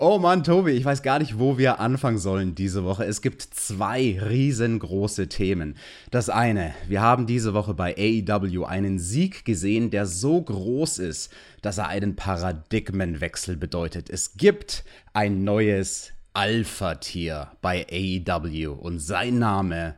[0.00, 3.04] Oh Mann, Tobi, ich weiß gar nicht, wo wir anfangen sollen diese Woche.
[3.04, 5.74] Es gibt zwei riesengroße Themen.
[6.12, 11.32] Das eine, wir haben diese Woche bei AEW einen Sieg gesehen, der so groß ist,
[11.62, 14.08] dass er einen Paradigmenwechsel bedeutet.
[14.08, 14.84] Es gibt
[15.14, 19.96] ein neues Alpha-Tier bei AEW und sein Name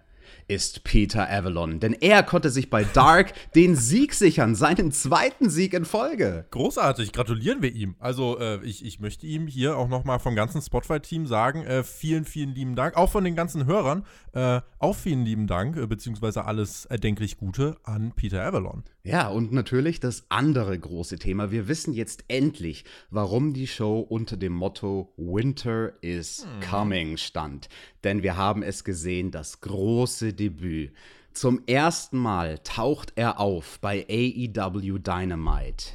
[0.51, 5.75] ist Peter Avalon, denn er konnte sich bei Dark den Sieg sichern, seinen zweiten Sieg
[5.75, 6.45] in Folge.
[6.51, 7.95] Großartig, gratulieren wir ihm.
[8.01, 12.25] Also äh, ich, ich möchte ihm hier auch nochmal vom ganzen Spotify-Team sagen, äh, vielen,
[12.25, 16.45] vielen lieben Dank, auch von den ganzen Hörern, äh, auch vielen lieben Dank, äh, beziehungsweise
[16.45, 18.83] alles erdenklich Gute an Peter Avalon.
[19.05, 21.51] Ja, und natürlich das andere große Thema.
[21.53, 26.69] Wir wissen jetzt endlich, warum die Show unter dem Motto Winter is hm.
[26.69, 27.69] Coming stand.
[28.05, 30.93] Denn wir haben es gesehen, das große Debüt.
[31.33, 35.93] Zum ersten Mal taucht er auf bei AEW Dynamite.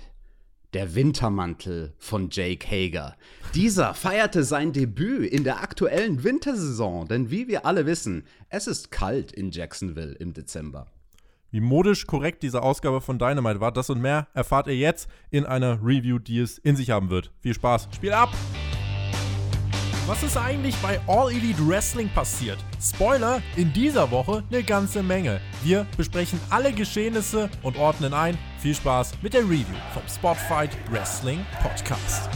[0.73, 3.16] Der Wintermantel von Jake Hager.
[3.54, 8.91] Dieser feierte sein Debüt in der aktuellen Wintersaison, denn wie wir alle wissen, es ist
[8.91, 10.87] kalt in Jacksonville im Dezember.
[11.49, 15.46] Wie modisch korrekt diese Ausgabe von Dynamite war, das und mehr erfahrt ihr jetzt in
[15.46, 17.32] einer Review, die es in sich haben wird.
[17.40, 18.30] Viel Spaß, Spiel ab!
[20.08, 22.60] Was ist eigentlich bei All Elite Wrestling passiert?
[22.80, 25.42] Spoiler, in dieser Woche eine ganze Menge.
[25.64, 28.38] Wir besprechen alle Geschehnisse und ordnen ein.
[28.60, 32.30] Viel Spaß mit der Review vom Spotfight Wrestling Podcast.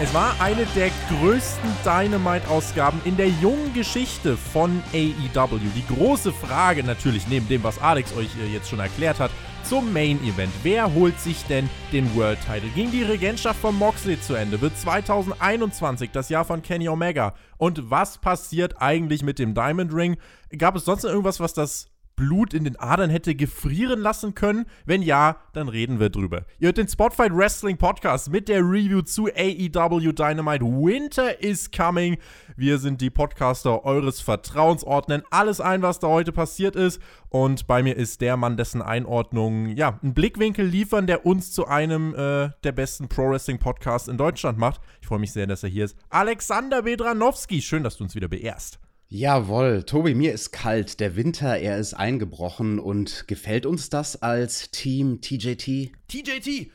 [0.00, 5.58] Es war eine der größten Dynamite-Ausgaben in der jungen Geschichte von AEW.
[5.74, 9.32] Die große Frage natürlich, neben dem, was Alex euch äh, jetzt schon erklärt hat,
[9.64, 10.52] zum Main Event.
[10.62, 12.70] Wer holt sich denn den World Title?
[12.76, 14.60] Ging die Regentschaft von Moxley zu Ende?
[14.60, 17.34] Wird 2021 das Jahr von Kenny Omega?
[17.56, 20.16] Und was passiert eigentlich mit dem Diamond Ring?
[20.56, 21.88] Gab es sonst irgendwas, was das
[22.18, 24.66] Blut in den Adern hätte gefrieren lassen können?
[24.84, 26.44] Wenn ja, dann reden wir drüber.
[26.58, 30.64] Ihr hört den Spotfight Wrestling Podcast mit der Review zu AEW Dynamite.
[30.64, 32.18] Winter is coming.
[32.56, 37.00] Wir sind die Podcaster eures Vertrauens, ordnen alles ein, was da heute passiert ist.
[37.28, 41.68] Und bei mir ist der Mann, dessen Einordnung, ja, einen Blickwinkel liefern, der uns zu
[41.68, 44.80] einem äh, der besten Pro Wrestling Podcasts in Deutschland macht.
[45.00, 45.96] Ich freue mich sehr, dass er hier ist.
[46.10, 47.62] Alexander Bedranowski.
[47.62, 48.80] Schön, dass du uns wieder beehrst.
[49.10, 51.00] Jawohl, Tobi, mir ist kalt.
[51.00, 55.92] Der Winter, er ist eingebrochen und gefällt uns das als Team TJT?
[56.08, 56.70] TJT!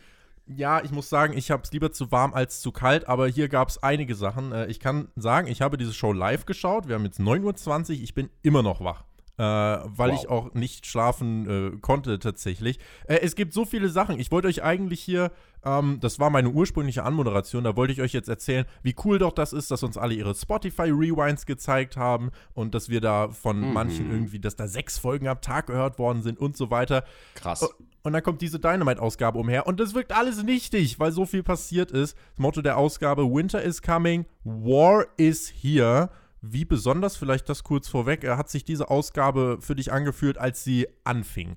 [0.48, 3.50] Ja, ich muss sagen, ich habe es lieber zu warm als zu kalt, aber hier
[3.50, 4.52] gab es einige Sachen.
[4.52, 6.88] Äh, ich kann sagen, ich habe diese Show live geschaut.
[6.88, 9.04] Wir haben jetzt 9.20 Uhr, ich bin immer noch wach
[9.38, 10.20] äh, weil wow.
[10.20, 12.80] ich auch nicht schlafen äh, konnte tatsächlich.
[13.08, 14.20] Äh, es gibt so viele Sachen.
[14.20, 15.32] Ich wollte euch eigentlich hier,
[15.66, 19.32] ähm, das war meine ursprüngliche Anmoderation, da wollte ich euch jetzt erzählen, wie cool doch
[19.32, 23.74] das ist, dass uns alle ihre Spotify-Rewinds gezeigt haben und dass wir da von mhm.
[23.74, 27.04] manchen irgendwie, dass da sechs Folgen am Tag gehört worden sind und so weiter.
[27.36, 27.68] Krass.
[28.06, 31.90] Und dann kommt diese Dynamite-Ausgabe umher und das wirkt alles nichtig, weil so viel passiert
[31.90, 32.18] ist.
[32.32, 36.10] Das Motto der Ausgabe: Winter is coming, War is here.
[36.46, 40.88] Wie besonders, vielleicht das kurz vorweg, hat sich diese Ausgabe für dich angefühlt, als sie
[41.06, 41.56] anfing?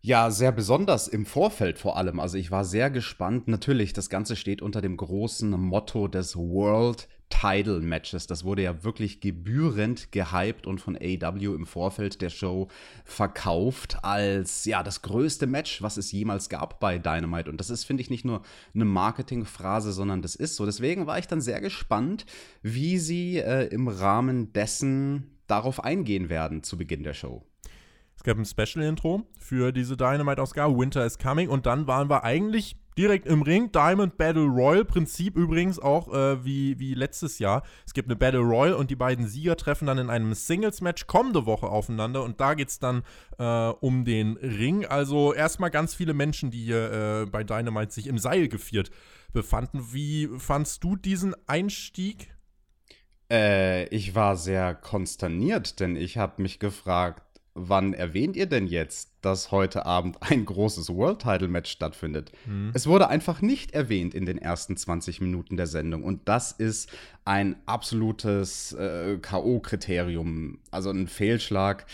[0.00, 2.18] Ja, sehr besonders im Vorfeld vor allem.
[2.18, 3.46] Also ich war sehr gespannt.
[3.46, 8.26] Natürlich, das Ganze steht unter dem großen Motto des World Title Matches.
[8.26, 12.68] Das wurde ja wirklich gebührend gehypt und von AEW im Vorfeld der Show
[13.04, 17.50] verkauft als ja das größte Match, was es jemals gab bei Dynamite.
[17.50, 18.42] Und das ist, finde ich, nicht nur
[18.74, 20.66] eine Marketingphrase, sondern das ist so.
[20.66, 22.26] Deswegen war ich dann sehr gespannt,
[22.62, 27.46] wie sie äh, im Rahmen dessen darauf eingehen werden zu Beginn der Show.
[28.16, 32.76] Es gab ein Special-Intro für diese Dynamite-Ausgabe, Winter is Coming, und dann waren wir eigentlich
[32.96, 33.72] direkt im Ring.
[33.72, 37.62] Diamond Battle Royal, Prinzip übrigens auch äh, wie, wie letztes Jahr.
[37.86, 41.46] Es gibt eine Battle Royal und die beiden Sieger treffen dann in einem Singles-Match kommende
[41.46, 43.02] Woche aufeinander und da geht es dann
[43.38, 44.86] äh, um den Ring.
[44.86, 48.90] Also erstmal ganz viele Menschen, die hier äh, bei Dynamite sich im Seil geführt
[49.32, 49.92] befanden.
[49.92, 52.34] Wie fandst du diesen Einstieg?
[53.30, 57.22] Äh, ich war sehr konsterniert, denn ich habe mich gefragt,
[57.68, 62.32] wann erwähnt ihr denn jetzt, dass heute Abend ein großes World Title Match stattfindet?
[62.46, 62.70] Mhm.
[62.74, 66.90] Es wurde einfach nicht erwähnt in den ersten 20 Minuten der Sendung und das ist
[67.24, 71.86] ein absolutes äh, K.O.-Kriterium, also ein Fehlschlag.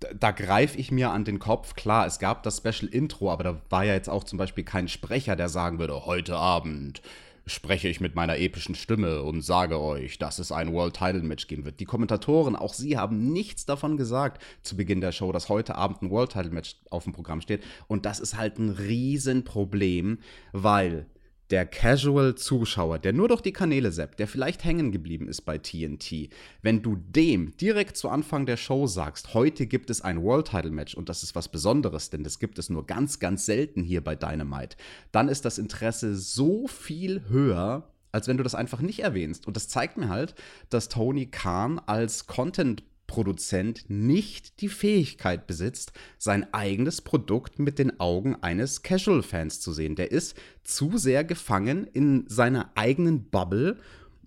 [0.00, 1.74] Da, da greife ich mir an den Kopf.
[1.74, 4.88] Klar, es gab das Special Intro, aber da war ja jetzt auch zum Beispiel kein
[4.88, 7.02] Sprecher, der sagen würde, heute Abend
[7.46, 11.46] spreche ich mit meiner epischen Stimme und sage euch, dass es ein World Title Match
[11.46, 11.80] geben wird.
[11.80, 16.02] Die Kommentatoren, auch sie haben nichts davon gesagt zu Beginn der Show, dass heute Abend
[16.02, 17.62] ein World Title Match auf dem Programm steht.
[17.88, 20.18] Und das ist halt ein Riesenproblem,
[20.52, 21.06] weil
[21.52, 26.30] der Casual-Zuschauer, der nur durch die Kanäle zappt, der vielleicht hängen geblieben ist bei TNT,
[26.62, 30.70] wenn du dem direkt zu Anfang der Show sagst, heute gibt es ein World Title
[30.70, 34.02] Match und das ist was Besonderes, denn das gibt es nur ganz, ganz selten hier
[34.02, 34.78] bei Dynamite,
[35.12, 39.46] dann ist das Interesse so viel höher, als wenn du das einfach nicht erwähnst.
[39.46, 40.34] Und das zeigt mir halt,
[40.70, 48.00] dass Tony Khan als Content Produzent nicht die Fähigkeit besitzt, sein eigenes Produkt mit den
[48.00, 49.96] Augen eines Casual-Fans zu sehen.
[49.96, 53.76] Der ist zu sehr gefangen in seiner eigenen Bubble.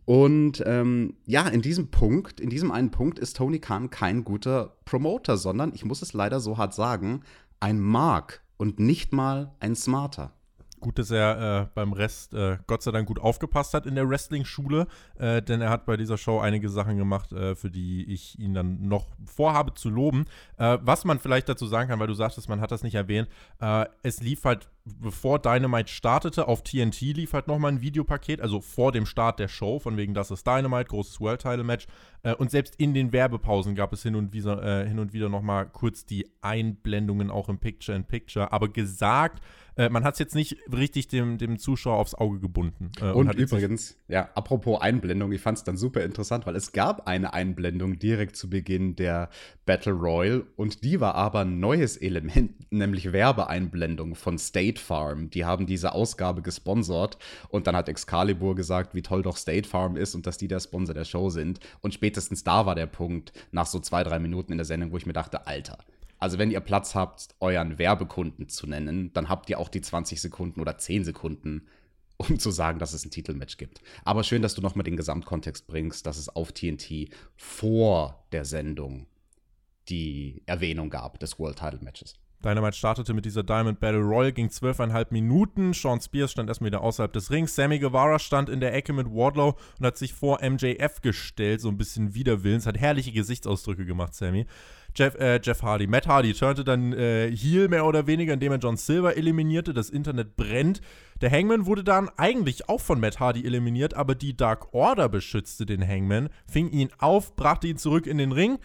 [0.05, 4.77] Und ähm, ja, in diesem Punkt, in diesem einen Punkt ist Tony Khan kein guter
[4.85, 7.21] Promoter, sondern, ich muss es leider so hart sagen,
[7.59, 10.31] ein Mark und nicht mal ein Smarter.
[10.79, 14.07] Gut, dass er äh, beim Rest äh, Gott sei Dank gut aufgepasst hat in der
[14.09, 14.87] Wrestling-Schule,
[15.17, 18.53] äh, denn er hat bei dieser Show einige Sachen gemacht, äh, für die ich ihn
[18.53, 20.25] dann noch vorhabe zu loben.
[20.57, 23.29] Äh, was man vielleicht dazu sagen kann, weil du sagtest, man hat das nicht erwähnt,
[23.61, 28.61] äh, es lief halt, bevor Dynamite startete, auf TNT lief halt nochmal ein Videopaket, also
[28.61, 31.87] vor dem Start der Show, von wegen das ist Dynamite, großes World-Title-Match.
[32.37, 36.05] und selbst in den Werbepausen gab es hin und wieder, hin und wieder nochmal kurz
[36.05, 39.41] die Einblendungen auch im Picture-in-Picture, -Picture, aber gesagt,
[39.77, 42.91] äh, man hat es jetzt nicht richtig dem, dem Zuschauer aufs Auge gebunden.
[43.01, 46.71] Äh, und, und übrigens, ja, apropos Einblendung, ich fand es dann super interessant, weil es
[46.71, 49.29] gab eine Einblendung direkt zu Beginn der
[49.65, 54.37] Battle Royal und die war aber ein neues Element, nämlich Werbeeinblendung von
[54.75, 55.29] State Farm.
[55.29, 57.17] Die haben diese Ausgabe gesponsert
[57.49, 60.59] und dann hat Excalibur gesagt, wie toll doch State Farm ist und dass die der
[60.59, 61.59] Sponsor der Show sind.
[61.81, 64.97] Und spätestens da war der Punkt, nach so zwei, drei Minuten in der Sendung, wo
[64.97, 65.77] ich mir dachte, Alter,
[66.19, 70.21] also wenn ihr Platz habt, euren Werbekunden zu nennen, dann habt ihr auch die 20
[70.21, 71.67] Sekunden oder 10 Sekunden,
[72.17, 73.81] um zu sagen, dass es ein Titelmatch gibt.
[74.03, 79.07] Aber schön, dass du nochmal den Gesamtkontext bringst, dass es auf TNT vor der Sendung
[79.89, 82.15] die Erwähnung gab des World Title Matches.
[82.45, 85.73] Dynamite startete mit dieser Diamond Battle Royal, ging zwölfeinhalb Minuten.
[85.73, 87.55] Sean Spears stand erstmal wieder außerhalb des Rings.
[87.55, 91.69] Sammy Guevara stand in der Ecke mit Wardlow und hat sich vor MJF gestellt, so
[91.69, 92.67] ein bisschen widerwillens.
[92.67, 94.45] Hat herrliche Gesichtsausdrücke gemacht, Sammy.
[94.95, 95.87] Jeff, äh, Jeff Hardy.
[95.87, 99.73] Matt Hardy turnte dann äh, Heel mehr oder weniger, indem er John Silver eliminierte.
[99.73, 100.81] Das Internet brennt.
[101.21, 105.65] Der Hangman wurde dann eigentlich auch von Matt Hardy eliminiert, aber die Dark Order beschützte
[105.65, 108.59] den Hangman, fing ihn auf, brachte ihn zurück in den Ring,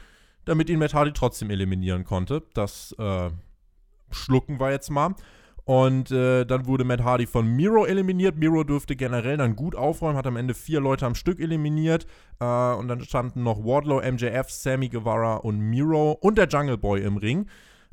[0.44, 2.42] damit ihn Matt Hardy trotzdem eliminieren konnte.
[2.52, 3.30] Das äh,
[4.10, 5.14] schlucken wir jetzt mal.
[5.64, 8.36] Und äh, dann wurde Matt Hardy von Miro eliminiert.
[8.36, 12.06] Miro durfte generell dann gut aufräumen, hat am Ende vier Leute am Stück eliminiert.
[12.40, 17.02] Äh, und dann standen noch Wardlow, MJF, Sammy Guevara und Miro und der Jungle Boy
[17.02, 17.46] im Ring.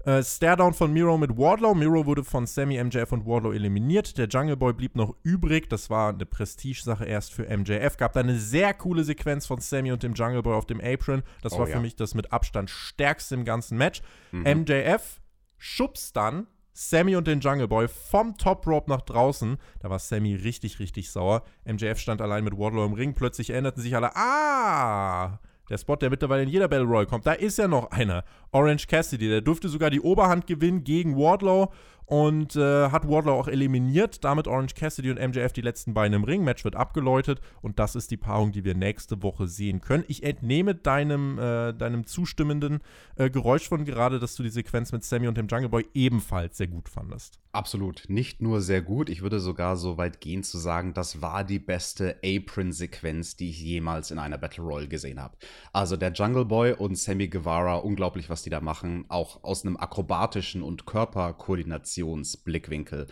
[0.05, 1.75] Äh, Staredown von Miro mit Wardlow.
[1.75, 4.17] Miro wurde von Sammy, MJF und Wardlow eliminiert.
[4.17, 5.69] Der Jungle Boy blieb noch übrig.
[5.69, 7.97] Das war eine Prestigesache erst für MJF.
[7.97, 11.23] Gab da eine sehr coole Sequenz von Sammy und dem Jungle Boy auf dem Apron.
[11.41, 11.75] Das oh, war ja.
[11.75, 14.01] für mich das mit Abstand stärkste im ganzen Match.
[14.31, 14.61] Mhm.
[14.61, 15.19] MJF
[15.57, 19.57] schubst dann Sammy und den Jungle Boy vom Top Rope nach draußen.
[19.79, 21.43] Da war Sammy richtig, richtig sauer.
[21.65, 23.15] MJF stand allein mit Wardlow im Ring.
[23.15, 25.39] Plötzlich erinnerten sich alle, ah,
[25.69, 28.23] der Spot, der mittlerweile in jeder Battle Royale kommt, da ist ja noch einer.
[28.51, 31.73] Orange Cassidy, der durfte sogar die Oberhand gewinnen gegen Wardlow
[32.07, 34.23] und äh, hat Wardlow auch eliminiert.
[34.23, 36.43] Damit Orange Cassidy und MJF die letzten beiden im Ring.
[36.43, 40.05] Match wird abgeläutet und das ist die Paarung, die wir nächste Woche sehen können.
[40.07, 42.79] Ich entnehme deinem, äh, deinem zustimmenden
[43.17, 46.57] äh, Geräusch von gerade, dass du die Sequenz mit Sammy und dem Jungle Boy ebenfalls
[46.57, 47.39] sehr gut fandest.
[47.51, 48.03] Absolut.
[48.07, 51.59] Nicht nur sehr gut, ich würde sogar so weit gehen zu sagen, das war die
[51.59, 55.35] beste Apron-Sequenz, die ich jemals in einer Battle Royale gesehen habe.
[55.73, 59.05] Also der Jungle Boy und Sammy Guevara, unglaublich, was die da machen.
[59.09, 61.96] Auch aus einem akrobatischen und Körperkoordination
[62.35, 63.07] Blickwinkel.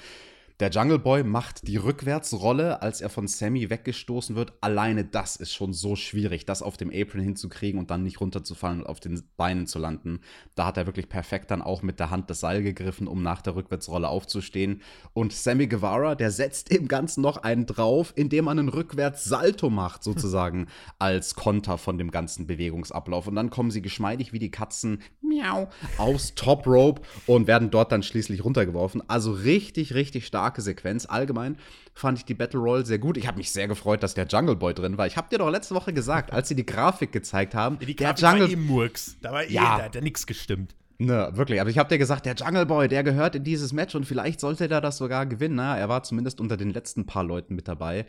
[0.61, 4.53] Der Jungle Boy macht die Rückwärtsrolle, als er von Sammy weggestoßen wird.
[4.61, 8.79] Alleine das ist schon so schwierig, das auf dem Apron hinzukriegen und dann nicht runterzufallen
[8.79, 10.21] und auf den Beinen zu landen.
[10.55, 13.41] Da hat er wirklich perfekt dann auch mit der Hand das Seil gegriffen, um nach
[13.41, 14.81] der Rückwärtsrolle aufzustehen.
[15.11, 20.05] Und Sammy Guevara, der setzt dem Ganzen noch einen drauf, indem er einen Rückwärts-Salto macht,
[20.05, 20.67] sozusagen,
[20.99, 23.27] als Konter von dem ganzen Bewegungsablauf.
[23.27, 27.91] Und dann kommen sie geschmeidig wie die Katzen, miau, aus Top Rope und werden dort
[27.91, 29.03] dann schließlich runtergeworfen.
[29.09, 31.05] Also richtig, richtig stark starke Sequenz.
[31.05, 31.57] Allgemein
[31.93, 33.17] fand ich die Battle Royale sehr gut.
[33.17, 35.07] Ich habe mich sehr gefreut, dass der Jungle Boy drin war.
[35.07, 38.17] Ich habe dir doch letzte Woche gesagt, als sie die Grafik gezeigt haben, die Grafik
[38.17, 39.17] der Jungle war eben Murks.
[39.21, 39.77] Da war eh, ja.
[39.77, 40.75] da hat ja nichts gestimmt.
[40.97, 41.59] Ne, wirklich.
[41.59, 44.39] Aber ich habe dir gesagt, der Jungle Boy, der gehört in dieses Match und vielleicht
[44.39, 45.55] sollte er das sogar gewinnen.
[45.55, 48.05] Na, er war zumindest unter den letzten paar Leuten mit dabei,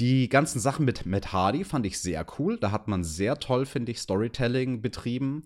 [0.00, 2.58] Die ganzen Sachen mit Matt Hardy fand ich sehr cool.
[2.58, 5.44] Da hat man sehr toll, finde ich, Storytelling betrieben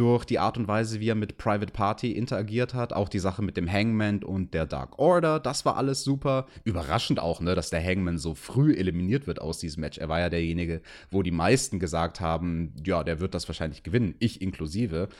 [0.00, 2.94] durch die Art und Weise, wie er mit Private Party interagiert hat.
[2.94, 6.46] Auch die Sache mit dem Hangman und der Dark Order, das war alles super.
[6.64, 9.98] Überraschend auch, ne, dass der Hangman so früh eliminiert wird aus diesem Match.
[9.98, 10.80] Er war ja derjenige,
[11.10, 15.10] wo die meisten gesagt haben, ja, der wird das wahrscheinlich gewinnen, ich inklusive.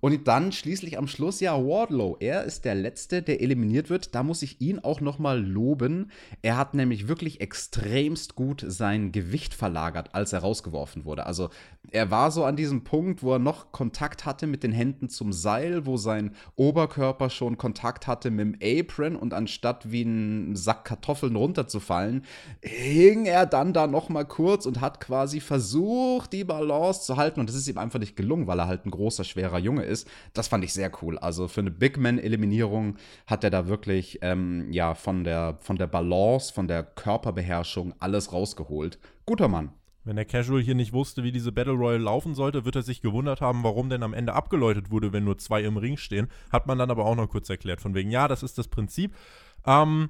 [0.00, 4.14] Und dann schließlich am Schluss, ja, Wardlow, er ist der Letzte, der eliminiert wird.
[4.14, 6.10] Da muss ich ihn auch noch mal loben.
[6.40, 11.26] Er hat nämlich wirklich extremst gut sein Gewicht verlagert, als er rausgeworfen wurde.
[11.26, 11.50] Also
[11.90, 15.32] er war so an diesem Punkt, wo er noch Kontakt hatte mit den Händen zum
[15.32, 20.84] Seil, wo sein Oberkörper schon Kontakt hatte mit dem Apron und anstatt wie ein Sack
[20.84, 22.24] Kartoffeln runterzufallen,
[22.62, 27.40] hing er dann da noch mal kurz und hat quasi versucht, die Balance zu halten
[27.40, 30.08] und das ist ihm einfach nicht gelungen, weil er halt ein großer, schwerer Junge ist.
[30.32, 31.18] Das fand ich sehr cool.
[31.18, 32.96] Also für eine Big Man-Eliminierung
[33.26, 38.32] hat er da wirklich ähm, ja von der, von der Balance, von der Körperbeherrschung alles
[38.32, 38.98] rausgeholt.
[39.26, 39.72] Guter Mann.
[40.04, 43.02] Wenn der Casual hier nicht wusste, wie diese Battle Royale laufen sollte, wird er sich
[43.02, 46.28] gewundert haben, warum denn am Ende abgeläutet wurde, wenn nur zwei im Ring stehen.
[46.50, 47.80] Hat man dann aber auch noch kurz erklärt.
[47.80, 49.14] Von wegen, ja, das ist das Prinzip.
[49.66, 50.08] Ähm,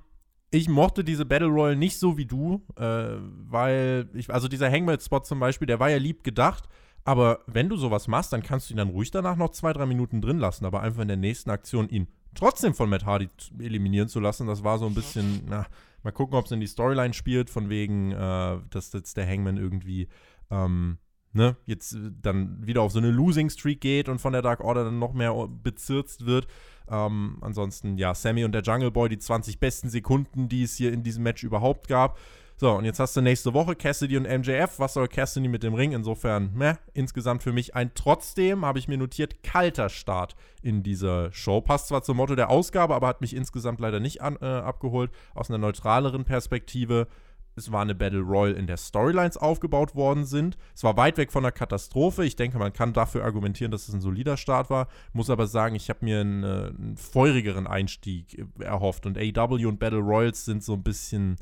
[0.50, 3.16] ich mochte diese Battle Royale nicht so wie du, äh,
[3.48, 6.68] weil ich, also dieser Hangman-Spot zum Beispiel, der war ja lieb gedacht,
[7.04, 9.86] aber wenn du sowas machst, dann kannst du ihn dann ruhig danach noch zwei, drei
[9.86, 13.28] Minuten drin lassen, aber einfach in der nächsten Aktion ihn trotzdem von Matt Hardy
[13.58, 15.66] eliminieren zu lassen, das war so ein bisschen, na,
[16.02, 19.56] Mal gucken, ob es in die Storyline spielt, von wegen, äh, dass jetzt der Hangman
[19.56, 20.08] irgendwie,
[20.50, 20.98] ähm,
[21.32, 24.60] ne, jetzt äh, dann wieder auf so eine Losing Streak geht und von der Dark
[24.60, 26.46] Order dann noch mehr bezirzt wird.
[26.88, 30.92] Ähm, ansonsten, ja, Sammy und der Jungle Boy, die 20 besten Sekunden, die es hier
[30.92, 32.18] in diesem Match überhaupt gab.
[32.60, 34.78] So, und jetzt hast du nächste Woche Cassidy und MJF.
[34.78, 35.92] Was soll Cassidy mit dem Ring?
[35.92, 41.32] Insofern, meh, insgesamt für mich ein trotzdem, habe ich mir notiert, kalter Start in dieser
[41.32, 41.62] Show.
[41.62, 45.10] Passt zwar zum Motto der Ausgabe, aber hat mich insgesamt leider nicht an, äh, abgeholt.
[45.34, 47.08] Aus einer neutraleren Perspektive.
[47.56, 50.58] Es war eine Battle Royale, in der Storylines aufgebaut worden sind.
[50.74, 52.26] Es war weit weg von einer Katastrophe.
[52.26, 54.88] Ich denke, man kann dafür argumentieren, dass es ein solider Start war.
[55.14, 59.06] Muss aber sagen, ich habe mir einen, äh, einen feurigeren Einstieg erhofft.
[59.06, 61.38] Und AW und Battle Royals sind so ein bisschen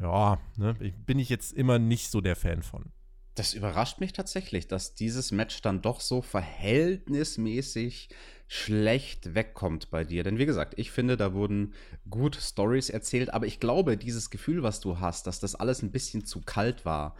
[0.00, 2.92] ja, ne, bin ich jetzt immer nicht so der Fan von.
[3.34, 8.08] Das überrascht mich tatsächlich, dass dieses Match dann doch so verhältnismäßig
[8.46, 10.22] schlecht wegkommt bei dir.
[10.22, 11.74] Denn wie gesagt, ich finde, da wurden
[12.08, 15.90] gut Stories erzählt, aber ich glaube, dieses Gefühl, was du hast, dass das alles ein
[15.90, 17.16] bisschen zu kalt war,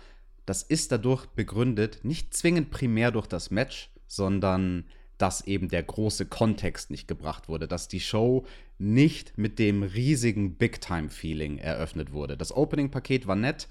[0.47, 4.85] das ist dadurch begründet, nicht zwingend primär durch das Match, sondern
[5.19, 8.45] dass eben der große Kontext nicht gebracht wurde, dass die Show
[8.79, 12.37] nicht mit dem riesigen Big-Time-Feeling eröffnet wurde.
[12.37, 13.69] Das Opening-Paket war nett,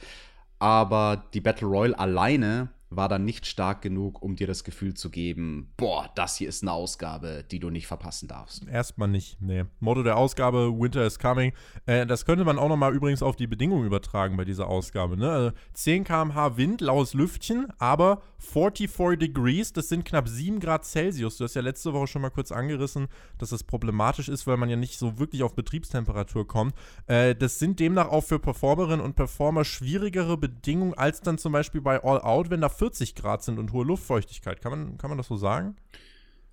[0.60, 5.10] aber die Battle Royale alleine war dann nicht stark genug, um dir das Gefühl zu
[5.10, 8.68] geben, boah, das hier ist eine Ausgabe, die du nicht verpassen darfst.
[8.68, 9.66] Erstmal nicht, nee.
[9.80, 11.54] Motto der Ausgabe, Winter is coming.
[11.86, 15.18] Äh, das könnte man auch nochmal übrigens auf die Bedingungen übertragen bei dieser Ausgabe.
[15.18, 15.32] Ne?
[15.32, 21.38] Also 10 km/h Wind, laues Lüftchen, aber 44 Degrees, das sind knapp 7 Grad Celsius.
[21.38, 23.08] Du hast ja letzte Woche schon mal kurz angerissen,
[23.38, 26.76] dass das problematisch ist, weil man ja nicht so wirklich auf Betriebstemperatur kommt.
[27.08, 31.82] Äh, das sind demnach auch für Performerinnen und Performer schwierigere Bedingungen als dann zum Beispiel
[31.82, 32.83] bei All Out, wenn da 40
[33.16, 34.62] Grad sind und hohe Luftfeuchtigkeit.
[34.62, 35.76] Kann man, kann man das so sagen?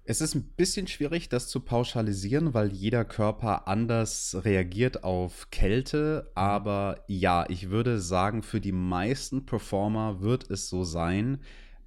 [0.04, 6.30] Es ist ein bisschen schwierig, das zu pauschalisieren, weil jeder Körper anders reagiert auf Kälte.
[6.34, 11.40] Aber ja, ich würde sagen, für die meisten Performer wird es so sein,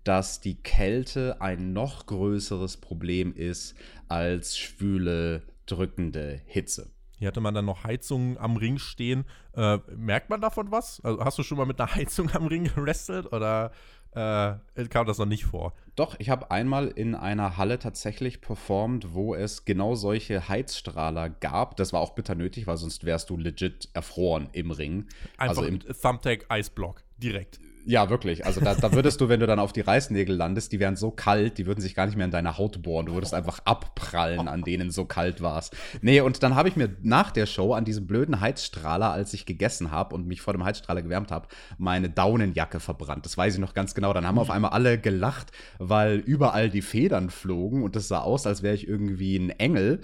[0.04, 3.76] dass die Kälte ein noch größeres Problem ist
[4.08, 6.92] als schwüle, drückende Hitze.
[7.18, 9.24] Hier hatte man dann noch Heizungen am Ring stehen.
[9.54, 11.00] Äh, merkt man davon was?
[11.06, 13.72] Also hast du schon mal mit einer Heizung am Ring gerestelt oder
[14.16, 15.74] äh, kam das noch nicht vor.
[15.96, 21.78] Doch, ich habe einmal in einer Halle tatsächlich performt, wo es genau solche Heizstrahler gab.
[21.78, 25.08] Das war auch bitter nötig, weil sonst wärst du legit erfroren im Ring.
[25.38, 27.60] Einfach also im Thumbtack Eisblock direkt.
[27.86, 28.46] Ja, wirklich.
[28.46, 31.12] Also da, da würdest du, wenn du dann auf die Reißnägel landest, die wären so
[31.12, 33.08] kalt, die würden sich gar nicht mehr in deine Haut bohren.
[33.08, 35.76] Du würdest einfach abprallen, an denen so kalt warst.
[36.02, 39.46] Nee, und dann habe ich mir nach der Show an diesem blöden Heizstrahler, als ich
[39.46, 41.48] gegessen habe und mich vor dem Heizstrahler gewärmt habe,
[41.78, 43.26] meine Daunenjacke verbrannt.
[43.26, 44.14] Das weiß ich noch ganz genau.
[44.14, 48.48] Dann haben auf einmal alle gelacht, weil überall die Federn flogen und es sah aus,
[48.48, 50.02] als wäre ich irgendwie ein Engel.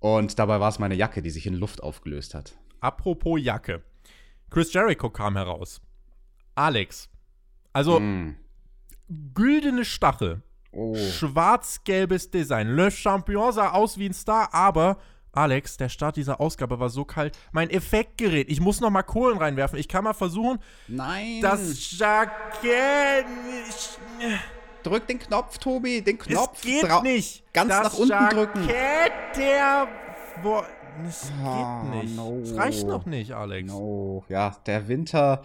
[0.00, 2.56] Und dabei war es meine Jacke, die sich in Luft aufgelöst hat.
[2.80, 3.82] Apropos Jacke.
[4.50, 5.82] Chris Jericho kam heraus.
[6.54, 7.10] Alex,
[7.78, 8.34] also, mm.
[9.34, 10.42] güldene Stachel.
[10.72, 10.96] Oh.
[10.96, 12.74] Schwarz-gelbes Design.
[12.74, 14.98] Le Champion sah aus wie ein Star, aber
[15.30, 17.38] Alex, der Start dieser Ausgabe war so kalt.
[17.52, 19.78] Mein Effektgerät, ich muss noch mal Kohlen reinwerfen.
[19.78, 20.58] Ich kann mal versuchen.
[20.88, 21.40] Nein.
[21.40, 23.26] Das Jackett.
[24.82, 26.56] Drück den Knopf, Tobi, den Knopf.
[26.56, 27.52] Es geht nicht.
[27.52, 28.68] Ganz das nach unten Jackett drücken.
[29.36, 29.88] der.
[30.42, 30.62] Wo,
[31.06, 32.16] es oh, geht nicht.
[32.16, 32.40] No.
[32.42, 33.70] Es reicht noch nicht, Alex.
[33.70, 34.24] No.
[34.28, 35.42] Ja, der Winter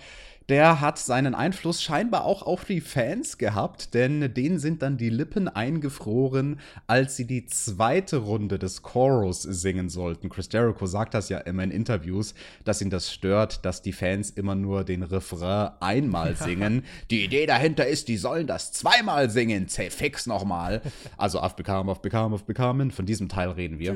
[0.50, 5.10] der hat seinen Einfluss scheinbar auch auf die Fans gehabt, denn denen sind dann die
[5.10, 10.30] Lippen eingefroren, als sie die zweite Runde des Chorus singen sollten.
[10.30, 12.34] Chris Jericho sagt das ja immer in Interviews,
[12.64, 16.84] dass ihn das stört, dass die Fans immer nur den Refrain einmal singen.
[17.10, 19.68] die Idee dahinter ist, die sollen das zweimal singen.
[19.68, 20.82] Fix nochmal.
[21.18, 22.92] Also auf Become, auf Become, auf Become.
[22.92, 23.94] Von diesem Teil reden wir.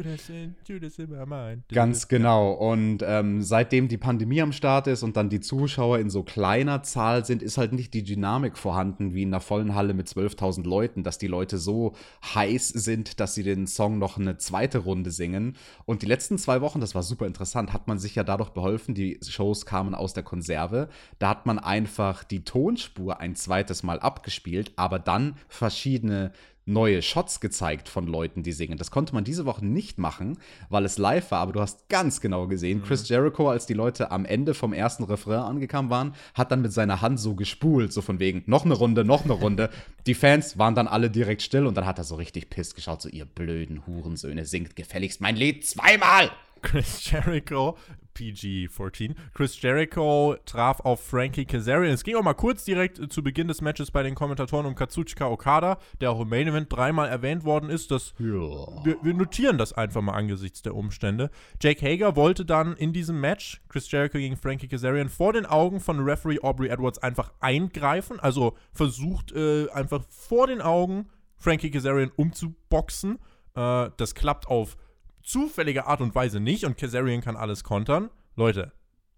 [1.73, 2.51] Ganz genau.
[2.51, 6.83] Und ähm, seitdem die Pandemie am Start ist und dann die Zuschauer in so kleiner
[6.83, 10.67] Zahl sind, ist halt nicht die Dynamik vorhanden wie in einer vollen Halle mit 12.000
[10.67, 11.95] Leuten, dass die Leute so
[12.35, 15.57] heiß sind, dass sie den Song noch eine zweite Runde singen.
[15.85, 18.93] Und die letzten zwei Wochen, das war super interessant, hat man sich ja dadurch beholfen,
[18.93, 20.89] die Shows kamen aus der Konserve.
[21.17, 26.33] Da hat man einfach die Tonspur ein zweites Mal abgespielt, aber dann verschiedene
[26.67, 28.77] neue Shots gezeigt von Leuten, die singen.
[28.77, 30.37] Das konnte man diese Woche nicht machen,
[30.69, 32.83] weil es live war, aber du hast ganz genau gesehen, mhm.
[32.83, 36.73] Chris Jericho, als die Leute am Ende vom ersten Refrain angekommen waren, hat dann mit
[36.73, 39.69] seiner Hand so gespult, so von wegen, noch eine Runde, noch eine Runde.
[40.05, 43.01] die Fans waren dann alle direkt still und dann hat er so richtig piss geschaut,
[43.01, 46.31] so ihr blöden Hurensöhne, singt gefälligst mein Lied zweimal.
[46.61, 47.77] Chris Jericho
[48.17, 49.15] PG-14.
[49.33, 51.93] Chris Jericho traf auf Frankie Kazarian.
[51.93, 54.75] Es ging auch mal kurz direkt äh, zu Beginn des Matches bei den Kommentatoren um
[54.75, 57.91] Katsuchika Okada, der auch im Main Event dreimal erwähnt worden ist.
[57.91, 58.25] Das, ja.
[58.25, 61.29] wir, wir, notieren das einfach mal angesichts der Umstände.
[61.61, 65.79] Jake Hager wollte dann in diesem Match, Chris Jericho gegen Frankie Kazarian, vor den Augen
[65.79, 68.19] von Referee Aubrey Edwards einfach eingreifen.
[68.19, 73.19] Also versucht äh, einfach vor den Augen Frankie Kazarian umzuboxen.
[73.55, 74.77] Äh, das klappt auf
[75.27, 78.09] zufällige Art und Weise nicht und Kazarian kann alles kontern.
[78.35, 78.71] Leute,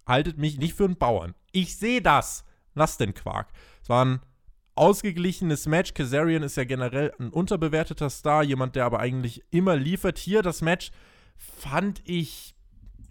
[0.05, 1.35] haltet mich nicht für einen Bauern.
[1.51, 2.43] Ich sehe das.
[2.73, 3.49] Lasst den Quark.
[3.81, 4.19] Es war ein
[4.75, 5.93] ausgeglichenes Match.
[5.93, 10.17] Kazarian ist ja generell ein unterbewerteter Star, jemand, der aber eigentlich immer liefert.
[10.17, 10.91] Hier das Match
[11.35, 12.55] fand ich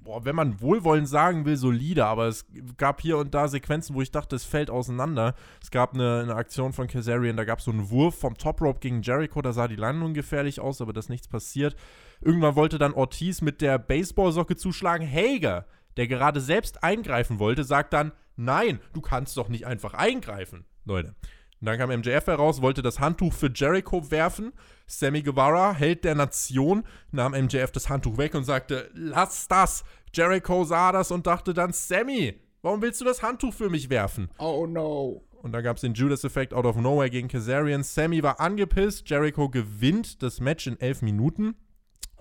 [0.08, 2.46] boah, wenn man wohlwollend sagen will, solide, aber es
[2.78, 5.34] gab hier und da Sequenzen, wo ich dachte, es fällt auseinander.
[5.62, 8.62] Es gab eine, eine Aktion von Kazarian, da gab es so einen Wurf vom Top
[8.62, 11.76] Rope gegen Jericho, da sah die Landung gefährlich aus, aber dass nichts passiert.
[12.22, 15.06] Irgendwann wollte dann Ortiz mit der Baseballsocke zuschlagen.
[15.06, 15.66] Hager,
[15.98, 20.64] der gerade selbst eingreifen wollte, sagt dann, nein, du kannst doch nicht einfach eingreifen.
[20.86, 21.16] Leute,
[21.60, 24.52] und dann kam MJF heraus, wollte das Handtuch für Jericho werfen.
[24.86, 29.84] Sammy Guevara, Held der Nation, nahm MJF das Handtuch weg und sagte, lass das.
[30.14, 34.30] Jericho sah das und dachte dann, Sammy, warum willst du das Handtuch für mich werfen?
[34.38, 35.24] Oh no.
[35.42, 37.82] Und dann gab es den Judas-Effekt out of nowhere gegen Kazarian.
[37.82, 39.08] Sammy war angepisst.
[39.08, 41.54] Jericho gewinnt das Match in elf Minuten.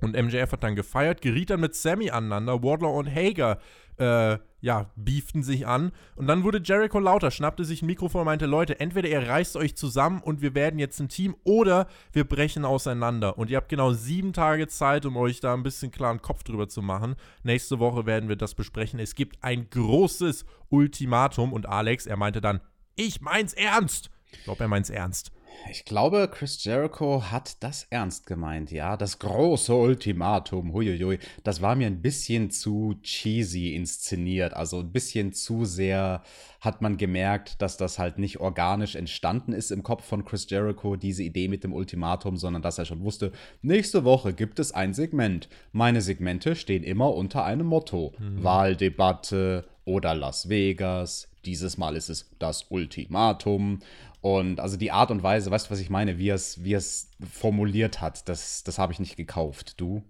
[0.02, 2.62] Und MJF hat dann gefeiert, geriet dann mit Sammy aneinander.
[2.62, 3.60] Wardlaw und Hager,
[3.98, 5.94] äh, ja, beeften sich an.
[6.18, 9.56] Und dann wurde Jericho lauter, schnappte sich ein Mikrofon und meinte: Leute, entweder ihr reißt
[9.56, 13.38] euch zusammen und wir werden jetzt ein Team oder wir brechen auseinander.
[13.38, 16.68] Und ihr habt genau sieben Tage Zeit, um euch da ein bisschen klaren Kopf drüber
[16.68, 17.16] zu machen.
[17.44, 19.00] Nächste Woche werden wir das besprechen.
[19.00, 21.54] Es gibt ein großes Ultimatum.
[21.54, 22.60] Und Alex, er meinte dann:
[22.98, 24.10] Ich mein's ernst.
[24.34, 25.32] Ich glaube, er meint's ernst.
[25.70, 28.96] Ich glaube, Chris Jericho hat das ernst gemeint, ja.
[28.98, 34.54] Das große Ultimatum, huiuiui, das war mir ein bisschen zu cheesy inszeniert.
[34.54, 36.24] Also ein bisschen zu sehr
[36.62, 40.96] hat man gemerkt, dass das halt nicht organisch entstanden ist im Kopf von Chris Jericho,
[40.96, 44.94] diese Idee mit dem Ultimatum, sondern dass er schon wusste, nächste Woche gibt es ein
[44.94, 45.50] Segment.
[45.72, 48.14] Meine Segmente stehen immer unter einem Motto.
[48.18, 48.44] Mhm.
[48.44, 51.30] Wahldebatte oder Las Vegas.
[51.46, 53.80] Dieses Mal ist es das Ultimatum.
[54.22, 56.74] Und also die Art und Weise, weißt du, was ich meine, wie er es, wie
[56.74, 59.80] es formuliert hat, das, das habe ich nicht gekauft.
[59.80, 60.04] Du?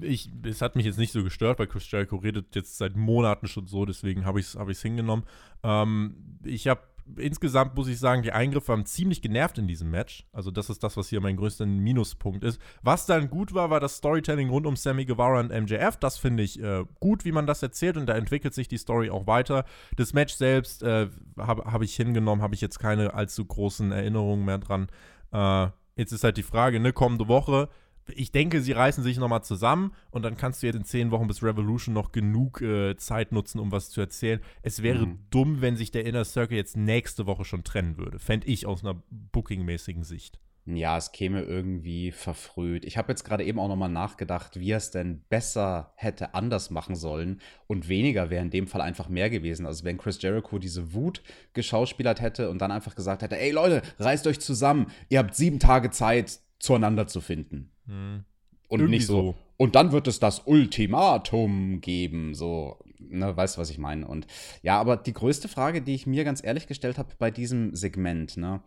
[0.00, 3.46] Ich, es hat mich jetzt nicht so gestört, weil Chris Jericho redet jetzt seit Monaten
[3.46, 5.24] schon so, deswegen habe ich es hab hingenommen.
[5.62, 6.80] Ähm, ich habe
[7.16, 10.26] insgesamt muss ich sagen, die Eingriffe haben ziemlich genervt in diesem Match.
[10.32, 12.60] Also das ist das, was hier mein größter Minuspunkt ist.
[12.82, 15.96] Was dann gut war, war das Storytelling rund um Sammy Guevara und MJF.
[15.96, 19.10] Das finde ich äh, gut, wie man das erzählt und da entwickelt sich die Story
[19.10, 19.64] auch weiter.
[19.96, 24.44] Das Match selbst äh, habe hab ich hingenommen, habe ich jetzt keine allzu großen Erinnerungen
[24.44, 24.88] mehr dran.
[25.32, 27.68] Äh, jetzt ist halt die Frage, ne, kommende Woche
[28.14, 31.26] ich denke, sie reißen sich nochmal zusammen und dann kannst du jetzt in zehn Wochen
[31.26, 34.40] bis Revolution noch genug äh, Zeit nutzen, um was zu erzählen.
[34.62, 35.18] Es wäre mhm.
[35.30, 38.18] dumm, wenn sich der Inner Circle jetzt nächste Woche schon trennen würde.
[38.18, 40.38] Fände ich aus einer Booking-mäßigen Sicht.
[40.66, 42.84] Ja, es käme irgendwie verfrüht.
[42.84, 46.68] Ich habe jetzt gerade eben auch nochmal nachgedacht, wie er es denn besser hätte anders
[46.68, 47.40] machen sollen.
[47.66, 49.64] Und weniger wäre in dem Fall einfach mehr gewesen.
[49.64, 51.22] Also wenn Chris Jericho diese Wut
[51.54, 55.58] geschauspielert hätte und dann einfach gesagt hätte, ey Leute, reißt euch zusammen, ihr habt sieben
[55.58, 57.70] Tage Zeit, zueinander zu finden.
[57.88, 58.24] Hm.
[58.68, 62.34] Und Irgendwie nicht so, so, Und dann wird es das Ultimatum geben.
[62.34, 64.06] So, ne, weißt du, was ich meine?
[64.06, 64.26] Und
[64.62, 68.36] ja, aber die größte Frage, die ich mir ganz ehrlich gestellt habe bei diesem Segment,
[68.36, 68.60] ne,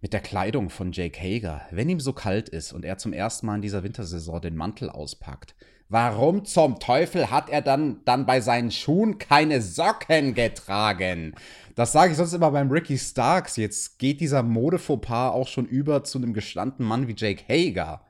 [0.00, 3.46] mit der Kleidung von Jake Hager, wenn ihm so kalt ist und er zum ersten
[3.46, 5.54] Mal in dieser Wintersaison den Mantel auspackt,
[5.90, 11.34] Warum zum Teufel hat er dann, dann bei seinen Schuhen keine Socken getragen?
[11.76, 13.56] Das sage ich sonst immer beim Ricky Starks.
[13.56, 18.02] Jetzt geht dieser Modefauxpas auch schon über zu einem gestandenen Mann wie Jake Hager.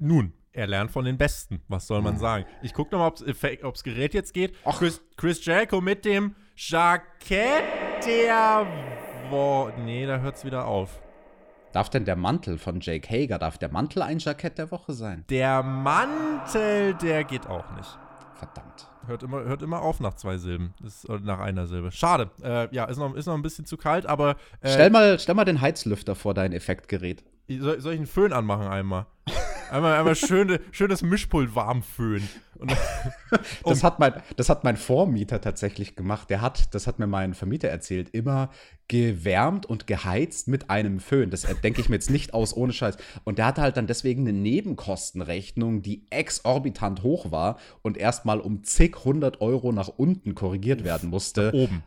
[0.00, 1.60] Nun, er lernt von den Besten.
[1.66, 2.44] Was soll man sagen?
[2.62, 3.08] Ich gucke nochmal,
[3.62, 4.54] ob das Gerät jetzt geht.
[4.64, 7.64] Chris, Chris Jericho mit dem Jackett
[8.06, 8.64] der
[9.28, 11.02] Wo Nee, da hört es wieder auf.
[11.72, 15.24] Darf denn der Mantel von Jake Hager, darf der Mantel ein Jackett der Woche sein?
[15.30, 17.98] Der Mantel, der geht auch nicht.
[18.34, 18.88] Verdammt.
[19.06, 20.74] Hört immer, hört immer auf nach zwei Silben.
[20.84, 21.90] Ist, nach einer Silbe.
[21.90, 22.30] Schade.
[22.40, 24.36] Äh, ja, ist noch, ist noch ein bisschen zu kalt, aber.
[24.60, 27.24] Äh, stell, mal, stell mal den Heizlüfter vor dein Effektgerät.
[27.48, 29.06] Soll, soll ich einen Föhn anmachen einmal?
[29.70, 32.28] Einmal, einmal schöne, schönes Mischpult warm föhnen.
[33.62, 36.28] Um das, hat mein, das hat mein Vormieter tatsächlich gemacht.
[36.28, 38.50] Der hat, das hat mir mein Vermieter erzählt, immer
[38.88, 41.30] gewärmt und geheizt mit einem Föhn.
[41.30, 42.96] Das denke ich mir jetzt nicht aus, ohne Scheiß.
[43.22, 48.64] Und der hatte halt dann deswegen eine Nebenkostenrechnung, die exorbitant hoch war und erstmal um
[48.64, 51.52] zig hundert Euro nach unten korrigiert werden musste.
[51.54, 51.84] Oben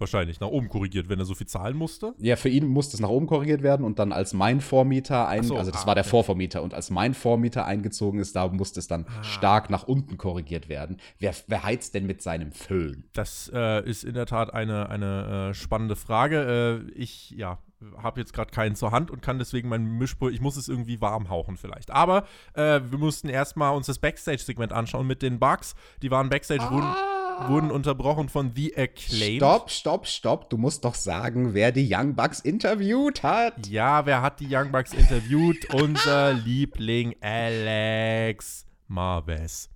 [0.00, 2.14] wahrscheinlich nach oben korrigiert, wenn er so viel zahlen musste.
[2.18, 5.44] Ja, für ihn musste es nach oben korrigiert werden und dann als mein Vormieter ein,
[5.44, 6.04] so, also das ah, war der.
[6.04, 9.22] Vorvermieter und als mein Vormieter eingezogen ist, da musste es dann ah.
[9.22, 10.96] stark nach unten korrigiert werden.
[11.18, 13.04] Wer, wer heizt denn mit seinem Föhn?
[13.12, 16.82] Das äh, ist in der Tat eine, eine äh, spannende Frage.
[16.88, 17.58] Äh, ich, ja,
[17.96, 21.00] habe jetzt gerade keinen zur Hand und kann deswegen mein Mischpult, ich muss es irgendwie
[21.00, 21.90] warm hauchen vielleicht.
[21.90, 25.74] Aber äh, wir mussten erstmal uns das Backstage-Segment anschauen mit den Bugs.
[26.02, 29.36] Die waren Backstage ah wurden unterbrochen von The Acclaimed.
[29.36, 30.50] Stopp, stopp, stopp.
[30.50, 33.66] Du musst doch sagen, wer die Young Bucks interviewt hat.
[33.66, 35.72] Ja, wer hat die Young Bucks interviewt?
[35.74, 39.68] Unser Liebling Alex Marves.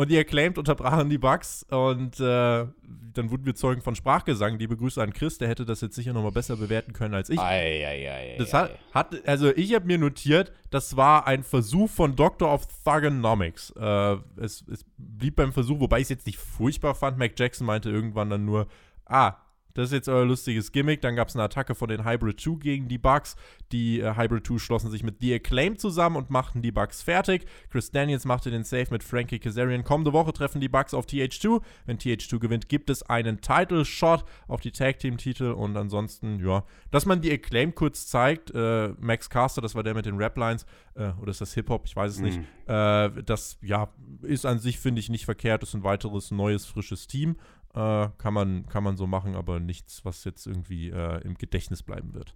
[0.00, 4.58] Und die Acclaimed unterbrachen die Bugs und äh, dann wurden wir Zeugen von Sprachgesang.
[4.58, 7.38] Liebe Grüße an Chris, der hätte das jetzt sicher nochmal besser bewerten können als ich.
[7.38, 11.90] Ei, ei, ei, das hat, hat, also ich habe mir notiert, das war ein Versuch
[11.90, 13.74] von Doctor of Thugonomics.
[13.78, 17.18] Äh, es, es blieb beim Versuch, wobei ich es jetzt nicht furchtbar fand.
[17.18, 18.68] Mac Jackson meinte irgendwann dann nur,
[19.04, 19.34] ah,
[19.74, 21.00] das ist jetzt euer lustiges Gimmick.
[21.00, 23.36] Dann gab es eine Attacke von den Hybrid 2 gegen die Bugs.
[23.72, 27.46] Die äh, Hybrid 2 schlossen sich mit The Acclaim zusammen und machten die Bugs fertig.
[27.70, 29.84] Chris Daniels machte den Save mit Frankie Kazarian.
[29.84, 31.62] Kommende Woche treffen die Bugs auf TH2.
[31.86, 35.52] Wenn TH2 gewinnt, gibt es einen Title-Shot auf die Tag-Team-Titel.
[35.52, 38.50] Und ansonsten, ja, dass man die Acclaim kurz zeigt.
[38.54, 40.66] Äh, Max Caster, das war der mit den Rap-Lines.
[40.94, 41.86] Äh, oder ist das Hip-Hop?
[41.86, 42.24] Ich weiß es mhm.
[42.24, 42.40] nicht.
[42.66, 43.88] Äh, das, ja,
[44.22, 45.62] ist an sich, finde ich, nicht verkehrt.
[45.62, 47.36] Das ist ein weiteres neues, frisches Team.
[47.74, 51.84] Äh, kann, man, kann man so machen, aber nichts, was jetzt irgendwie äh, im Gedächtnis
[51.84, 52.34] bleiben wird.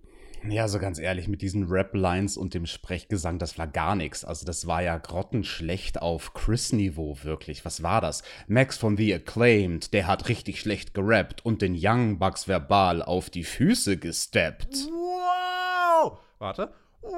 [0.49, 4.25] Ja, so ganz ehrlich, mit diesen Rap-Lines und dem Sprechgesang, das war gar nichts.
[4.25, 7.65] Also, das war ja grottenschlecht auf Chris-Niveau, wirklich.
[7.65, 8.23] Was war das?
[8.47, 13.31] Max von The Acclaimed, der hat richtig schlecht gerappt und den Young Bucks verbal auf
[13.31, 14.89] die Füße gesteppt.
[14.91, 16.19] Wow!
[16.39, 16.75] Warte.
[17.01, 17.11] Wow!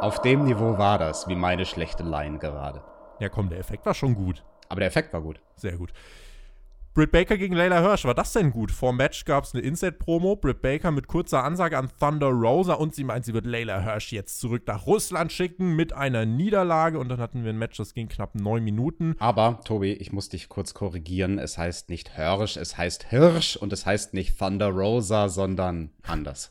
[0.00, 2.82] Auf dem Niveau war das, wie meine schlechte Line gerade.
[3.20, 4.42] Ja, komm, der Effekt war schon gut.
[4.68, 5.40] Aber der Effekt war gut.
[5.56, 5.92] Sehr gut.
[6.92, 8.72] Britt Baker gegen Layla Hirsch, war das denn gut?
[8.72, 10.34] Vor dem Match gab es eine Inset-Promo.
[10.34, 14.10] Britt Baker mit kurzer Ansage an Thunder Rosa und sie meint, sie wird Layla Hirsch
[14.10, 16.98] jetzt zurück nach Russland schicken mit einer Niederlage.
[16.98, 19.14] Und dann hatten wir ein Match, das ging knapp neun Minuten.
[19.20, 21.38] Aber, Tobi, ich muss dich kurz korrigieren.
[21.38, 26.50] Es heißt nicht Hirsch, es heißt Hirsch und es heißt nicht Thunder Rosa, sondern anders.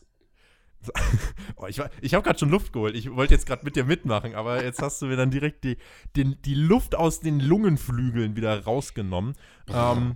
[1.56, 2.96] oh, ich ich habe gerade schon Luft geholt.
[2.96, 5.78] Ich wollte jetzt gerade mit dir mitmachen, aber jetzt hast du mir dann direkt die,
[6.16, 9.34] die, die Luft aus den Lungenflügeln wieder rausgenommen.
[9.68, 10.16] Ähm,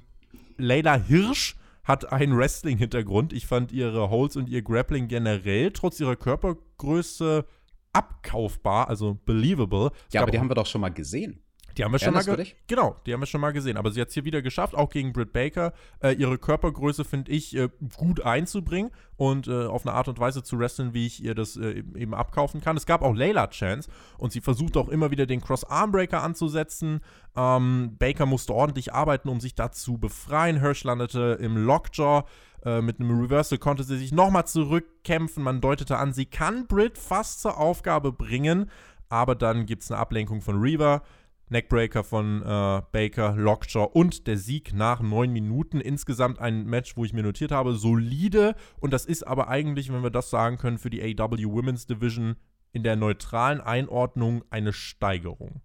[0.58, 3.34] Leila Hirsch hat einen Wrestling-Hintergrund.
[3.34, 7.46] Ich fand ihre Holds und ihr Grappling generell trotz ihrer Körpergröße
[7.92, 9.92] abkaufbar, also believable.
[10.08, 11.43] Es ja, aber die haben wir doch schon mal gesehen.
[11.78, 12.24] Die haben wir schon mal
[12.68, 13.78] Genau, die haben wir schon mal gesehen.
[13.78, 17.32] Aber sie hat es hier wieder geschafft, auch gegen Britt Baker, äh, ihre Körpergröße, finde
[17.32, 21.24] ich, äh, gut einzubringen und äh, auf eine Art und Weise zu wresteln, wie ich
[21.24, 22.78] ihr das äh, eben abkaufen kann.
[22.78, 27.02] Es gab auch Layla Chance und sie versucht auch immer wieder den Cross-Armbreaker anzusetzen.
[27.36, 30.60] Ähm, Baker musste ordentlich arbeiten, um sich da zu befreien.
[30.60, 32.26] Hirsch landete im Lockjaw.
[32.66, 35.44] Äh, mit einem Reversal konnte sie sich nochmal zurückkämpfen.
[35.44, 38.70] Man deutete an, sie kann Britt fast zur Aufgabe bringen.
[39.10, 41.04] Aber dann gibt es eine Ablenkung von Reaver.
[41.50, 45.80] Neckbreaker von äh, Baker, Lockjaw und der Sieg nach neun Minuten.
[45.80, 48.56] Insgesamt ein Match, wo ich mir notiert habe, solide.
[48.80, 52.36] Und das ist aber eigentlich, wenn wir das sagen können, für die AW Women's Division
[52.72, 55.62] in der neutralen Einordnung eine Steigerung.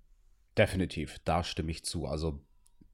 [0.56, 2.06] Definitiv, da stimme ich zu.
[2.06, 2.40] Also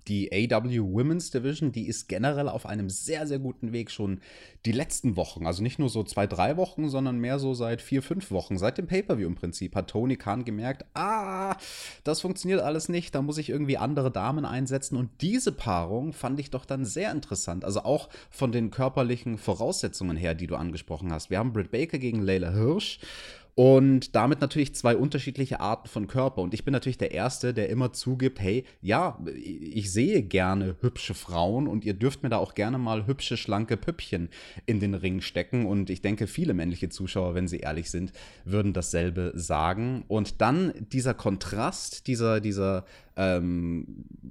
[0.09, 4.21] die AW Women's Division, die ist generell auf einem sehr, sehr guten Weg schon
[4.67, 5.47] die letzten Wochen.
[5.47, 8.59] Also nicht nur so zwei, drei Wochen, sondern mehr so seit vier, fünf Wochen.
[8.59, 11.57] Seit dem Pay-Per-View im Prinzip hat Tony Khan gemerkt, ah,
[12.03, 14.97] das funktioniert alles nicht, da muss ich irgendwie andere Damen einsetzen.
[14.97, 17.65] Und diese Paarung fand ich doch dann sehr interessant.
[17.65, 21.31] Also auch von den körperlichen Voraussetzungen her, die du angesprochen hast.
[21.31, 23.01] Wir haben Britt Baker gegen Layla Hirsch
[23.57, 26.43] und damit natürlich zwei unterschiedliche Arten von Körper.
[26.43, 31.15] Und ich bin natürlich der Erste, der immer zugibt, hey, ja, ich sehe gerne hübsche
[31.15, 34.29] Frauen und ihr dürft mir da auch gerne mal hübsche, schlanke Püppchen
[34.67, 35.67] in den Ring stecken.
[35.67, 38.13] Und ich denke, viele männliche Zuschauer, wenn sie ehrlich sind,
[38.45, 40.05] würden dasselbe sagen.
[40.09, 42.85] Und dann dieser Kontrast, dieser, dieser
[43.17, 43.87] ähm,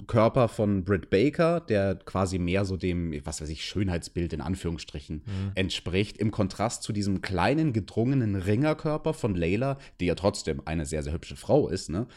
[0.08, 5.24] Körper von Britt Baker, der quasi mehr so dem, was weiß ich, Schönheitsbild in Anführungsstrichen
[5.26, 5.52] mhm.
[5.56, 11.04] entspricht, im Kontrast zu diesem kleinen, gedrungenen Ringerkörper von Layla, die ja trotzdem eine sehr,
[11.04, 12.08] sehr hübsche Frau ist, ne?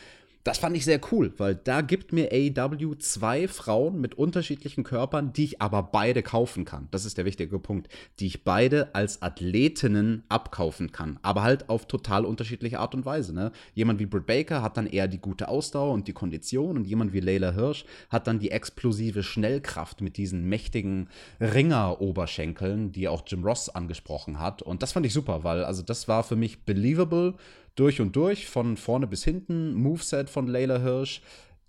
[0.46, 5.32] Das fand ich sehr cool, weil da gibt mir AEW zwei Frauen mit unterschiedlichen Körpern,
[5.32, 6.86] die ich aber beide kaufen kann.
[6.92, 7.88] Das ist der wichtige Punkt.
[8.20, 11.18] Die ich beide als Athletinnen abkaufen kann.
[11.22, 13.34] Aber halt auf total unterschiedliche Art und Weise.
[13.34, 13.50] Ne?
[13.74, 17.12] Jemand wie Britt Baker hat dann eher die gute Ausdauer und die Kondition und jemand
[17.12, 21.08] wie Layla Hirsch hat dann die explosive Schnellkraft mit diesen mächtigen
[21.40, 24.62] Ringer-Oberschenkeln, die auch Jim Ross angesprochen hat.
[24.62, 27.34] Und das fand ich super, weil also das war für mich believable
[27.76, 29.74] durch und durch, von vorne bis hinten.
[29.74, 31.22] Moveset von Layla Hirsch.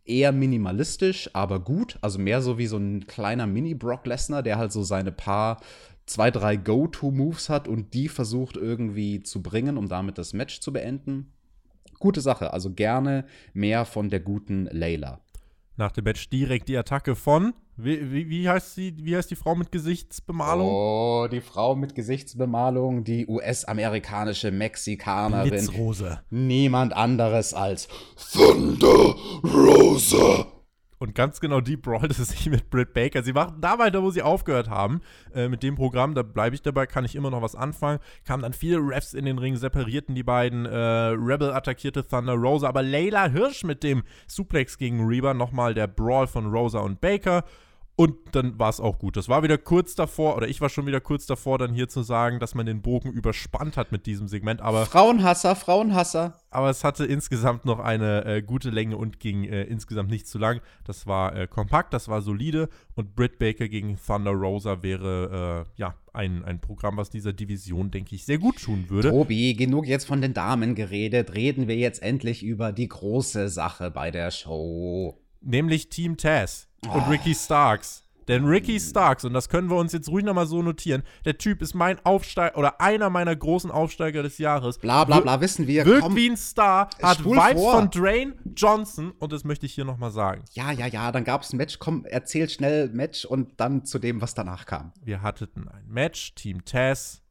[0.04, 1.98] Eher minimalistisch, aber gut.
[2.02, 5.62] Also mehr so wie so ein kleiner Mini-Brock Lesnar, der halt so seine paar,
[6.06, 10.72] zwei, drei Go-To-Moves hat und die versucht irgendwie zu bringen, um damit das Match zu
[10.72, 11.34] beenden.
[12.00, 12.54] Gute Sache.
[12.54, 15.20] Also gerne mehr von der guten Layla.
[15.78, 19.36] Nach dem Match direkt die Attacke von wie, wie, wie, heißt sie, wie heißt die
[19.36, 20.68] Frau mit Gesichtsbemalung?
[20.68, 25.52] Oh, die Frau mit Gesichtsbemalung, die US-amerikanische Mexikanerin.
[25.52, 26.22] Blitzrose.
[26.32, 27.88] Niemand anderes als
[28.32, 30.48] Thunder Rosa.
[31.00, 33.24] Und ganz genau die brawlte sich mit Britt Baker.
[33.24, 35.02] Sie machen da weiter, wo sie aufgehört haben.
[35.34, 38.00] Äh, mit dem Programm, da bleibe ich dabei, kann ich immer noch was anfangen.
[38.26, 40.66] Kamen dann viele Refs in den Ring, separierten die beiden.
[40.66, 45.34] Äh, Rebel attackierte Thunder Rosa, aber Layla Hirsch mit dem Suplex gegen Reba.
[45.34, 47.44] Nochmal der Brawl von Rosa und Baker.
[48.00, 49.18] Und dann war es auch gut.
[49.18, 52.04] Das war wieder kurz davor, oder ich war schon wieder kurz davor, dann hier zu
[52.04, 54.62] sagen, dass man den Bogen überspannt hat mit diesem Segment.
[54.62, 56.40] Aber Frauenhasser, Frauenhasser.
[56.52, 60.38] Aber es hatte insgesamt noch eine äh, gute Länge und ging äh, insgesamt nicht zu
[60.38, 60.62] lang.
[60.86, 62.70] Das war äh, kompakt, das war solide.
[62.94, 67.90] Und Britt Baker gegen Thunder Rosa wäre äh, ja ein, ein Programm, was dieser Division,
[67.90, 69.10] denke ich, sehr gut tun würde.
[69.10, 71.34] Tobi, genug jetzt von den Damen geredet.
[71.34, 75.18] Reden wir jetzt endlich über die große Sache bei der Show.
[75.42, 77.10] Nämlich Team Taz und oh.
[77.10, 78.04] Ricky Starks.
[78.28, 81.62] Denn Ricky Starks, und das können wir uns jetzt ruhig nochmal so notieren, der Typ
[81.62, 84.80] ist mein Aufsteiger oder einer meiner großen Aufsteiger des Jahres.
[84.80, 85.86] Bla bla bla, wissen wir.
[85.86, 87.72] Wirkt komm, wie ein Star, hat Vibes vor.
[87.72, 90.44] von Drain Johnson und das möchte ich hier nochmal sagen.
[90.52, 91.80] Ja, ja, ja, dann gab es ein Match.
[91.80, 94.92] Komm, erzähl schnell Match und dann zu dem, was danach kam.
[95.02, 97.24] Wir hatten ein Match, Team Taz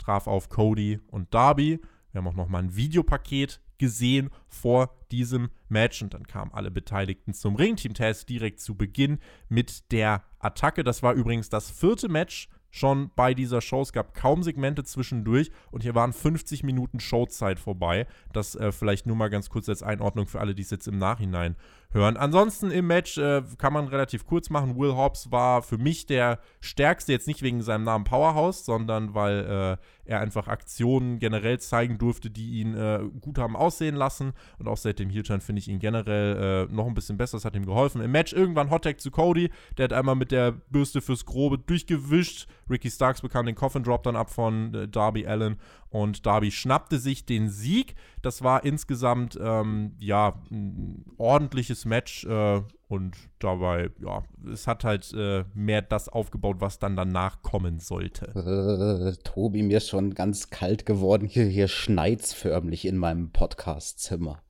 [0.00, 1.80] traf auf Cody und Darby.
[2.12, 6.02] Wir haben auch nochmal ein Videopaket gesehen vor diesem Match.
[6.02, 7.76] Und dann kamen alle Beteiligten zum Ring.
[7.76, 10.84] Team Taz direkt zu Beginn mit der Attacke.
[10.84, 13.80] Das war übrigens das vierte Match schon bei dieser Show.
[13.80, 18.06] Es gab kaum Segmente zwischendurch und hier waren 50 Minuten Showzeit vorbei.
[18.32, 20.98] Das äh, vielleicht nur mal ganz kurz als Einordnung für alle, die es jetzt im
[20.98, 21.56] Nachhinein
[21.92, 22.16] hören.
[22.16, 24.78] Ansonsten im Match äh, kann man relativ kurz machen.
[24.78, 29.78] Will Hobbs war für mich der stärkste, jetzt nicht wegen seinem Namen Powerhouse, sondern weil
[29.80, 34.32] äh, er einfach Aktionen generell zeigen durfte, die ihn äh, gut haben aussehen lassen.
[34.58, 37.36] Und auch seit dem Heel-Turn finde ich ihn generell äh, noch ein bisschen besser.
[37.36, 38.00] Das hat ihm geholfen.
[38.00, 39.50] Im Match irgendwann Hottag zu Cody.
[39.78, 42.46] Der hat einmal mit der Bürste fürs Grobe durchgewischt.
[42.68, 45.58] Ricky Starks bekam den Coffin Drop dann ab von äh, Darby Allen
[45.90, 47.94] und Darby schnappte sich den Sieg.
[48.22, 55.12] Das war insgesamt ähm, ja ein ordentliches Match äh, und dabei, ja, es hat halt
[55.14, 58.26] äh, mehr das aufgebaut, was dann danach kommen sollte.
[58.34, 61.26] Äh, Tobi, mir ist schon ganz kalt geworden.
[61.26, 64.42] Hier, hier schneit's förmlich in meinem Podcast-Zimmer.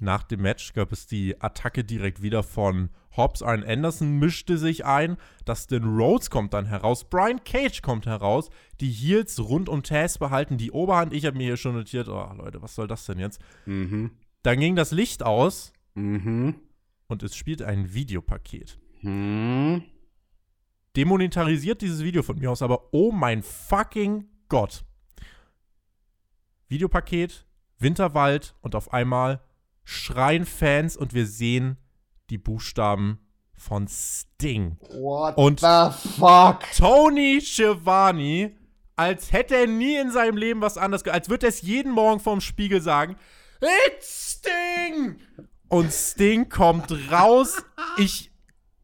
[0.00, 3.42] Nach dem Match gab es die Attacke direkt wieder von Hobbs.
[3.42, 5.16] Arn Anderson mischte sich ein.
[5.44, 7.08] Dustin Rhodes kommt dann heraus.
[7.08, 8.50] Brian Cage kommt heraus.
[8.80, 11.12] Die Heels rund um Taz behalten die Oberhand.
[11.12, 13.40] Ich habe mir hier schon notiert, oh Leute, was soll das denn jetzt?
[13.66, 14.10] Mhm.
[14.42, 15.72] Dann ging das Licht aus.
[15.94, 16.56] Mhm.
[17.06, 18.78] Und es spielt ein Videopaket.
[19.02, 19.84] Mhm.
[20.96, 24.84] Demonetarisiert dieses Video von mir aus, aber oh mein fucking Gott.
[26.68, 27.46] Videopaket,
[27.78, 29.40] Winterwald und auf einmal
[29.84, 31.76] schreien Fans und wir sehen
[32.30, 33.18] die Buchstaben
[33.54, 34.76] von Sting.
[34.90, 36.60] What und the fuck?
[36.76, 38.52] Tony Schiavone,
[38.96, 42.20] als hätte er nie in seinem Leben was anderes, als würde er es jeden Morgen
[42.20, 43.16] vorm Spiegel sagen,
[43.88, 45.16] It's Sting!
[45.68, 47.64] Und Sting kommt raus.
[47.96, 48.30] Ich,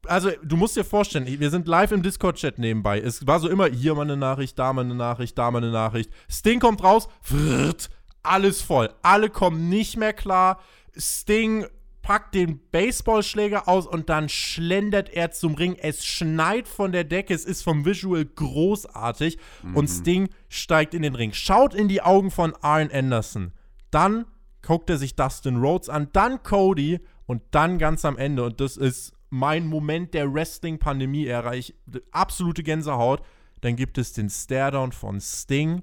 [0.07, 3.01] also du musst dir vorstellen, wir sind live im Discord-Chat nebenbei.
[3.01, 5.71] Es war so immer, hier mal eine Nachricht, da mal eine Nachricht, da mal eine
[5.71, 6.11] Nachricht.
[6.29, 7.91] Sting kommt raus, wird
[8.23, 8.91] alles voll.
[9.03, 10.61] Alle kommen nicht mehr klar.
[10.97, 11.67] Sting
[12.03, 15.77] packt den Baseballschläger aus und dann schlendert er zum Ring.
[15.77, 19.77] Es schneit von der Decke, es ist vom Visual großartig mhm.
[19.77, 21.33] und Sting steigt in den Ring.
[21.33, 23.53] Schaut in die Augen von Arn Anderson.
[23.91, 24.25] Dann
[24.63, 28.77] guckt er sich Dustin Rhodes an, dann Cody und dann ganz am Ende und das
[28.77, 31.55] ist mein Moment der Wrestling-Pandemie-Ära.
[31.55, 31.75] Ich
[32.11, 33.23] absolute Gänsehaut.
[33.61, 35.83] Dann gibt es den Staredown von Sting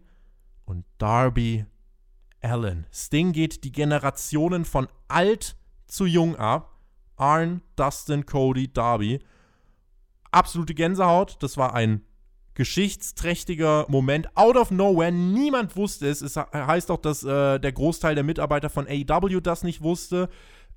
[0.65, 1.65] und Darby
[2.41, 2.85] Allen.
[2.91, 5.55] Sting geht die Generationen von alt
[5.87, 6.73] zu jung ab.
[7.15, 9.19] Arn, Dustin, Cody, Darby.
[10.31, 11.37] Absolute Gänsehaut.
[11.41, 12.03] Das war ein
[12.53, 14.35] geschichtsträchtiger Moment.
[14.35, 15.11] Out of nowhere.
[15.11, 16.21] Niemand wusste es.
[16.21, 20.29] Es heißt auch, dass äh, der Großteil der Mitarbeiter von AEW das nicht wusste.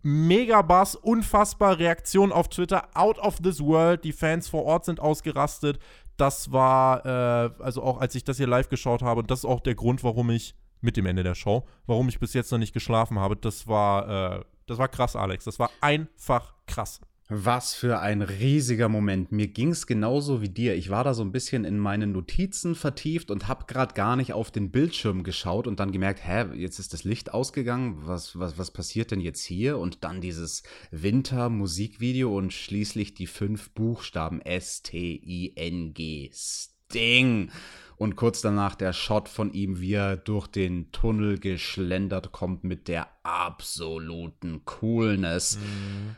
[0.03, 2.89] Mega Bass, unfassbar Reaktion auf Twitter.
[2.95, 4.05] Out of this world.
[4.05, 5.79] Die Fans vor Ort sind ausgerastet.
[6.17, 9.45] Das war, äh, also auch als ich das hier live geschaut habe, und das ist
[9.47, 12.59] auch der Grund, warum ich mit dem Ende der Show, warum ich bis jetzt noch
[12.59, 13.37] nicht geschlafen habe.
[13.37, 15.45] Das war, äh, das war krass, Alex.
[15.45, 17.01] Das war einfach krass.
[17.33, 19.31] Was für ein riesiger Moment.
[19.31, 20.75] Mir ging es genauso wie dir.
[20.75, 24.33] Ich war da so ein bisschen in meine Notizen vertieft und habe gerade gar nicht
[24.33, 28.01] auf den Bildschirm geschaut und dann gemerkt, hä, jetzt ist das Licht ausgegangen.
[28.05, 29.79] Was, was, was passiert denn jetzt hier?
[29.79, 36.31] Und dann dieses Winter-Musikvideo und schließlich die fünf Buchstaben S-T-I-N-G.
[36.35, 37.53] Sting.
[38.01, 42.89] Und kurz danach der Shot von ihm, wie er durch den Tunnel geschlendert kommt mit
[42.89, 45.59] der absoluten Coolness.
[45.59, 46.17] Mhm.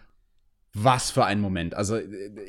[0.74, 1.74] Was für ein Moment.
[1.74, 1.98] Also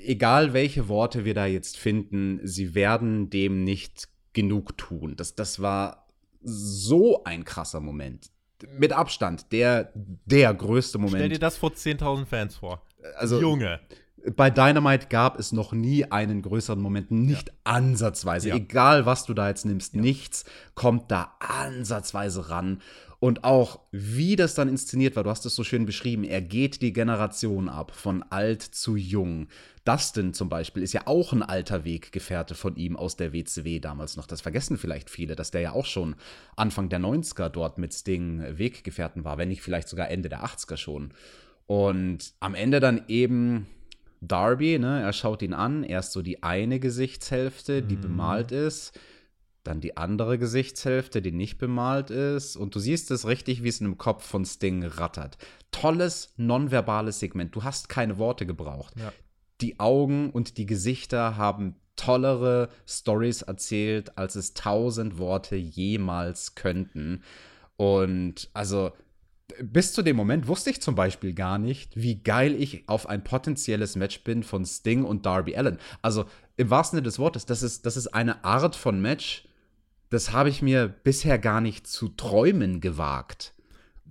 [0.05, 5.15] egal welche Worte wir da jetzt finden, sie werden dem nicht genug tun.
[5.15, 6.05] Das, das war
[6.43, 8.29] so ein krasser Moment.
[8.77, 11.15] Mit Abstand der, der größte Moment.
[11.15, 12.85] Stell dir das vor 10.000 Fans vor.
[13.15, 13.79] Also, Junge
[14.35, 17.53] bei Dynamite gab es noch nie einen größeren Moment, nicht ja.
[17.65, 18.49] ansatzweise.
[18.49, 18.55] Ja.
[18.55, 20.01] Egal, was du da jetzt nimmst, ja.
[20.01, 22.81] nichts kommt da ansatzweise ran.
[23.19, 26.81] Und auch, wie das dann inszeniert war, du hast es so schön beschrieben, er geht
[26.81, 29.47] die Generation ab, von alt zu jung.
[29.85, 34.17] Dustin zum Beispiel ist ja auch ein alter Weggefährte von ihm aus der WCW damals
[34.17, 34.27] noch.
[34.27, 36.15] Das vergessen vielleicht viele, dass der ja auch schon
[36.57, 40.75] Anfang der 90er dort mit Sting Weggefährten war, wenn nicht vielleicht sogar Ende der 80er
[40.75, 41.13] schon.
[41.65, 43.67] Und am Ende dann eben
[44.27, 48.01] Darby, ne, er schaut ihn an, erst so die eine Gesichtshälfte, die mhm.
[48.01, 48.97] bemalt ist
[49.63, 52.55] dann die andere Gesichtshälfte, die nicht bemalt ist.
[52.55, 55.37] Und du siehst es richtig, wie es in dem Kopf von Sting rattert.
[55.71, 57.55] Tolles, nonverbales Segment.
[57.55, 58.93] Du hast keine Worte gebraucht.
[58.97, 59.13] Ja.
[59.61, 67.23] Die Augen und die Gesichter haben tollere Stories erzählt, als es tausend Worte jemals könnten.
[67.77, 68.91] Und also
[69.61, 73.23] bis zu dem Moment wusste ich zum Beispiel gar nicht, wie geil ich auf ein
[73.23, 75.79] potenzielles Match bin von Sting und Darby Allen.
[76.01, 76.25] Also
[76.57, 79.45] im wahrsten Sinne des Wortes, das ist, das ist eine Art von Match,
[80.09, 83.53] das habe ich mir bisher gar nicht zu träumen gewagt.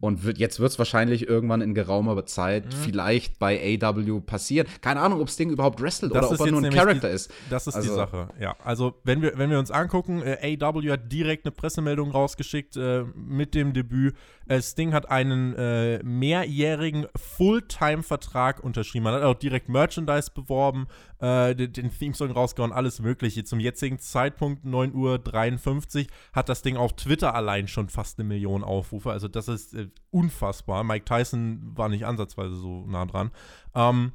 [0.03, 2.71] Und wird, jetzt wird es wahrscheinlich irgendwann in geraumer Zeit mhm.
[2.73, 4.67] vielleicht bei AW passieren.
[4.81, 7.31] Keine Ahnung, ob Sting überhaupt wrestelt das oder ob er nur ein Charakter die, ist.
[7.51, 8.57] Das ist also, die Sache, ja.
[8.65, 13.05] Also, wenn wir, wenn wir uns angucken, äh, AW hat direkt eine Pressemeldung rausgeschickt äh,
[13.15, 14.17] mit dem Debüt.
[14.47, 19.05] Äh, Sting hat einen äh, mehrjährigen Fulltime-Vertrag unterschrieben.
[19.05, 20.87] Man hat auch direkt Merchandise beworben,
[21.21, 23.45] äh, den, den Theme-Song rausgehauen, alles Mögliche.
[23.45, 28.65] Zum jetzigen Zeitpunkt, 9.53 Uhr, hat das Ding auf Twitter allein schon fast eine Million
[28.65, 29.11] Aufrufe.
[29.11, 30.85] Also, das ist äh, unfassbar.
[30.85, 33.31] Mike Tyson war nicht ansatzweise so nah dran.
[33.75, 34.13] Ähm,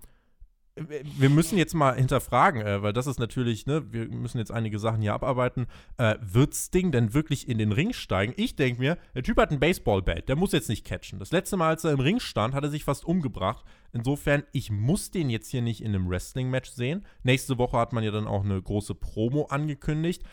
[1.18, 4.80] wir müssen jetzt mal hinterfragen, äh, weil das ist natürlich, ne, wir müssen jetzt einige
[4.80, 5.68] Sachen hier abarbeiten.
[5.98, 8.34] Äh, wird Sting denn wirklich in den Ring steigen?
[8.38, 11.20] Ich denke mir, der Typ hat ein Baseball-Bat, der muss jetzt nicht catchen.
[11.20, 13.66] Das letzte Mal, als er im Ring stand, hat er sich fast umgebracht.
[13.94, 17.06] Insofern, ich muss den jetzt hier nicht in einem Wrestling-Match sehen.
[17.24, 20.24] Nächste Woche hat man ja dann auch eine große Promo angekündigt.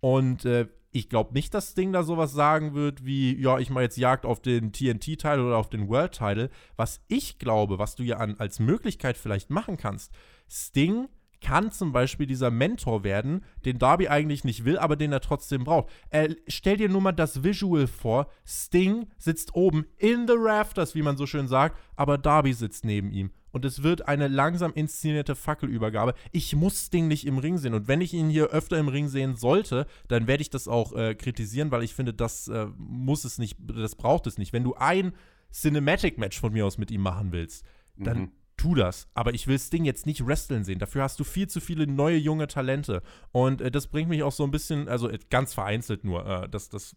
[0.00, 3.82] Und äh, ich glaube nicht, dass Sting da sowas sagen wird wie, ja, ich mache
[3.82, 6.50] jetzt Jagd auf den TNT-Teil oder auf den World-Title.
[6.76, 10.12] Was ich glaube, was du ja an, als Möglichkeit vielleicht machen kannst,
[10.48, 11.08] Sting
[11.40, 15.64] kann zum Beispiel dieser Mentor werden, den Darby eigentlich nicht will, aber den er trotzdem
[15.64, 15.90] braucht.
[16.10, 18.28] Äh, stell dir nur mal das Visual vor.
[18.46, 23.10] Sting sitzt oben in the rafters, wie man so schön sagt, aber Darby sitzt neben
[23.10, 26.14] ihm und es wird eine langsam inszenierte Fackelübergabe.
[26.32, 27.72] Ich muss Sting nicht im Ring sehen.
[27.72, 30.92] Und wenn ich ihn hier öfter im Ring sehen sollte, dann werde ich das auch
[30.92, 34.52] äh, kritisieren, weil ich finde, das äh, muss es nicht, das braucht es nicht.
[34.52, 35.12] Wenn du ein
[35.52, 37.64] Cinematic-Match von mir aus mit ihm machen willst,
[37.96, 38.32] dann mhm.
[38.56, 39.06] tu das.
[39.14, 40.80] Aber ich will Sting jetzt nicht wresteln sehen.
[40.80, 43.02] Dafür hast du viel zu viele neue junge Talente.
[43.30, 46.48] Und äh, das bringt mich auch so ein bisschen, also äh, ganz vereinzelt nur, äh,
[46.48, 46.96] das, das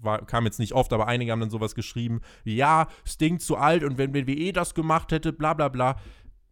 [0.00, 3.84] war, kam jetzt nicht oft, aber einige haben dann sowas geschrieben, ja, Sting zu alt
[3.84, 5.96] und wenn WWE das gemacht hätte, bla bla bla.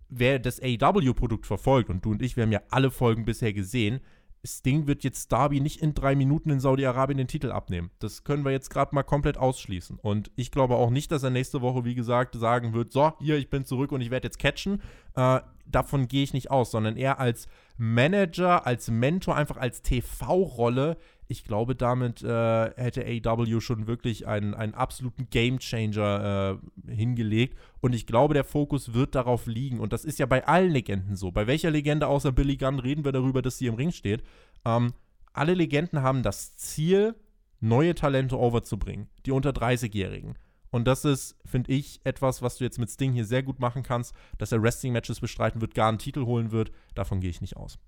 [0.08, 4.00] Wer das AW-Produkt verfolgt, und du und ich, wir haben ja alle Folgen bisher gesehen,
[4.46, 7.90] Sting wird jetzt Darby nicht in drei Minuten in Saudi-Arabien den Titel abnehmen.
[7.98, 9.98] Das können wir jetzt gerade mal komplett ausschließen.
[10.00, 13.36] Und ich glaube auch nicht, dass er nächste Woche, wie gesagt, sagen wird, so, hier,
[13.36, 14.80] ich bin zurück und ich werde jetzt catchen.
[15.14, 20.96] Äh, davon gehe ich nicht aus, sondern eher als Manager, als Mentor, einfach als TV-Rolle.
[21.28, 27.58] Ich glaube, damit äh, hätte AEW schon wirklich einen, einen absoluten Gamechanger äh, hingelegt.
[27.80, 29.80] Und ich glaube, der Fokus wird darauf liegen.
[29.80, 31.32] Und das ist ja bei allen Legenden so.
[31.32, 34.22] Bei welcher Legende außer Billy Gunn reden wir darüber, dass sie im Ring steht?
[34.64, 34.92] Ähm,
[35.32, 37.16] alle Legenden haben das Ziel,
[37.60, 39.08] neue Talente overzubringen.
[39.26, 40.38] Die unter 30-Jährigen.
[40.70, 43.82] Und das ist, finde ich, etwas, was du jetzt mit Sting hier sehr gut machen
[43.82, 46.70] kannst, dass er Wrestling-Matches bestreiten wird, gar einen Titel holen wird.
[46.94, 47.78] Davon gehe ich nicht aus.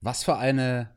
[0.00, 0.96] Was für eine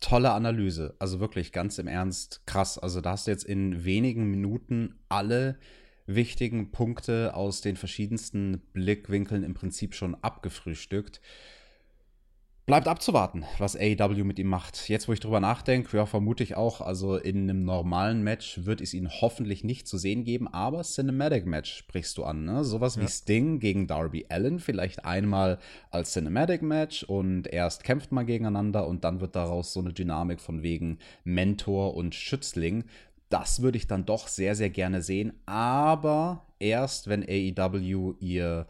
[0.00, 0.94] tolle Analyse.
[0.98, 2.78] Also wirklich ganz im Ernst krass.
[2.78, 5.58] Also da hast du jetzt in wenigen Minuten alle
[6.06, 11.20] wichtigen Punkte aus den verschiedensten Blickwinkeln im Prinzip schon abgefrühstückt.
[12.68, 14.90] Bleibt abzuwarten, was AEW mit ihm macht.
[14.90, 18.82] Jetzt, wo ich drüber nachdenke, ja, vermute ich auch, also in einem normalen Match wird
[18.82, 22.64] es ihn hoffentlich nicht zu sehen geben, aber Cinematic Match sprichst du an, ne?
[22.64, 23.02] Sowas ja.
[23.02, 25.58] wie Sting gegen Darby Allen, vielleicht einmal
[25.90, 30.38] als Cinematic Match und erst kämpft man gegeneinander und dann wird daraus so eine Dynamik
[30.38, 32.84] von wegen Mentor und Schützling.
[33.30, 38.66] Das würde ich dann doch sehr, sehr gerne sehen, aber erst, wenn AEW ihr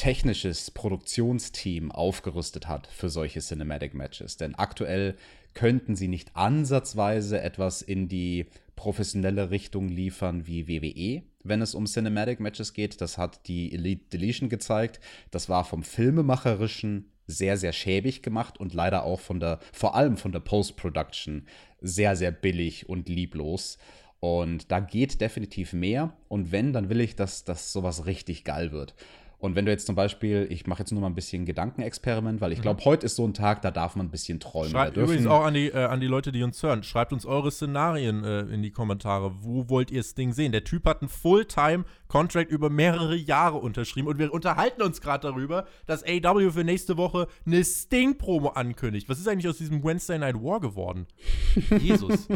[0.00, 4.38] technisches Produktionsteam aufgerüstet hat für solche Cinematic Matches.
[4.38, 5.14] Denn aktuell
[5.52, 8.46] könnten sie nicht ansatzweise etwas in die
[8.76, 13.02] professionelle Richtung liefern wie WWE, wenn es um Cinematic Matches geht.
[13.02, 15.00] Das hat die Elite Deletion gezeigt.
[15.30, 20.16] Das war vom Filmemacherischen sehr, sehr schäbig gemacht und leider auch von der, vor allem
[20.16, 21.46] von der Post-Production
[21.82, 23.76] sehr, sehr billig und lieblos.
[24.18, 26.14] Und da geht definitiv mehr.
[26.28, 28.94] Und wenn, dann will ich, dass das sowas richtig geil wird.
[29.40, 32.52] Und wenn du jetzt zum Beispiel, ich mache jetzt nur mal ein bisschen Gedankenexperiment, weil
[32.52, 32.84] ich glaube, mhm.
[32.84, 34.70] heute ist so ein Tag, da darf man ein bisschen träumen.
[34.70, 36.82] Schreibt übrigens auch an die, äh, an die Leute, die uns hören.
[36.82, 39.32] Schreibt uns eure Szenarien äh, in die Kommentare.
[39.40, 40.52] Wo wollt ihr das Ding sehen?
[40.52, 45.66] Der Typ hat einen Fulltime-Contract über mehrere Jahre unterschrieben und wir unterhalten uns gerade darüber,
[45.86, 49.08] dass AW für nächste Woche eine Sting-Promo ankündigt.
[49.08, 51.06] Was ist eigentlich aus diesem Wednesday Night War geworden?
[51.80, 52.28] Jesus.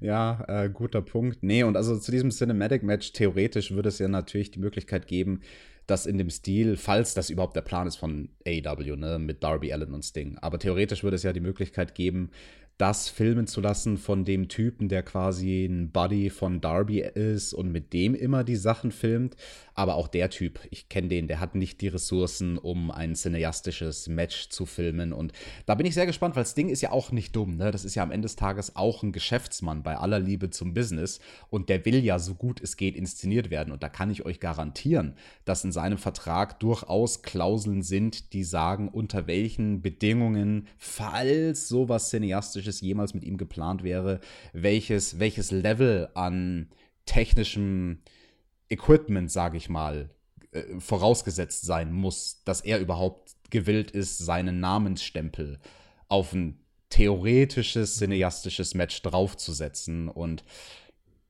[0.00, 1.44] ja, äh, guter Punkt.
[1.44, 5.40] Nee, und also zu diesem Cinematic-Match, theoretisch würde es ja natürlich die Möglichkeit geben,
[5.88, 9.72] das in dem Stil, falls das überhaupt der Plan ist von AEW, ne, mit Darby
[9.72, 10.38] Allen und Sting.
[10.38, 12.30] Aber theoretisch würde es ja die Möglichkeit geben,
[12.78, 17.72] das filmen zu lassen von dem Typen, der quasi ein Buddy von Darby ist und
[17.72, 19.36] mit dem immer die Sachen filmt.
[19.74, 24.08] Aber auch der Typ, ich kenne den, der hat nicht die Ressourcen, um ein cineastisches
[24.08, 25.12] Match zu filmen.
[25.12, 25.32] Und
[25.66, 27.56] da bin ich sehr gespannt, weil Sting ist ja auch nicht dumm.
[27.56, 27.70] Ne?
[27.70, 31.20] Das ist ja am Ende des Tages auch ein Geschäftsmann bei aller Liebe zum Business.
[31.50, 33.72] Und der will ja so gut es geht inszeniert werden.
[33.72, 35.14] Und da kann ich euch garantieren,
[35.44, 42.67] dass in seinem Vertrag durchaus Klauseln sind, die sagen, unter welchen Bedingungen, falls sowas cineastisches
[42.68, 44.20] Technisches jemals mit ihm geplant wäre,
[44.52, 46.68] welches, welches Level an
[47.06, 47.98] technischem
[48.68, 50.10] Equipment, sage ich mal,
[50.52, 55.58] äh, vorausgesetzt sein muss, dass er überhaupt gewillt ist, seinen Namensstempel
[56.08, 56.58] auf ein
[56.90, 60.08] theoretisches, cineastisches Match draufzusetzen.
[60.08, 60.44] Und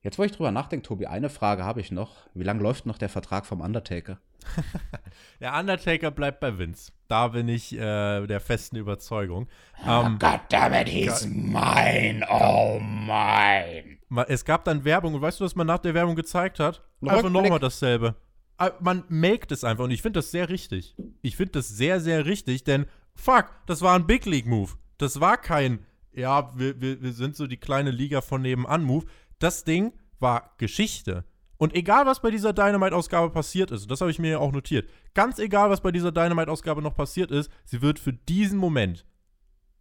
[0.03, 2.27] jetzt, wo ich drüber nachdenke, Tobi, eine Frage habe ich noch.
[2.33, 4.19] Wie lange läuft noch der Vertrag vom Undertaker?
[5.39, 6.91] der Undertaker bleibt bei Vince.
[7.07, 9.47] Da bin ich äh, der festen Überzeugung.
[9.85, 13.97] Oh, um, Goddammit, he's mine, oh mine.
[14.27, 16.83] Es gab dann Werbung und weißt du, was man nach der Werbung gezeigt hat?
[17.01, 18.15] Einfach nochmal dasselbe.
[18.57, 20.95] Ah, man melkt es einfach und ich finde das sehr richtig.
[21.21, 24.73] Ich finde das sehr, sehr richtig, denn fuck, das war ein Big League Move.
[24.97, 29.05] Das war kein, ja, wir, wir, wir sind so die kleine Liga von nebenan Move.
[29.39, 31.25] Das Ding war Geschichte.
[31.57, 34.89] Und egal, was bei dieser Dynamite-Ausgabe passiert ist, das habe ich mir ja auch notiert,
[35.13, 39.05] ganz egal, was bei dieser Dynamite-Ausgabe noch passiert ist, sie wird für diesen Moment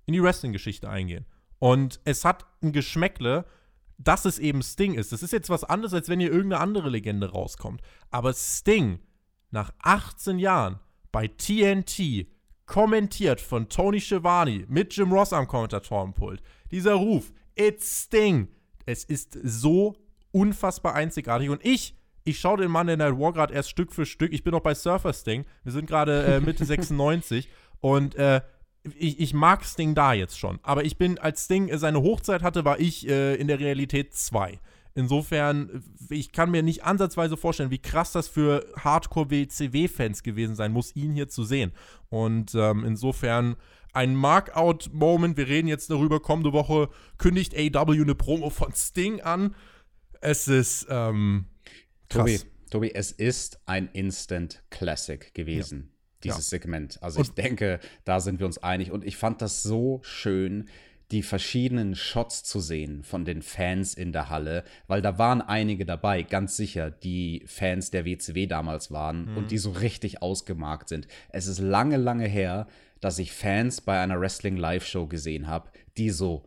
[0.06, 1.26] in die Wrestling-Geschichte eingehen.
[1.60, 3.44] Und es hat ein Geschmäckle,
[3.98, 5.12] dass es eben Sting ist.
[5.12, 7.82] Das ist jetzt was anderes, als wenn hier irgendeine andere Legende rauskommt.
[8.10, 9.00] Aber Sting,
[9.50, 10.80] nach 18 Jahren
[11.12, 12.26] bei TNT,
[12.66, 16.42] kommentiert von Tony Schiavone mit Jim Ross am Kommentatorenpult.
[16.70, 18.48] Dieser Ruf, It's Sting.
[18.88, 19.96] Es ist so
[20.32, 21.50] unfassbar einzigartig.
[21.50, 24.32] Und ich, ich schaue den Mann in der War gerade erst Stück für Stück.
[24.32, 25.44] Ich bin noch bei Surfer Sting.
[25.62, 28.40] Wir sind gerade äh, Mitte 96 und äh,
[28.96, 30.58] ich, ich, mag Sting da jetzt schon.
[30.62, 34.58] Aber ich bin, als Sting seine Hochzeit hatte, war ich äh, in der Realität zwei.
[34.94, 40.96] Insofern, ich kann mir nicht ansatzweise vorstellen, wie krass das für Hardcore-WCW-Fans gewesen sein muss,
[40.96, 41.72] ihn hier zu sehen.
[42.08, 43.56] Und ähm, insofern
[43.98, 45.36] ein Markout-Moment.
[45.36, 46.20] Wir reden jetzt darüber.
[46.20, 46.88] Kommende Woche
[47.18, 49.56] kündigt AW eine Promo von Sting an.
[50.20, 51.46] Es ist ähm,
[52.08, 52.24] krass.
[52.24, 52.40] Tobi,
[52.70, 55.90] Tobi, es ist ein Instant Classic gewesen.
[56.22, 56.58] dieses Ja.
[56.58, 57.02] Segment.
[57.02, 58.92] Also ich denke, da sind wir uns einig.
[58.92, 60.68] Und ich fand das so schön,
[61.10, 65.86] die verschiedenen Shots zu sehen von den Fans in der Halle, weil da waren einige
[65.86, 71.08] dabei, ganz sicher, die Fans der WCW damals waren und die so richtig ausgemarkt sind.
[71.30, 72.66] Es ist lange, lange her,
[73.00, 76.44] dass ich Fans bei einer Wrestling-Live-Show gesehen habe, die so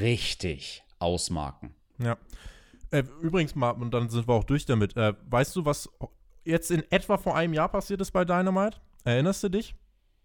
[0.00, 1.74] richtig ausmarken.
[1.98, 2.16] Ja.
[2.90, 4.96] Äh, übrigens mal, und dann sind wir auch durch damit.
[4.96, 5.88] Äh, weißt du, was
[6.44, 8.78] jetzt in etwa vor einem Jahr passiert ist bei Dynamite?
[9.04, 9.74] Erinnerst du dich?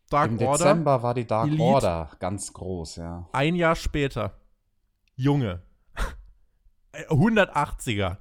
[0.09, 0.63] Dark Im Order.
[0.65, 1.63] Dezember war die Dark Elite.
[1.63, 3.29] Order ganz groß, ja.
[3.31, 4.33] Ein Jahr später.
[5.15, 5.61] Junge.
[6.91, 8.17] Äh, 180er.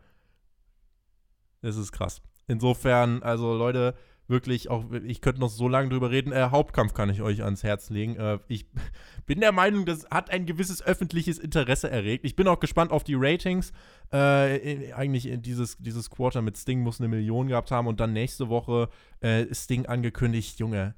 [1.62, 2.20] Das ist krass.
[2.48, 3.94] Insofern, also Leute,
[4.28, 6.32] wirklich auch, ich könnte noch so lange drüber reden.
[6.32, 8.16] Äh, Hauptkampf kann ich euch ans Herz legen.
[8.16, 8.66] Äh, ich
[9.26, 12.24] bin der Meinung, das hat ein gewisses öffentliches Interesse erregt.
[12.24, 13.72] Ich bin auch gespannt auf die Ratings.
[14.12, 18.00] Äh, in, eigentlich in dieses, dieses Quarter mit Sting muss eine Million gehabt haben und
[18.00, 20.58] dann nächste Woche äh, Sting angekündigt.
[20.58, 20.94] Junge,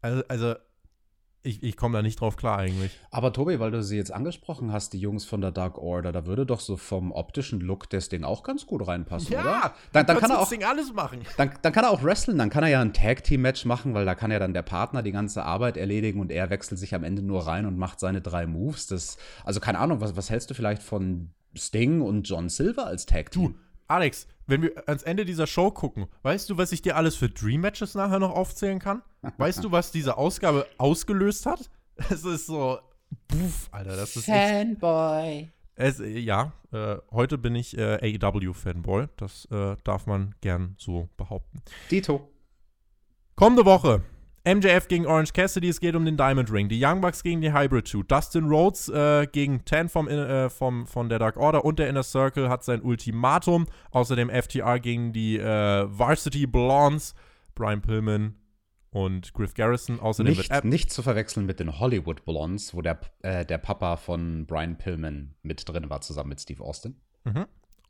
[0.00, 0.54] also, also
[1.42, 2.98] ich, ich komme da nicht drauf klar eigentlich.
[3.10, 6.26] Aber Tobi, weil du sie jetzt angesprochen hast, die Jungs von der Dark Order, da
[6.26, 9.72] würde doch so vom optischen Look das Ding auch ganz gut reinpassen, oder?
[9.92, 11.20] Dann, dann, kann er auch, Ding alles machen.
[11.36, 14.14] dann, dann kann er auch wrestlen, dann kann er ja ein Tag-Team-Match machen, weil da
[14.14, 17.22] kann ja dann der Partner die ganze Arbeit erledigen und er wechselt sich am Ende
[17.22, 18.86] nur rein und macht seine drei Moves.
[18.86, 23.06] Das, also keine Ahnung, was, was hältst du vielleicht von Sting und John Silver als
[23.06, 23.54] Tag-Team?
[23.86, 27.28] Alex, wenn wir ans Ende dieser Show gucken, weißt du, was ich dir alles für
[27.28, 29.02] Dream Matches nachher noch aufzählen kann?
[29.36, 31.70] Weißt du, was diese Ausgabe ausgelöst hat?
[32.10, 32.78] Es ist so,
[33.26, 34.36] puff, Alter, das ist echt,
[34.80, 35.48] Fanboy.
[35.74, 39.08] es, äh, ja, äh, heute bin ich äh, AEW-Fanboy.
[39.16, 41.60] Das äh, darf man gern so behaupten.
[41.90, 42.30] Dito.
[43.34, 44.02] Kommende Woche.
[44.48, 46.70] MJF gegen Orange Cassidy, es geht um den Diamond Ring.
[46.70, 48.04] Die Young Bucks gegen die Hybrid 2.
[48.08, 52.02] Dustin Rhodes äh, gegen Tan vom, äh, vom, von der Dark Order und der Inner
[52.02, 53.66] Circle hat sein Ultimatum.
[53.90, 57.14] Außerdem FTR gegen die äh, Varsity Blondes.
[57.54, 58.36] Brian Pillman
[58.88, 60.00] und Griff Garrison.
[60.00, 63.58] Außerdem Nicht, wird Ab nicht zu verwechseln mit den Hollywood Blondes, wo der, äh, der
[63.58, 66.96] Papa von Brian Pillman mit drin war, zusammen mit Steve Austin.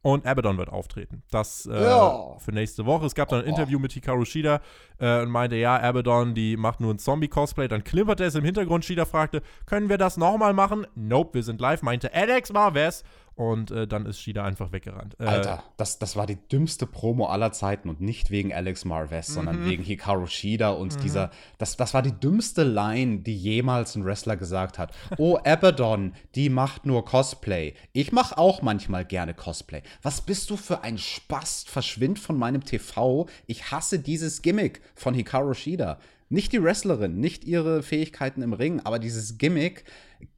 [0.01, 1.23] Und Abaddon wird auftreten.
[1.31, 2.37] Das äh, Ja.
[2.39, 3.05] für nächste Woche.
[3.07, 4.61] Es gab dann ein Interview mit Hikaru Shida
[5.01, 7.67] äh, und meinte, ja, Abaddon, die macht nur ein Zombie-Cosplay.
[7.67, 8.85] Dann klimperte es im Hintergrund.
[8.85, 10.87] Shida fragte, können wir das nochmal machen?
[10.95, 11.83] Nope, wir sind live.
[11.83, 13.03] Meinte Alex Marvez.
[13.39, 15.15] Und äh, dann ist Shida einfach weggerannt.
[15.21, 19.29] Äh, Alter, das, das war die dümmste Promo aller Zeiten und nicht wegen Alex Marvez,
[19.29, 24.05] sondern wegen Hikaru Shida und dieser, das, das war die dümmste Line, die jemals ein
[24.05, 24.93] Wrestler gesagt hat.
[25.19, 27.75] Oh, Abaddon, die macht nur Cosplay.
[27.93, 29.83] Ich mach auch manchmal gerne Cosplay.
[30.03, 31.69] Was bist du für ein Spast?
[31.71, 33.27] Verschwind von meinem TV.
[33.47, 35.99] Ich hasse dieses Gimmick von Hikaru Shida.
[36.29, 39.85] Nicht die Wrestlerin, nicht ihre Fähigkeiten im Ring, aber dieses Gimmick,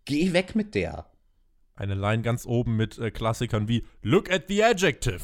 [0.04, 1.09] geh weg mit der.
[1.80, 5.20] Eine Line ganz oben mit äh, Klassikern wie Look at the adjective.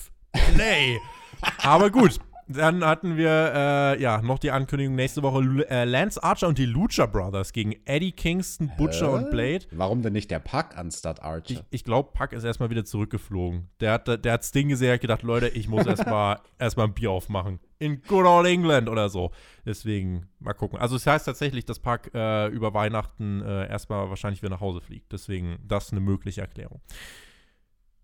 [0.55, 0.99] Play.
[1.63, 2.19] Aber gut.
[2.49, 6.57] Dann hatten wir äh, ja noch die Ankündigung nächste Woche Lu- äh, Lance Archer und
[6.57, 9.67] die Lucha Brothers gegen Eddie Kingston, Butcher und Blade.
[9.73, 11.55] Warum denn nicht der Pack anstatt Archer?
[11.55, 13.69] Ich, ich glaube, Puck ist erstmal wieder zurückgeflogen.
[13.81, 17.11] Der hat, der hat Sting gesehen, hat gedacht, Leute, ich muss erstmal erstmal ein Bier
[17.11, 17.59] aufmachen.
[17.79, 19.31] In good old England oder so.
[19.65, 20.79] Deswegen, mal gucken.
[20.79, 24.81] Also, es heißt tatsächlich, dass Puck äh, über Weihnachten äh, erstmal wahrscheinlich wieder nach Hause
[24.81, 25.13] fliegt.
[25.13, 26.81] Deswegen, das eine mögliche Erklärung.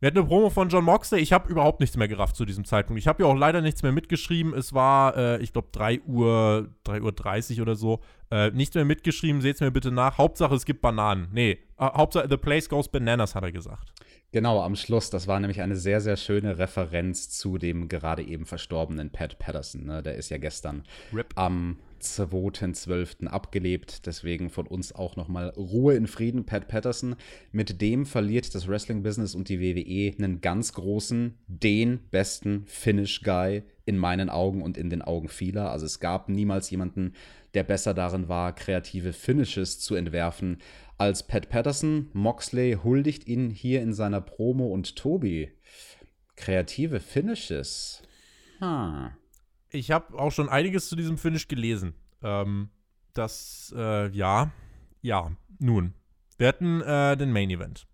[0.02, 1.20] Wir hatten eine Promo von John Moxley.
[1.20, 2.98] Ich habe überhaupt nichts mehr gerafft zu diesem Zeitpunkt.
[2.98, 4.52] Ich habe ja auch leider nichts mehr mitgeschrieben.
[4.52, 8.00] Es war, äh, ich glaube, 3 Uhr, 3 Uhr 30 oder so.
[8.28, 9.40] Äh, nichts mehr mitgeschrieben.
[9.40, 10.18] Seht's mir bitte nach.
[10.18, 11.28] Hauptsache, es gibt Bananen.
[11.30, 13.92] Nee, äh, Hauptsache, the place goes bananas, hat er gesagt.
[14.32, 15.10] Genau, am Schluss.
[15.10, 19.84] Das war nämlich eine sehr, sehr schöne Referenz zu dem gerade eben verstorbenen Pat Patterson.
[19.84, 20.02] Ne?
[20.02, 21.26] Der ist ja gestern Rip.
[21.34, 23.26] am 2.12.
[23.26, 24.06] abgelebt.
[24.06, 27.14] Deswegen von uns auch nochmal Ruhe in Frieden, Pat Patterson.
[27.52, 33.98] Mit dem verliert das Wrestling-Business und die WWE einen ganz großen, den besten Finish-Guy in
[33.98, 35.70] meinen Augen und in den Augen vieler.
[35.70, 37.12] Also es gab niemals jemanden,
[37.54, 40.58] der besser darin war, kreative Finishes zu entwerfen
[40.98, 42.08] als Pat Patterson.
[42.12, 45.52] Moxley huldigt ihn hier in seiner Promo und Tobi.
[46.36, 48.02] Kreative Finishes.
[48.58, 49.10] Hm.
[49.70, 51.94] Ich habe auch schon einiges zu diesem Finish gelesen.
[52.22, 52.70] Ähm,
[53.14, 54.52] das, äh, ja,
[55.00, 55.94] ja, nun.
[56.38, 57.86] Wir hatten äh, den Main Event.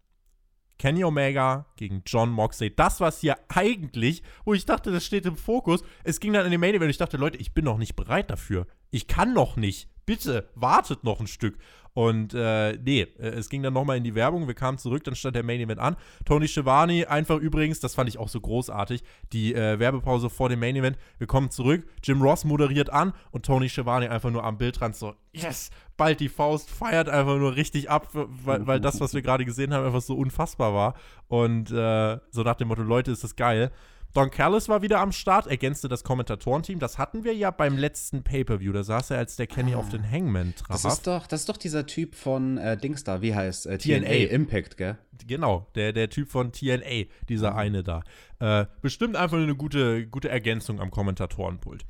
[0.78, 2.74] Kenny Omega gegen John Moxley.
[2.74, 5.82] Das, was hier eigentlich, wo ich dachte, das steht im Fokus.
[6.04, 7.96] Es ging dann in den Main Event und ich dachte, Leute, ich bin noch nicht
[7.96, 8.66] bereit dafür.
[8.90, 9.88] Ich kann noch nicht.
[10.08, 11.58] Bitte, wartet noch ein Stück.
[11.92, 14.46] Und äh, nee, äh, es ging dann nochmal in die Werbung.
[14.46, 15.96] Wir kamen zurück, dann stand der Main Event an.
[16.24, 19.02] Tony Schiavone, einfach übrigens, das fand ich auch so großartig,
[19.34, 20.96] die äh, Werbepause vor dem Main Event.
[21.18, 25.12] Wir kommen zurück, Jim Ross moderiert an und Tony Schiavone einfach nur am Bildrand so,
[25.32, 29.44] yes, bald die Faust, feiert einfach nur richtig ab, weil, weil das, was wir gerade
[29.44, 30.94] gesehen haben, einfach so unfassbar war.
[31.26, 33.72] Und äh, so nach dem Motto, Leute, ist das geil.
[34.14, 36.78] Don Callis war wieder am Start, ergänzte das Kommentatorenteam.
[36.78, 38.72] Das hatten wir ja beim letzten Pay-Per-View.
[38.72, 39.78] Da saß er, als der Kenny ah.
[39.78, 40.82] auf den Hangman traf.
[40.82, 43.98] Das ist doch, das ist doch dieser Typ von äh, Dingstar, wie heißt äh, TNA.
[44.00, 44.98] TNA Impact, gell?
[45.26, 47.58] Genau, der, der Typ von TNA, dieser mhm.
[47.58, 48.02] eine da.
[48.40, 51.84] Äh, bestimmt einfach eine gute, gute Ergänzung am Kommentatorenpult.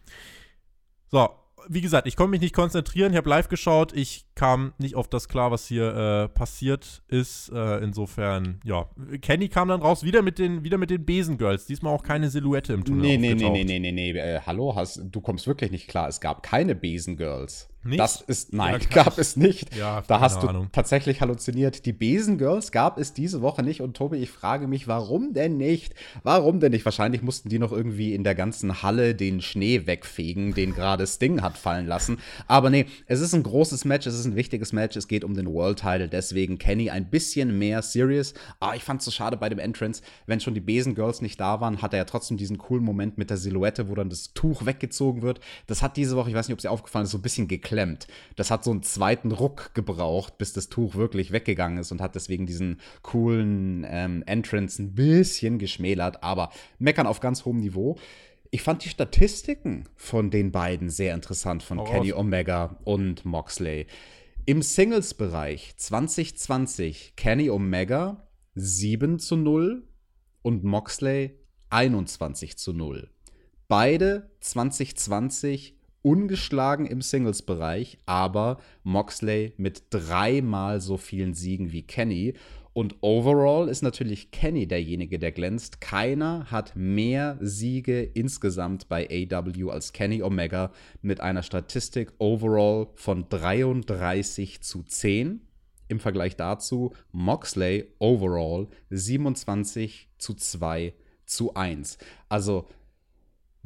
[1.11, 1.31] So,
[1.69, 3.13] wie gesagt, ich konnte mich nicht konzentrieren.
[3.13, 3.93] Ich habe live geschaut.
[3.93, 7.51] Ich kam nicht auf das klar, was hier äh, passiert ist.
[7.51, 8.87] Äh, insofern, ja.
[9.21, 11.67] Kenny kam dann raus, wieder mit den, wieder mit den Besengirls.
[11.67, 13.03] Diesmal auch keine Silhouette im Tunnel.
[13.03, 14.11] Nee, nee, nee, nee, nee, nee, nee.
[14.11, 16.09] Äh, hallo, hast, du kommst wirklich nicht klar.
[16.09, 17.69] Es gab keine Besengirls.
[17.89, 18.01] Nicht?
[18.01, 19.75] Das ist, nein, ja, gab es nicht.
[19.75, 20.69] Ja, da hast du Ahnung.
[20.73, 21.87] tatsächlich halluziniert.
[21.87, 23.81] Die Besengirls gab es diese Woche nicht.
[23.81, 25.95] Und Tobi, ich frage mich, warum denn nicht?
[26.23, 26.85] Warum denn nicht?
[26.85, 31.41] Wahrscheinlich mussten die noch irgendwie in der ganzen Halle den Schnee wegfegen, den gerade Sting
[31.41, 32.19] hat fallen lassen.
[32.47, 34.97] Aber nee, es ist ein großes Match, es ist ein wichtiges Match.
[34.97, 36.09] Es geht um den World Title.
[36.09, 38.35] Deswegen Kenny ein bisschen mehr serious.
[38.61, 41.63] Aber ich fand es so schade bei dem Entrance, wenn schon die Besengirls nicht da
[41.63, 44.67] waren, hat er ja trotzdem diesen coolen Moment mit der Silhouette, wo dann das Tuch
[44.67, 45.41] weggezogen wird.
[45.67, 47.49] Das hat diese Woche, ich weiß nicht, ob es dir aufgefallen ist, so ein bisschen
[47.49, 48.09] geklärt geklemmt.
[48.37, 52.15] Das hat so einen zweiten Ruck gebraucht, bis das Tuch wirklich weggegangen ist und hat
[52.15, 57.97] deswegen diesen coolen ähm, Entrance ein bisschen geschmälert, aber meckern auf ganz hohem Niveau.
[58.51, 63.87] Ich fand die Statistiken von den beiden sehr interessant, von oh, Kenny Omega und Moxley.
[64.47, 69.87] Im Singles-Bereich 2020 Kenny Omega 7 zu 0
[70.41, 73.11] und Moxley 21 zu 0.
[73.69, 82.35] Beide 2020 ungeschlagen im Singles-Bereich, aber Moxley mit dreimal so vielen Siegen wie Kenny.
[82.73, 85.81] Und overall ist natürlich Kenny derjenige, der glänzt.
[85.81, 90.71] Keiner hat mehr Siege insgesamt bei AW als Kenny Omega
[91.03, 95.41] mit einer Statistik overall von 33 zu 10.
[95.89, 100.95] Im Vergleich dazu Moxley overall 27 zu 2
[101.27, 101.99] zu 1.
[102.29, 102.69] Also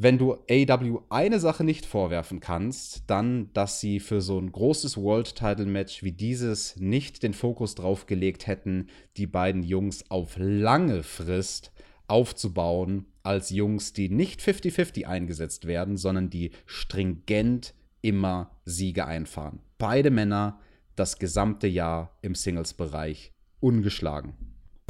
[0.03, 4.97] wenn du AW eine Sache nicht vorwerfen kannst, dann, dass sie für so ein großes
[4.97, 10.35] World Title Match wie dieses nicht den Fokus drauf gelegt hätten, die beiden Jungs auf
[10.39, 11.71] lange Frist
[12.09, 19.61] aufzubauen, als Jungs, die nicht 50-50 eingesetzt werden, sondern die stringent immer Siege einfahren.
[19.79, 20.59] Beide Männer
[20.97, 24.35] das gesamte Jahr im Singles-Bereich ungeschlagen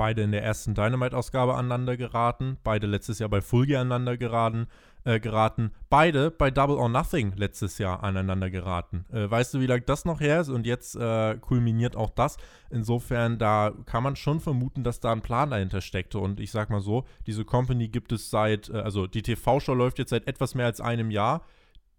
[0.03, 4.67] beide in der ersten Dynamite-Ausgabe aneinander geraten, beide letztes Jahr bei Full aneinander geraten,
[5.05, 9.05] äh, geraten, beide bei Double or Nothing letztes Jahr aneinander geraten.
[9.13, 10.49] Äh, weißt du, wie lange das noch her ist?
[10.49, 12.37] Und jetzt äh, kulminiert auch das.
[12.71, 16.19] Insofern, da kann man schon vermuten, dass da ein Plan dahinter steckte.
[16.19, 19.99] Und ich sag mal so, diese Company gibt es seit, äh, also die TV-Show läuft
[19.99, 21.43] jetzt seit etwas mehr als einem Jahr.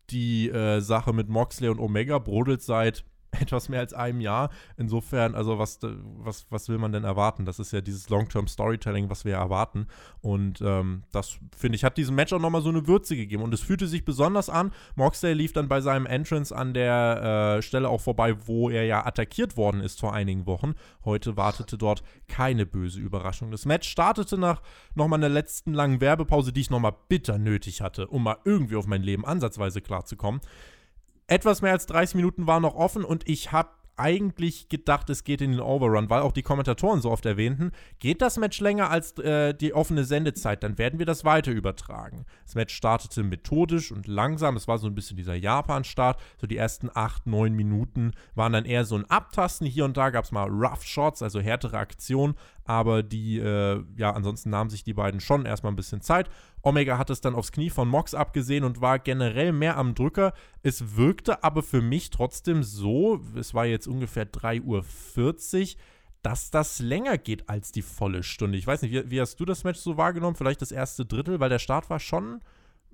[0.09, 3.05] Die äh, Sache mit Moxley und Omega brodelt seit
[3.39, 4.49] etwas mehr als einem Jahr.
[4.77, 7.45] Insofern, also was, was, was will man denn erwarten?
[7.45, 9.87] Das ist ja dieses Long-Term-Storytelling, was wir erwarten.
[10.21, 13.43] Und ähm, das, finde ich, hat diesem Match auch nochmal so eine Würze gegeben.
[13.43, 14.71] Und es fühlte sich besonders an.
[14.95, 19.05] Moxley lief dann bei seinem Entrance an der äh, Stelle auch vorbei, wo er ja
[19.05, 20.73] attackiert worden ist vor einigen Wochen.
[21.05, 23.51] Heute wartete dort keine böse Überraschung.
[23.51, 24.61] Das Match startete nach
[24.95, 28.87] nochmal einer letzten langen Werbepause, die ich nochmal bitter nötig hatte, um mal irgendwie auf
[28.87, 30.41] mein Leben ansatzweise klarzukommen
[31.27, 35.41] etwas mehr als 30 Minuten waren noch offen und ich habe eigentlich gedacht, es geht
[35.41, 39.17] in den Overrun, weil auch die Kommentatoren so oft erwähnten, geht das Match länger als
[39.19, 42.25] äh, die offene Sendezeit, dann werden wir das weiter übertragen.
[42.45, 46.57] Das Match startete methodisch und langsam, es war so ein bisschen dieser Japan-Start, so die
[46.57, 50.31] ersten 8, 9 Minuten waren dann eher so ein Abtasten, hier und da gab es
[50.31, 55.19] mal Rough Shots, also härtere Aktionen, aber die, äh, ja, ansonsten nahmen sich die beiden
[55.19, 56.29] schon erstmal ein bisschen Zeit.
[56.63, 60.33] Omega hat es dann aufs Knie von Mox abgesehen und war generell mehr am Drücker.
[60.63, 65.81] Es wirkte aber für mich trotzdem so, es war jetzt ungefähr 3.40 Uhr,
[66.21, 68.57] dass das länger geht als die volle Stunde.
[68.57, 70.37] Ich weiß nicht, wie, wie hast du das Match so wahrgenommen?
[70.37, 72.39] Vielleicht das erste Drittel, weil der Start war schon,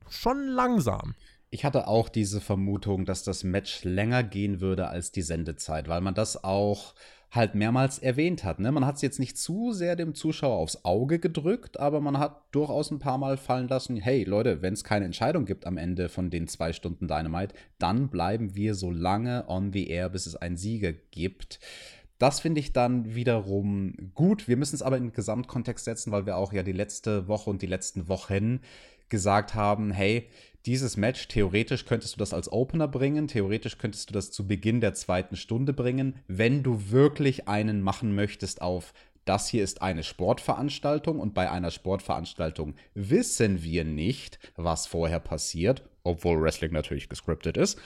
[0.10, 1.14] schon langsam.
[1.52, 6.02] Ich hatte auch diese Vermutung, dass das Match länger gehen würde als die Sendezeit, weil
[6.02, 6.96] man das auch
[7.32, 8.60] halt mehrmals erwähnt hat.
[8.60, 8.72] Ne?
[8.72, 12.44] Man hat es jetzt nicht zu sehr dem Zuschauer aufs Auge gedrückt, aber man hat
[12.52, 16.10] durchaus ein paar Mal fallen lassen, hey Leute, wenn es keine Entscheidung gibt am Ende
[16.10, 20.36] von den zwei Stunden Dynamite, dann bleiben wir so lange on the air, bis es
[20.36, 21.60] einen Sieger gibt.
[22.18, 24.48] Das finde ich dann wiederum gut.
[24.48, 27.50] Wir müssen es aber in den Gesamtkontext setzen, weil wir auch ja die letzte Woche
[27.50, 28.60] und die letzten Wochen
[29.08, 30.28] gesagt haben, hey,
[30.66, 34.82] dieses Match, theoretisch könntest du das als Opener bringen, theoretisch könntest du das zu Beginn
[34.82, 38.94] der zweiten Stunde bringen, wenn du wirklich einen machen möchtest auf
[39.30, 45.84] das hier ist eine Sportveranstaltung und bei einer Sportveranstaltung wissen wir nicht, was vorher passiert,
[46.04, 47.80] obwohl Wrestling natürlich gescriptet ist.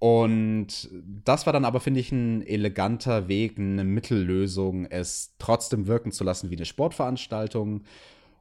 [0.00, 0.88] Und
[1.24, 6.24] das war dann aber, finde ich, ein eleganter Weg, eine Mittellösung, es trotzdem wirken zu
[6.24, 7.84] lassen wie eine Sportveranstaltung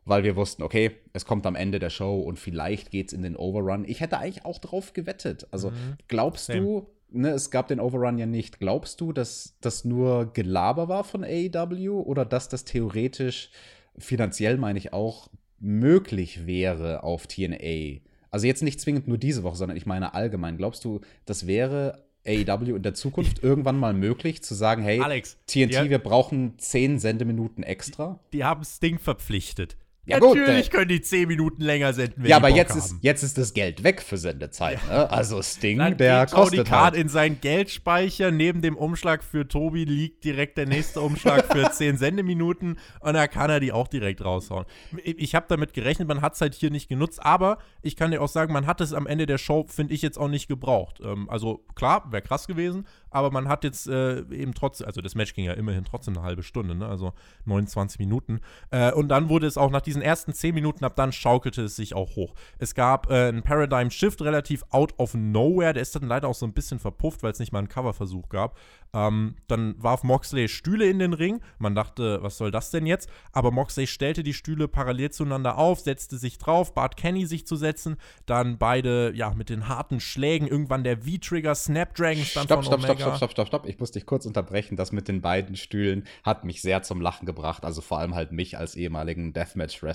[0.07, 3.35] weil wir wussten, okay, es kommt am Ende der Show und vielleicht geht's in den
[3.35, 3.85] Overrun.
[3.85, 5.47] Ich hätte eigentlich auch drauf gewettet.
[5.51, 5.97] Also mhm.
[6.07, 6.61] glaubst Same.
[6.61, 8.59] du, ne, es gab den Overrun ja nicht.
[8.59, 13.51] Glaubst du, dass das nur Gelaber war von AEW oder dass das theoretisch
[13.97, 15.29] finanziell, meine ich auch,
[15.59, 18.01] möglich wäre auf TNA?
[18.29, 20.57] Also jetzt nicht zwingend nur diese Woche, sondern ich meine allgemein.
[20.57, 25.37] Glaubst du, das wäre AEW in der Zukunft irgendwann mal möglich, zu sagen, hey, Alex,
[25.47, 28.19] TNT, wir brauchen zehn Sendeminuten extra?
[28.31, 29.77] Die, die haben Sting verpflichtet.
[30.07, 32.25] Ja, Natürlich gut, können die zehn Minuten länger senden.
[32.25, 34.79] Ja, aber jetzt ist, jetzt ist das Geld weg für Sendezeit.
[34.87, 35.09] Ne?
[35.11, 36.95] Also Sting, Dann der geht kostet Tony Card halt.
[36.95, 38.31] in seinen Geldspeicher.
[38.31, 42.79] Neben dem Umschlag für Tobi liegt direkt der nächste Umschlag für zehn Sendeminuten.
[43.01, 44.65] Und da kann er die auch direkt raushauen.
[45.03, 47.21] Ich habe damit gerechnet, man hat es halt hier nicht genutzt.
[47.21, 50.01] Aber ich kann dir auch sagen, man hat es am Ende der Show, finde ich,
[50.01, 51.01] jetzt auch nicht gebraucht.
[51.03, 55.15] Ähm, also klar, wäre krass gewesen aber man hat jetzt äh, eben trotzdem, also das
[55.15, 56.87] Match ging ja immerhin trotzdem eine halbe Stunde, ne?
[56.87, 57.13] also
[57.45, 58.41] 29 Minuten.
[58.69, 61.75] Äh, und dann wurde es auch nach diesen ersten 10 Minuten, ab dann schaukelte es
[61.75, 62.33] sich auch hoch.
[62.59, 66.35] Es gab äh, einen Paradigm Shift relativ out of nowhere, der ist dann leider auch
[66.35, 68.57] so ein bisschen verpufft, weil es nicht mal einen Coverversuch gab.
[68.93, 71.41] Ähm, dann warf Moxley Stühle in den Ring.
[71.59, 73.09] Man dachte, was soll das denn jetzt?
[73.31, 77.55] Aber Moxley stellte die Stühle parallel zueinander auf, setzte sich drauf, bat Kenny sich zu
[77.55, 77.97] setzen.
[78.25, 80.47] Dann beide, ja, mit den harten Schlägen.
[80.47, 82.93] Irgendwann der V-Trigger, Snapdragon stand stopp, von stopp, Omega.
[82.93, 83.65] Stopp, stopp, stopp, stopp, stopp.
[83.67, 84.77] Ich muss dich kurz unterbrechen.
[84.77, 87.65] Das mit den beiden Stühlen hat mich sehr zum Lachen gebracht.
[87.65, 89.86] Also vor allem halt mich als ehemaligen Deathmatch-Wrestler.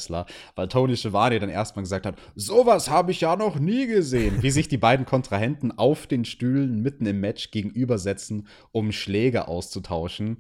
[0.55, 4.43] Weil Tony Schiavone dann erstmal gesagt hat, sowas habe ich ja noch nie gesehen.
[4.43, 10.39] Wie sich die beiden Kontrahenten auf den Stühlen mitten im Match gegenübersetzen, um Schläge auszutauschen.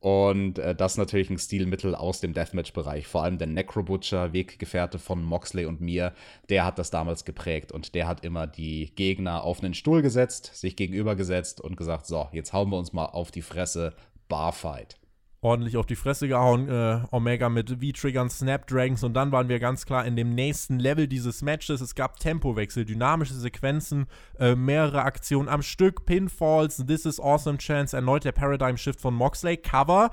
[0.00, 3.06] Und äh, das natürlich ein Stilmittel aus dem Deathmatch-Bereich.
[3.06, 6.12] Vor allem der Necrobutcher, Weggefährte von Moxley und mir,
[6.50, 7.72] der hat das damals geprägt.
[7.72, 12.28] Und der hat immer die Gegner auf einen Stuhl gesetzt, sich gegenübergesetzt und gesagt: So,
[12.32, 13.94] jetzt hauen wir uns mal auf die Fresse.
[14.28, 14.98] Barfight
[15.44, 16.68] ordentlich auf die Fresse gehauen.
[16.68, 21.06] Äh, Omega mit V-Triggern, Snapdragons und dann waren wir ganz klar in dem nächsten Level
[21.06, 21.80] dieses Matches.
[21.80, 24.06] Es gab Tempowechsel, dynamische Sequenzen,
[24.38, 29.14] äh, mehrere Aktionen am Stück, Pinfalls, This is Awesome Chance, erneut der Paradigm Shift von
[29.14, 30.10] Moxley, Cover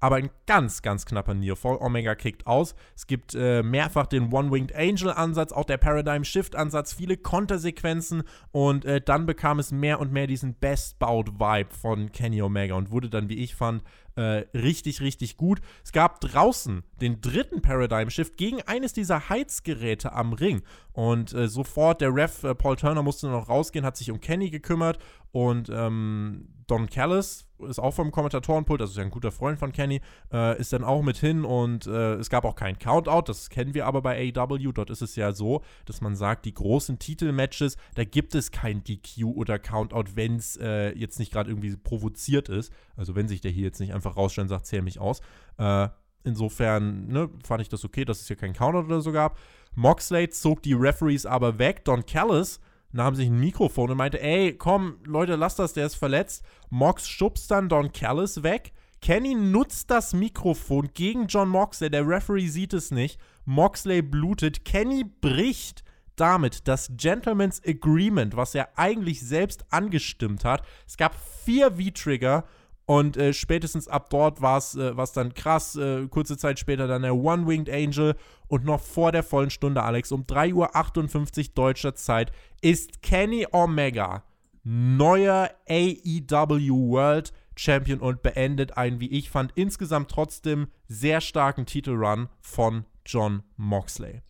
[0.00, 1.76] aber ein ganz, ganz knapper Nearfall.
[1.80, 2.74] Omega kickt aus.
[2.96, 9.00] Es gibt äh, mehrfach den One-Winged Angel-Ansatz, auch der Paradigm Shift-Ansatz, viele Kontersequenzen und äh,
[9.00, 13.36] dann bekam es mehr und mehr diesen Best-Bout-Vibe von Kenny Omega und wurde dann, wie
[13.36, 13.82] ich fand,
[14.16, 15.60] äh, richtig, richtig gut.
[15.84, 20.62] Es gab draußen den dritten Paradigm Shift gegen eines dieser Heizgeräte am Ring.
[20.92, 24.50] Und äh, sofort der Ref äh, Paul Turner musste noch rausgehen, hat sich um Kenny
[24.50, 24.98] gekümmert
[25.32, 29.72] und ähm, Don Callis ist auch vom Kommentatorenpult, also ist ja ein guter Freund von
[29.72, 30.00] Kenny,
[30.32, 33.74] äh, ist dann auch mit hin und äh, es gab auch keinen Countout, das kennen
[33.74, 34.70] wir aber bei AEW.
[34.72, 38.84] Dort ist es ja so, dass man sagt, die großen Titelmatches, da gibt es kein
[38.84, 42.72] DQ oder Countout, wenn es äh, jetzt nicht gerade irgendwie provoziert ist.
[42.96, 45.20] Also wenn sich der hier jetzt nicht einfach rausstellt und sagt, zähl mich aus.
[45.58, 45.88] Äh,
[46.22, 49.36] insofern ne, fand ich das okay, dass es hier keinen Countout oder so gab.
[49.74, 51.84] Moxley zog die Referees aber weg.
[51.84, 52.60] Don Callis
[52.92, 56.44] nahm sich ein Mikrofon und meinte, ey, komm, Leute, lass das, der ist verletzt.
[56.68, 58.72] Mox schubst dann Don Callis weg.
[59.00, 61.90] Kenny nutzt das Mikrofon gegen John Moxley.
[61.90, 63.18] Der Referee sieht es nicht.
[63.46, 64.64] Moxley blutet.
[64.64, 65.82] Kenny bricht
[66.16, 70.62] damit das Gentleman's Agreement, was er eigentlich selbst angestimmt hat.
[70.86, 71.14] Es gab
[71.44, 72.44] vier V-Trigger
[72.90, 75.76] und äh, spätestens ab dort war es äh, dann krass.
[75.76, 78.16] Äh, kurze Zeit später dann der One-Winged Angel.
[78.48, 82.32] Und noch vor der vollen Stunde, Alex, um 3.58 Uhr deutscher Zeit,
[82.62, 84.24] ist Kenny Omega
[84.64, 92.28] neuer AEW World Champion und beendet einen, wie ich fand, insgesamt trotzdem sehr starken Titelrun
[92.40, 94.22] von John Moxley.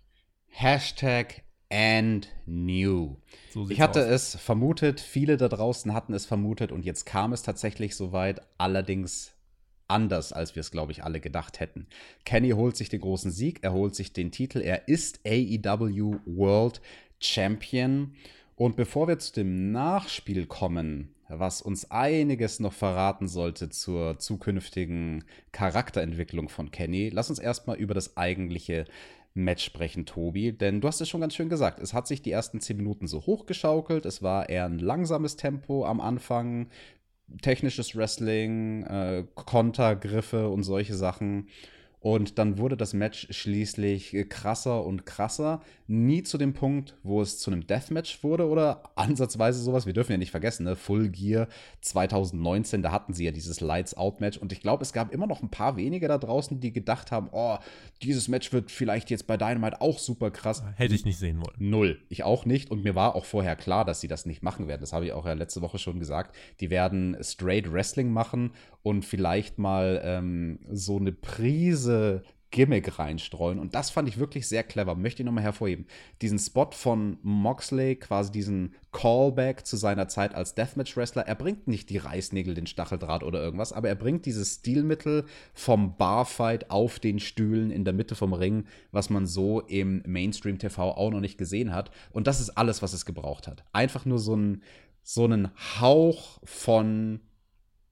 [0.48, 3.16] Hashtag and new.
[3.52, 4.34] So ich hatte aus.
[4.34, 9.32] es vermutet, viele da draußen hatten es vermutet und jetzt kam es tatsächlich soweit, allerdings
[9.90, 11.86] anders, als wir es, glaube ich, alle gedacht hätten.
[12.24, 16.80] Kenny holt sich den großen Sieg, er holt sich den Titel, er ist AEW World
[17.18, 18.14] Champion.
[18.56, 25.24] Und bevor wir zu dem Nachspiel kommen, was uns einiges noch verraten sollte zur zukünftigen
[25.52, 28.84] Charakterentwicklung von Kenny, lass uns erstmal über das eigentliche
[29.34, 30.52] Match sprechen, Tobi.
[30.52, 31.80] Denn du hast es schon ganz schön gesagt.
[31.80, 34.06] Es hat sich die ersten zehn Minuten so hochgeschaukelt.
[34.06, 36.68] Es war eher ein langsames Tempo am Anfang.
[37.42, 41.48] Technisches Wrestling, äh, Kontergriffe und solche Sachen.
[42.00, 45.60] Und dann wurde das Match schließlich krasser und krasser.
[45.86, 49.84] Nie zu dem Punkt, wo es zu einem Deathmatch wurde oder ansatzweise sowas.
[49.84, 50.76] Wir dürfen ja nicht vergessen, ne?
[50.76, 51.48] Full Gear
[51.82, 54.38] 2019, da hatten sie ja dieses Lights Out Match.
[54.38, 57.28] Und ich glaube, es gab immer noch ein paar wenige da draußen, die gedacht haben:
[57.32, 57.58] Oh,
[58.02, 60.62] dieses Match wird vielleicht jetzt bei Dynamite auch super krass.
[60.76, 61.56] Hätte ich nicht sehen wollen.
[61.58, 62.00] Null.
[62.08, 62.70] Ich auch nicht.
[62.70, 64.80] Und mir war auch vorher klar, dass sie das nicht machen werden.
[64.80, 66.34] Das habe ich auch ja letzte Woche schon gesagt.
[66.60, 68.52] Die werden straight Wrestling machen
[68.82, 73.58] und vielleicht mal ähm, so eine Prise Gimmick reinstreuen.
[73.58, 74.96] Und das fand ich wirklich sehr clever.
[74.96, 75.86] Möchte ich nochmal hervorheben.
[76.20, 81.26] Diesen Spot von Moxley, quasi diesen Callback zu seiner Zeit als Deathmatch-Wrestler.
[81.26, 85.96] Er bringt nicht die Reißnägel, den Stacheldraht oder irgendwas, aber er bringt dieses Stilmittel vom
[85.96, 91.10] Barfight auf den Stühlen in der Mitte vom Ring, was man so im Mainstream-TV auch
[91.10, 91.92] noch nicht gesehen hat.
[92.10, 93.64] Und das ist alles, was es gebraucht hat.
[93.72, 94.62] Einfach nur so ein
[95.02, 95.50] so einen
[95.80, 97.20] Hauch von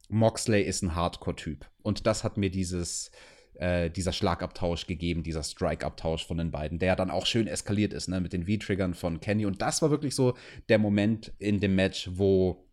[0.09, 1.67] Moxley ist ein Hardcore-Typ.
[1.83, 3.11] Und das hat mir dieses,
[3.55, 8.09] äh, dieser Schlagabtausch gegeben, dieser Strike-Abtausch von den beiden, der dann auch schön eskaliert ist,
[8.09, 9.47] ne, mit den V-Triggern von Kenny.
[9.47, 10.35] Und das war wirklich so
[10.69, 12.65] der Moment in dem Match, wo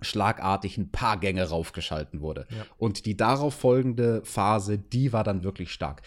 [0.00, 2.46] schlagartig ein paar Gänge raufgeschalten wurde.
[2.50, 2.66] Ja.
[2.76, 6.02] Und die darauf folgende Phase, die war dann wirklich stark.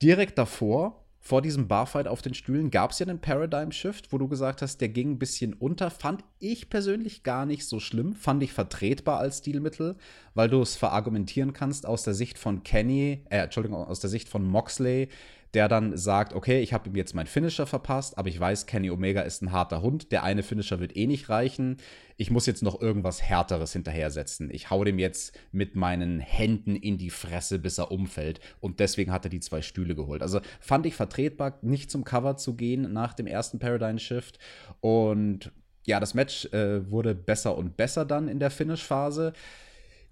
[0.00, 4.16] Direkt davor vor diesem Barfight auf den Stühlen gab es ja einen Paradigm Shift, wo
[4.16, 5.90] du gesagt hast, der ging ein bisschen unter.
[5.90, 8.14] Fand ich persönlich gar nicht so schlimm.
[8.14, 9.96] Fand ich vertretbar als Stilmittel,
[10.34, 14.30] weil du es verargumentieren kannst aus der Sicht von Kenny, äh, Entschuldigung, aus der Sicht
[14.30, 15.08] von Moxley,
[15.54, 18.90] der dann sagt, okay, ich habe ihm jetzt meinen Finisher verpasst, aber ich weiß, Kenny
[18.90, 20.12] Omega ist ein harter Hund.
[20.12, 21.78] Der eine Finisher wird eh nicht reichen.
[22.16, 24.50] Ich muss jetzt noch irgendwas Härteres hinterhersetzen.
[24.50, 28.40] Ich hau dem jetzt mit meinen Händen in die Fresse, bis er umfällt.
[28.60, 30.22] Und deswegen hat er die zwei Stühle geholt.
[30.22, 34.38] Also fand ich vertretbar, nicht zum Cover zu gehen nach dem ersten Paradigm Shift.
[34.80, 35.50] Und
[35.84, 39.32] ja, das Match äh, wurde besser und besser dann in der Finish-Phase.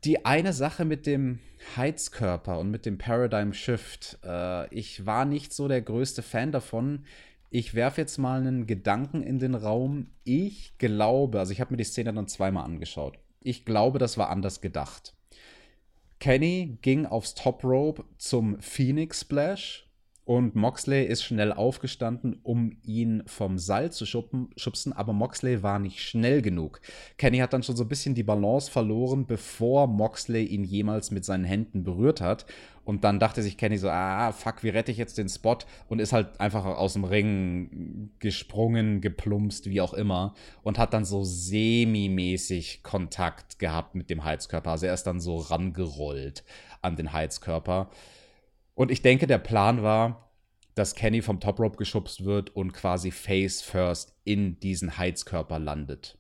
[0.05, 1.41] Die eine Sache mit dem
[1.77, 7.05] Heizkörper und mit dem Paradigm Shift, äh, ich war nicht so der größte Fan davon.
[7.51, 10.11] Ich werfe jetzt mal einen Gedanken in den Raum.
[10.23, 13.19] Ich glaube, also ich habe mir die Szene dann zweimal angeschaut.
[13.41, 15.15] Ich glaube, das war anders gedacht.
[16.21, 19.88] Kenny ging aufs Top Rope zum Phoenix Splash
[20.29, 25.79] und Moxley ist schnell aufgestanden, um ihn vom Seil zu schuppen, schubsen, aber Moxley war
[25.79, 26.83] nicht schnell genug.
[27.17, 31.25] Kenny hat dann schon so ein bisschen die Balance verloren, bevor Moxley ihn jemals mit
[31.25, 32.45] seinen Händen berührt hat.
[32.85, 35.57] Und dann dachte sich Kenny so, ah, fuck, wie rette ich jetzt den Spot?
[35.89, 40.35] Und ist halt einfach aus dem Ring gesprungen, geplumpst, wie auch immer.
[40.63, 44.73] Und hat dann so semi-mäßig Kontakt gehabt mit dem Heizkörper.
[44.73, 46.45] Also er ist dann so rangerollt
[46.83, 47.89] an den Heizkörper.
[48.79, 50.31] Und ich denke, der Plan war,
[50.77, 56.17] dass Kenny vom Top Rope geschubst wird und quasi face first in diesen Heizkörper landet.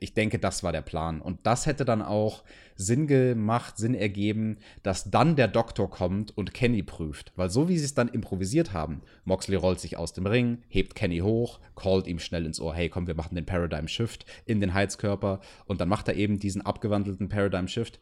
[0.00, 1.20] Ich denke, das war der Plan.
[1.20, 2.42] Und das hätte dann auch
[2.74, 7.32] Sinn gemacht, Sinn ergeben, dass dann der Doktor kommt und Kenny prüft.
[7.36, 10.96] Weil so wie sie es dann improvisiert haben, Moxley rollt sich aus dem Ring, hebt
[10.96, 14.60] Kenny hoch, callt ihm schnell ins Ohr, hey komm, wir machen den Paradigm Shift in
[14.60, 15.38] den Heizkörper.
[15.64, 18.00] Und dann macht er eben diesen abgewandelten Paradigm Shift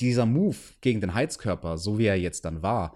[0.00, 2.94] dieser Move gegen den Heizkörper, so wie er jetzt dann war,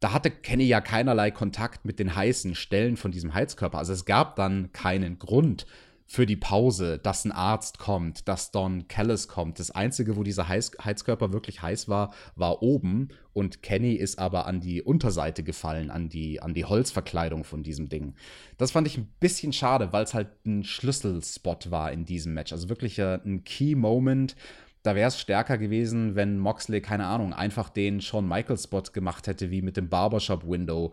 [0.00, 3.78] da hatte Kenny ja keinerlei Kontakt mit den heißen Stellen von diesem Heizkörper.
[3.78, 5.66] Also es gab dann keinen Grund
[6.06, 9.60] für die Pause, dass ein Arzt kommt, dass Don Callis kommt.
[9.60, 14.46] Das Einzige, wo dieser Heiz Heizkörper wirklich heiß war, war oben und Kenny ist aber
[14.46, 18.14] an die Unterseite gefallen, an die, an die Holzverkleidung von diesem Ding.
[18.58, 22.50] Das fand ich ein bisschen schade, weil es halt ein Schlüsselspot war in diesem Match.
[22.50, 24.34] Also wirklich äh, ein Key-Moment,
[24.82, 29.50] da wäre es stärker gewesen, wenn Moxley, keine Ahnung, einfach den Shawn Michaels-Spot gemacht hätte,
[29.50, 30.92] wie mit dem Barbershop-Window.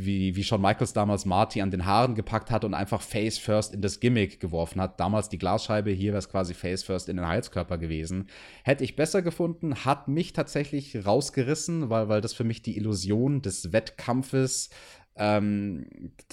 [0.00, 3.74] Wie, wie Shawn Michaels damals Marty an den Haaren gepackt hat und einfach Face First
[3.74, 5.00] in das Gimmick geworfen hat.
[5.00, 8.28] Damals die Glasscheibe, hier wäre es quasi Face First in den Heizkörper gewesen.
[8.62, 13.42] Hätte ich besser gefunden, hat mich tatsächlich rausgerissen, weil, weil das für mich die Illusion
[13.42, 14.70] des Wettkampfes
[15.18, 15.86] ähm,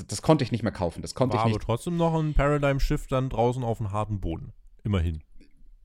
[0.08, 1.02] das konnte ich nicht mehr kaufen.
[1.02, 1.56] Das konnte War ich nicht.
[1.56, 4.54] aber trotzdem noch ein Paradigm Shift dann draußen auf dem harten Boden.
[4.84, 5.24] Immerhin.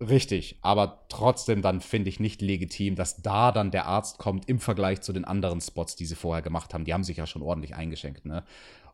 [0.03, 4.59] Richtig, aber trotzdem dann finde ich nicht legitim, dass da dann der Arzt kommt im
[4.59, 6.87] Vergleich zu den anderen Spots, die sie vorher gemacht haben.
[6.87, 8.43] Die haben sich ja schon ordentlich eingeschenkt, ne?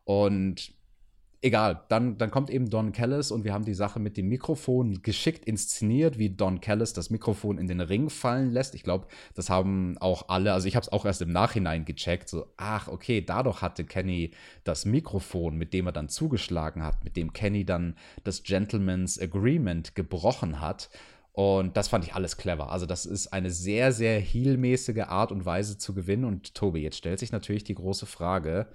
[0.03, 0.73] Und
[1.41, 5.01] egal, dann, dann kommt eben Don Callis und wir haben die Sache mit dem Mikrofon
[5.03, 8.75] geschickt inszeniert, wie Don Callis das Mikrofon in den Ring fallen lässt.
[8.75, 12.29] Ich glaube, das haben auch alle, also ich habe es auch erst im Nachhinein gecheckt,
[12.29, 14.31] so, ach, okay, dadurch hatte Kenny
[14.63, 19.95] das Mikrofon, mit dem er dann zugeschlagen hat, mit dem Kenny dann das Gentleman's Agreement
[19.95, 20.89] gebrochen hat.
[21.33, 22.71] Und das fand ich alles clever.
[22.71, 26.25] Also, das ist eine sehr, sehr heelmäßige Art und Weise zu gewinnen.
[26.25, 28.65] Und Tobi, jetzt stellt sich natürlich die große Frage: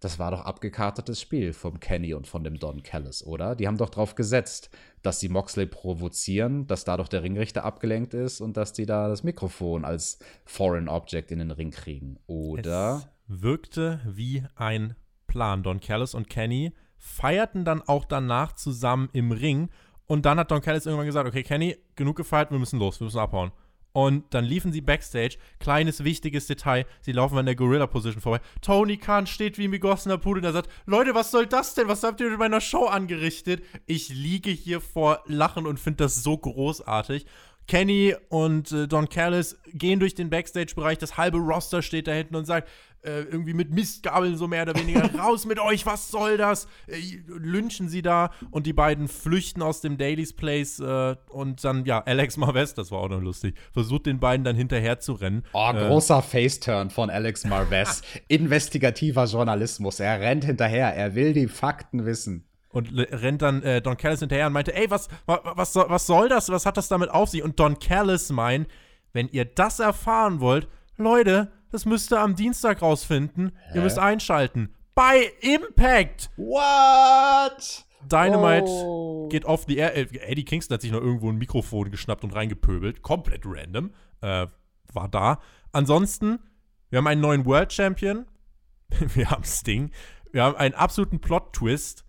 [0.00, 3.54] das war doch abgekartetes Spiel vom Kenny und von dem Don Callis, oder?
[3.54, 4.70] Die haben doch darauf gesetzt,
[5.02, 9.22] dass sie Moxley provozieren, dass dadurch der Ringrichter abgelenkt ist und dass die da das
[9.22, 13.02] Mikrofon als Foreign Object in den Ring kriegen, oder?
[13.28, 14.96] Es wirkte wie ein
[15.26, 15.62] Plan.
[15.62, 19.68] Don Callis und Kenny feierten dann auch danach zusammen im Ring
[20.06, 23.04] und dann hat Don Callis irgendwann gesagt, okay, Kenny, genug gefeiert, wir müssen los, wir
[23.04, 23.52] müssen abhauen.
[23.92, 25.36] Und dann liefen sie backstage.
[25.58, 28.40] Kleines wichtiges Detail: Sie laufen an der Gorilla-Position vorbei.
[28.60, 31.88] Tony Khan steht wie ein begossener Pudel und er sagt: Leute, was soll das denn?
[31.88, 33.64] Was habt ihr mit meiner Show angerichtet?
[33.86, 37.26] Ich liege hier vor Lachen und finde das so großartig.
[37.70, 42.34] Kenny und äh, Don Callis gehen durch den Backstage-Bereich, das halbe Roster steht da hinten
[42.34, 42.68] und sagt,
[43.02, 46.66] äh, irgendwie mit Mistgabeln so mehr oder weniger, raus mit euch, was soll das?
[46.86, 51.84] Äh, lynchen sie da und die beiden flüchten aus dem Daily's Place äh, und dann,
[51.84, 55.44] ja, Alex Marvez, das war auch noch lustig, versucht den beiden dann hinterher zu rennen.
[55.52, 58.02] Oh, äh, großer Faceturn von Alex Marvez.
[58.28, 60.00] Investigativer Journalismus.
[60.00, 64.46] Er rennt hinterher, er will die Fakten wissen und rennt dann äh, Don Callis hinterher
[64.46, 66.48] und meinte, ey, was, was, was soll das?
[66.50, 67.42] Was hat das damit auf sich?
[67.42, 68.68] Und Don Callis meint,
[69.12, 73.52] wenn ihr das erfahren wollt, Leute, das müsst ihr am Dienstag rausfinden.
[73.68, 73.76] Hä?
[73.76, 74.74] Ihr müsst einschalten.
[74.94, 76.30] Bei Impact!
[76.36, 77.86] What?
[78.02, 79.28] Dynamite oh.
[79.28, 79.96] geht off the air.
[79.96, 83.02] Äh, Eddie Kingston hat sich noch irgendwo ein Mikrofon geschnappt und reingepöbelt.
[83.02, 83.92] Komplett random.
[84.20, 84.46] Äh,
[84.92, 85.40] war da.
[85.72, 86.40] Ansonsten,
[86.88, 88.26] wir haben einen neuen World Champion.
[89.14, 89.90] wir haben Sting.
[90.32, 92.04] Wir haben einen absoluten Plot-Twist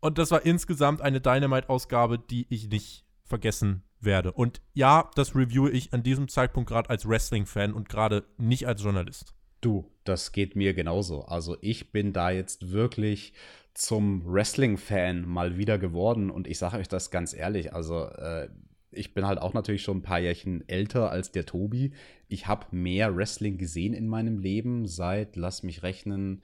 [0.00, 4.32] und das war insgesamt eine Dynamite-Ausgabe, die ich nicht vergessen werde.
[4.32, 8.82] Und ja, das reviewe ich an diesem Zeitpunkt gerade als Wrestling-Fan und gerade nicht als
[8.82, 9.34] Journalist.
[9.60, 11.26] Du, das geht mir genauso.
[11.26, 13.34] Also ich bin da jetzt wirklich
[13.74, 18.48] zum Wrestling-Fan mal wieder geworden und ich sage euch das ganz ehrlich, also äh,
[18.90, 21.92] ich bin halt auch natürlich schon ein paar Jährchen älter als der Tobi.
[22.28, 26.42] Ich habe mehr Wrestling gesehen in meinem Leben seit, lass mich rechnen,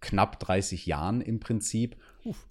[0.00, 1.96] knapp 30 Jahren im Prinzip.
[2.24, 2.48] Uff.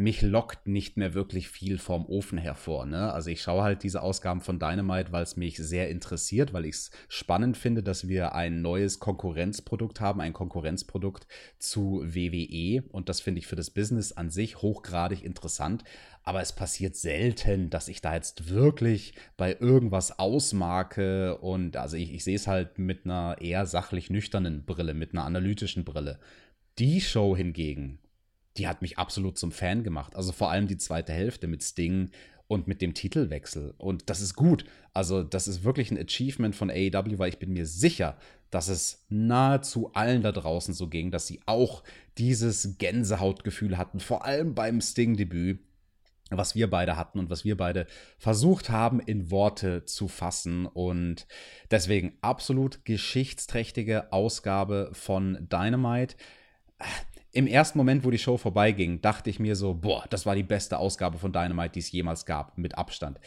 [0.00, 2.86] Mich lockt nicht mehr wirklich viel vom Ofen hervor.
[2.86, 3.12] Ne?
[3.12, 6.76] Also ich schaue halt diese Ausgaben von Dynamite, weil es mich sehr interessiert, weil ich
[6.76, 11.26] es spannend finde, dass wir ein neues Konkurrenzprodukt haben, ein Konkurrenzprodukt
[11.58, 12.84] zu WWE.
[12.92, 15.82] Und das finde ich für das Business an sich hochgradig interessant.
[16.22, 21.38] Aber es passiert selten, dass ich da jetzt wirklich bei irgendwas ausmarke.
[21.38, 25.24] Und also ich, ich sehe es halt mit einer eher sachlich nüchternen Brille, mit einer
[25.24, 26.20] analytischen Brille.
[26.78, 27.98] Die Show hingegen,
[28.58, 30.16] die hat mich absolut zum Fan gemacht.
[30.16, 32.10] Also vor allem die zweite Hälfte mit Sting
[32.48, 33.74] und mit dem Titelwechsel.
[33.78, 34.64] Und das ist gut.
[34.94, 38.16] Also, das ist wirklich ein Achievement von AEW, weil ich bin mir sicher,
[38.50, 41.84] dass es nahezu allen da draußen so ging, dass sie auch
[42.16, 45.60] dieses Gänsehautgefühl hatten, vor allem beim Sting-Debüt,
[46.30, 47.86] was wir beide hatten und was wir beide
[48.18, 50.66] versucht haben, in Worte zu fassen.
[50.66, 51.26] Und
[51.70, 56.16] deswegen absolut geschichtsträchtige Ausgabe von Dynamite
[57.32, 60.42] im ersten Moment, wo die Show vorbeiging, dachte ich mir so, boah, das war die
[60.42, 63.20] beste Ausgabe von Dynamite, die es jemals gab, mit Abstand.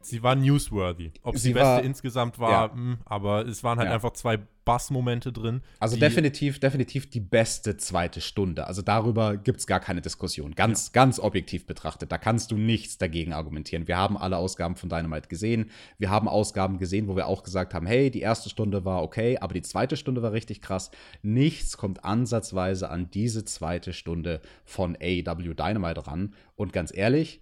[0.00, 1.12] Sie war newsworthy.
[1.22, 2.66] Ob sie die beste war, insgesamt war, ja.
[2.68, 3.94] mh, hm, aber es waren halt ja.
[3.94, 5.62] einfach zwei Bass-Momente drin.
[5.80, 8.66] Also definitiv, definitiv die beste zweite Stunde.
[8.66, 10.54] Also darüber gibt es gar keine Diskussion.
[10.54, 10.92] Ganz, ja.
[10.92, 12.12] ganz objektiv betrachtet.
[12.12, 13.88] Da kannst du nichts dagegen argumentieren.
[13.88, 15.70] Wir haben alle Ausgaben von Dynamite gesehen.
[15.98, 19.38] Wir haben Ausgaben gesehen, wo wir auch gesagt haben, hey, die erste Stunde war okay,
[19.38, 20.90] aber die zweite Stunde war richtig krass.
[21.22, 26.34] Nichts kommt ansatzweise an diese zweite Stunde von AEW Dynamite ran.
[26.54, 27.40] Und ganz ehrlich,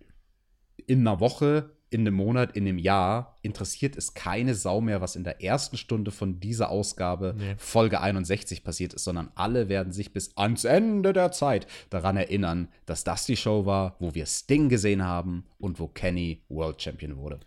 [0.87, 5.17] in einer Woche in einem Monat, in einem Jahr interessiert es keine Sau mehr, was
[5.17, 7.55] in der ersten Stunde von dieser Ausgabe nee.
[7.59, 12.69] Folge 61 passiert ist, sondern alle werden sich bis ans Ende der Zeit daran erinnern,
[12.87, 17.17] dass das die Show war, wo wir Sting gesehen haben und wo Kenny World Champion
[17.17, 17.41] wurde.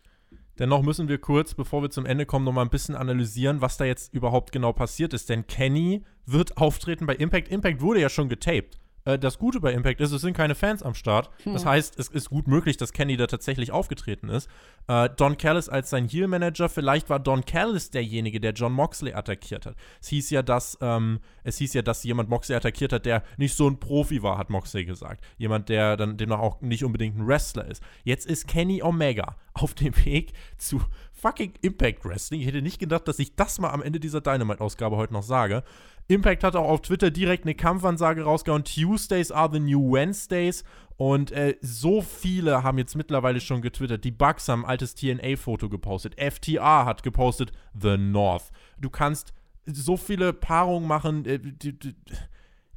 [0.59, 3.77] Dennoch müssen wir kurz, bevor wir zum Ende kommen, noch mal ein bisschen analysieren, was
[3.77, 5.29] da jetzt überhaupt genau passiert ist.
[5.29, 7.47] Denn Kenny wird auftreten bei Impact.
[7.47, 8.79] Impact wurde ja schon getaped.
[9.05, 11.29] Äh, das Gute bei Impact ist, es sind keine Fans am Start.
[11.43, 11.53] Hm.
[11.53, 14.49] Das heißt, es ist gut möglich, dass Kenny da tatsächlich aufgetreten ist.
[14.87, 19.65] Äh, Don Callis als sein Heel-Manager, vielleicht war Don Callis derjenige, der John Moxley attackiert
[19.65, 19.75] hat.
[20.01, 23.55] Es hieß ja, dass ähm, es hieß ja, dass jemand Moxley attackiert hat, der nicht
[23.55, 25.23] so ein Profi war, hat Moxley gesagt.
[25.37, 27.83] Jemand, der dann demnach auch nicht unbedingt ein Wrestler ist.
[28.03, 30.81] Jetzt ist Kenny Omega auf dem Weg zu
[31.23, 32.41] fucking Impact Wrestling.
[32.41, 35.63] Ich hätte nicht gedacht, dass ich das mal am Ende dieser Dynamite-Ausgabe heute noch sage.
[36.09, 38.65] Impact hat auch auf Twitter direkt eine Kampfansage rausgehauen.
[38.65, 40.65] Tuesdays are the new Wednesdays.
[40.97, 44.03] Und äh, so viele haben jetzt mittlerweile schon getwittert.
[44.03, 46.15] Die Bugs haben ein altes TNA-Foto gepostet.
[46.19, 48.51] FTR hat gepostet The North.
[48.77, 49.33] Du kannst
[49.65, 51.25] so viele Paarungen machen.
[51.25, 51.95] Äh, die, die,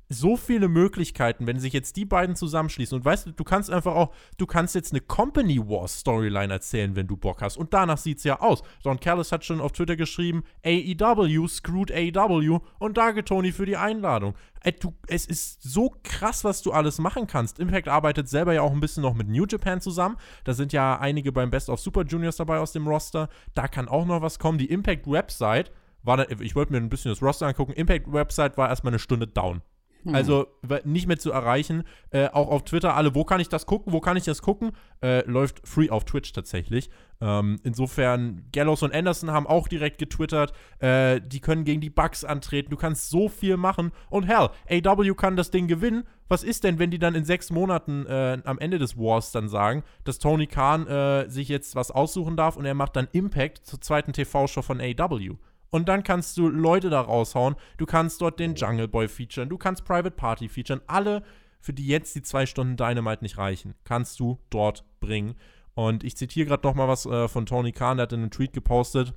[0.09, 2.97] so viele Möglichkeiten, wenn sich jetzt die beiden zusammenschließen.
[2.97, 6.95] Und weißt du, du kannst einfach auch, du kannst jetzt eine Company Wars Storyline erzählen,
[6.95, 7.57] wenn du Bock hast.
[7.57, 8.63] Und danach sieht es ja aus.
[8.83, 13.77] Don Callis hat schon auf Twitter geschrieben, AEW screwed AEW und danke Tony für die
[13.77, 14.35] Einladung.
[14.63, 17.59] Ey, du, es ist so krass, was du alles machen kannst.
[17.59, 20.17] Impact arbeitet selber ja auch ein bisschen noch mit New Japan zusammen.
[20.45, 23.29] Da sind ja einige beim Best of Super Juniors dabei aus dem Roster.
[23.55, 24.59] Da kann auch noch was kommen.
[24.59, 27.73] Die Impact Website war, da, ich wollte mir ein bisschen das Roster angucken.
[27.73, 29.63] Impact Website war erstmal eine Stunde down
[30.07, 30.15] Hm.
[30.15, 30.47] Also
[30.85, 31.83] nicht mehr zu erreichen.
[32.11, 33.93] Äh, auch auf Twitter alle, wo kann ich das gucken?
[33.93, 34.73] Wo kann ich das gucken?
[35.03, 36.91] Äh, läuft free auf Twitch tatsächlich.
[37.21, 40.53] Ähm, insofern, Gallows und Anderson haben auch direkt getwittert.
[40.79, 42.71] Äh, die können gegen die Bugs antreten.
[42.71, 43.91] Du kannst so viel machen.
[44.11, 46.05] Und hell, AW kann das Ding gewinnen.
[46.29, 49.49] Was ist denn, wenn die dann in sechs Monaten äh, am Ende des Wars dann
[49.49, 53.67] sagen, dass Tony Khan äh, sich jetzt was aussuchen darf und er macht dann Impact
[53.67, 55.37] zur zweiten TV-Show von AW?
[55.71, 57.57] Und dann kannst du Leute da raushauen.
[57.77, 59.49] Du kannst dort den Jungle Boy featuren.
[59.49, 60.81] Du kannst Private Party featuren.
[60.87, 61.23] Alle,
[61.61, 65.35] für die jetzt die zwei Stunden Dynamite nicht reichen, kannst du dort bringen.
[65.75, 68.31] Und ich zitiere gerade noch mal was äh, von Tony Khan, der hat in einem
[68.31, 69.13] Tweet gepostet.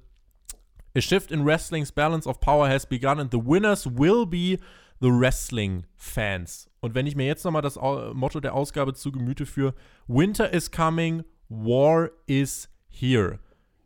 [0.96, 4.58] A shift in wrestling's balance of power has begun and the winners will be
[5.00, 6.70] the wrestling fans.
[6.82, 9.76] Und wenn ich mir jetzt noch mal das Motto der Ausgabe zu Gemüte führe,
[10.08, 13.40] Winter is coming, War is here.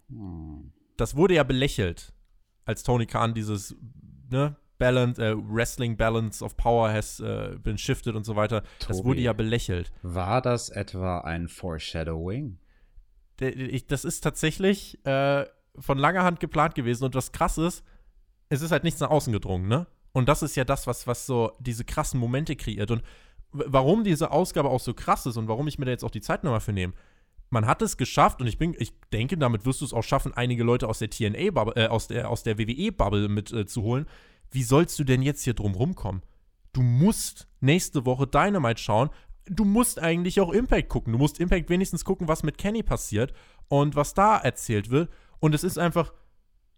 [0.09, 0.71] Hm.
[0.97, 2.12] Das wurde ja belächelt
[2.65, 3.75] als Tony Khan dieses
[4.29, 8.61] ne, Balance, äh, Wrestling Balance of Power has äh, been shifted und so weiter.
[8.79, 9.91] Tobi, das wurde ja belächelt.
[10.01, 12.57] War das etwa ein Foreshadowing?
[13.87, 15.45] Das ist tatsächlich äh,
[15.79, 17.83] von langer Hand geplant gewesen und was krass ist,
[18.49, 19.87] es ist halt nichts nach außen gedrungen, ne?
[20.11, 22.91] Und das ist ja das, was, was so diese krassen Momente kreiert.
[22.91, 23.01] Und
[23.51, 26.21] warum diese Ausgabe auch so krass ist und warum ich mir da jetzt auch die
[26.21, 26.93] Zeit nochmal für nehme,
[27.53, 30.33] man hat es geschafft und ich bin, ich denke, damit wirst du es auch schaffen,
[30.33, 34.07] einige Leute aus der TNA-Bubble, äh, aus der, aus der WWE-Bubble mit äh, zu holen.
[34.51, 36.23] Wie sollst du denn jetzt hier drum rumkommen?
[36.73, 39.09] Du musst nächste Woche Dynamite schauen.
[39.45, 41.13] Du musst eigentlich auch Impact gucken.
[41.13, 43.33] Du musst Impact wenigstens gucken, was mit Kenny passiert
[43.67, 45.11] und was da erzählt wird.
[45.39, 46.11] Und es ist einfach,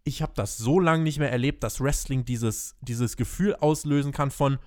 [0.03, 4.29] ich habe das so lange nicht mehr erlebt, dass Wrestling dieses, dieses Gefühl auslösen kann
[4.29, 4.59] von,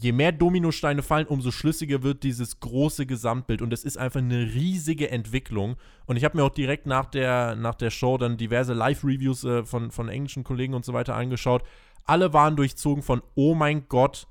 [0.00, 3.60] je mehr Dominosteine fallen, umso schlüssiger wird dieses große Gesamtbild.
[3.62, 5.76] Und es ist einfach eine riesige Entwicklung.
[6.06, 9.64] Und ich habe mir auch direkt nach der, nach der Show dann diverse Live-Reviews äh,
[9.64, 11.62] von, von englischen Kollegen und so weiter angeschaut.
[12.04, 14.26] Alle waren durchzogen von, oh mein Gott,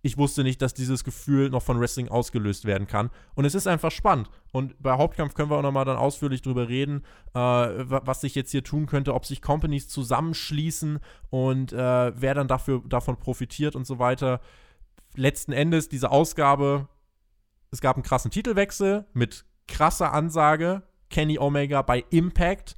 [0.00, 3.10] ich wusste nicht, dass dieses Gefühl noch von Wrestling ausgelöst werden kann.
[3.34, 4.30] Und es ist einfach spannend.
[4.52, 7.02] Und bei Hauptkampf können wir auch nochmal dann ausführlich drüber reden,
[7.34, 11.76] äh, was sich jetzt hier tun könnte, ob sich Companies zusammenschließen und äh,
[12.20, 14.40] wer dann dafür, davon profitiert und so weiter
[15.18, 16.88] letzten Endes diese Ausgabe,
[17.70, 22.76] es gab einen krassen Titelwechsel mit krasser Ansage, Kenny Omega bei Impact,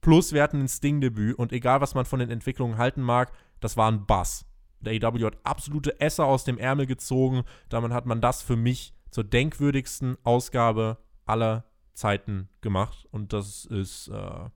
[0.00, 3.76] plus wir hatten ein Sting-Debüt und egal, was man von den Entwicklungen halten mag, das
[3.76, 4.44] war ein Bass.
[4.80, 8.94] Der AEW hat absolute Esser aus dem Ärmel gezogen, damit hat man das für mich
[9.10, 11.64] zur denkwürdigsten Ausgabe aller
[11.94, 14.48] Zeiten gemacht und das ist, äh,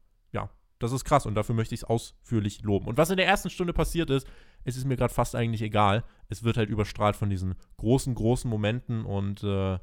[0.79, 2.87] das ist krass und dafür möchte ich es ausführlich loben.
[2.87, 4.27] Und was in der ersten Stunde passiert ist,
[4.65, 6.05] es ist mir gerade fast eigentlich egal.
[6.29, 9.79] Es wird halt überstrahlt von diesen großen, großen Momenten und äh,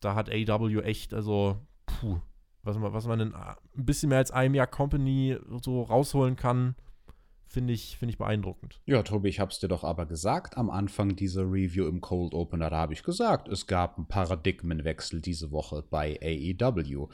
[0.00, 2.20] da hat AW echt, also, puh,
[2.62, 6.74] was man, was man in ein bisschen mehr als einem Jahr Company so rausholen kann,
[7.46, 8.80] finde ich, find ich beeindruckend.
[8.84, 12.34] Ja, Tobi, ich habe es dir doch aber gesagt am Anfang dieser Review im Cold
[12.34, 12.70] Opener.
[12.70, 17.08] Da habe ich gesagt, es gab einen Paradigmenwechsel diese Woche bei AEW.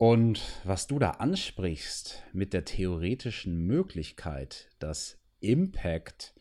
[0.00, 6.32] Und was du da ansprichst mit der theoretischen Möglichkeit, dass Impact,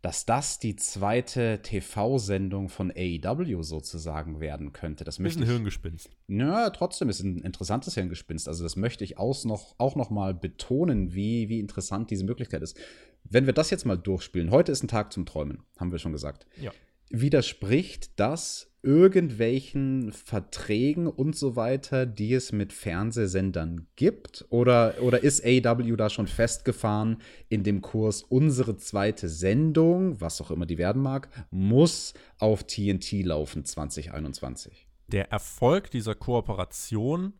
[0.00, 5.02] dass das die zweite TV-Sendung von AEW sozusagen werden könnte.
[5.02, 6.10] Das möchte ist ein Hirngespinst.
[6.28, 8.46] Ja, trotzdem ist ein interessantes Hirngespinst.
[8.46, 12.62] Also das möchte ich aus noch, auch noch mal betonen, wie, wie interessant diese Möglichkeit
[12.62, 12.78] ist.
[13.24, 16.12] Wenn wir das jetzt mal durchspielen, heute ist ein Tag zum Träumen, haben wir schon
[16.12, 16.46] gesagt.
[16.60, 16.70] Ja.
[17.14, 24.46] Widerspricht das irgendwelchen Verträgen und so weiter, die es mit Fernsehsendern gibt?
[24.48, 27.18] Oder, oder ist AW da schon festgefahren
[27.50, 33.22] in dem Kurs, unsere zweite Sendung, was auch immer die werden mag, muss auf TNT
[33.24, 34.88] laufen 2021?
[35.08, 37.34] Der Erfolg dieser Kooperation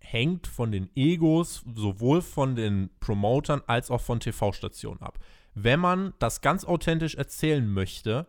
[0.00, 5.18] hängt von den Egos sowohl von den Promotern als auch von TV-Stationen ab.
[5.54, 8.26] Wenn man das ganz authentisch erzählen möchte,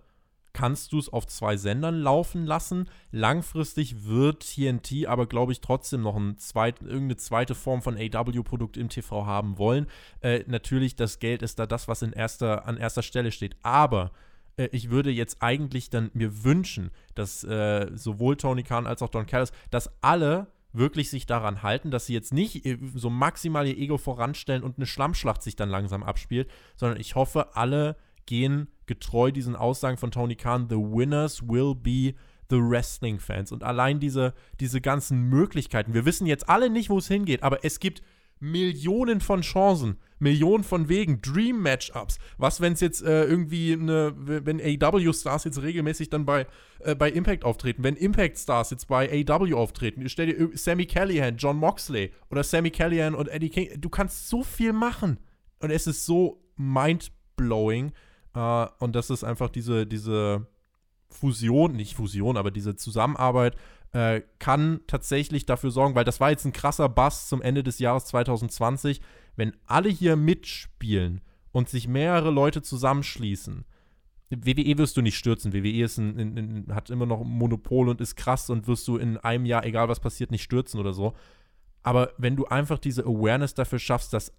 [0.53, 2.89] kannst du es auf zwei Sendern laufen lassen.
[3.11, 8.77] Langfristig wird TNT aber, glaube ich, trotzdem noch ein zweit, irgendeine zweite Form von AW-Produkt
[8.77, 9.87] im TV haben wollen.
[10.21, 13.55] Äh, natürlich, das Geld ist da das, was in erster, an erster Stelle steht.
[13.63, 14.11] Aber
[14.57, 19.09] äh, ich würde jetzt eigentlich dann mir wünschen, dass äh, sowohl Tony Khan als auch
[19.09, 23.67] Don Callis, dass alle wirklich sich daran halten, dass sie jetzt nicht äh, so maximal
[23.67, 27.95] ihr Ego voranstellen und eine Schlammschlacht sich dann langsam abspielt, sondern ich hoffe, alle
[28.25, 32.15] gehen getreu diesen Aussagen von Tony Khan, the winners will be
[32.49, 33.51] the wrestling fans.
[33.51, 37.63] Und allein diese, diese ganzen Möglichkeiten, wir wissen jetzt alle nicht, wo es hingeht, aber
[37.63, 38.01] es gibt
[38.39, 42.17] Millionen von Chancen, Millionen von Wegen, Dream-Matchups.
[42.37, 46.45] Was, wenn es jetzt äh, irgendwie eine, wenn AW-Stars jetzt regelmäßig dann bei,
[46.79, 51.57] äh, bei Impact auftreten, wenn Impact-Stars jetzt bei AW auftreten, stell dir Sammy Callahan, John
[51.57, 55.19] Moxley oder Sammy Callahan und Eddie King, du kannst so viel machen.
[55.59, 57.93] Und es ist so mind-blowing
[58.33, 60.47] Äh, und das ist einfach diese, diese
[61.09, 63.55] Fusion, nicht Fusion, aber diese Zusammenarbeit
[63.93, 67.79] äh, kann tatsächlich dafür sorgen, weil das war jetzt ein krasser Bass zum Ende des
[67.79, 69.01] Jahres 2020,
[69.35, 73.65] wenn alle hier mitspielen und sich mehrere Leute zusammenschließen.
[74.29, 75.53] WWE wirst du nicht stürzen.
[75.53, 78.87] WWE ist ein, ein, ein, hat immer noch ein Monopol und ist krass und wirst
[78.87, 81.13] du in einem Jahr, egal was passiert, nicht stürzen oder so.
[81.83, 84.33] Aber wenn du einfach diese Awareness dafür schaffst, dass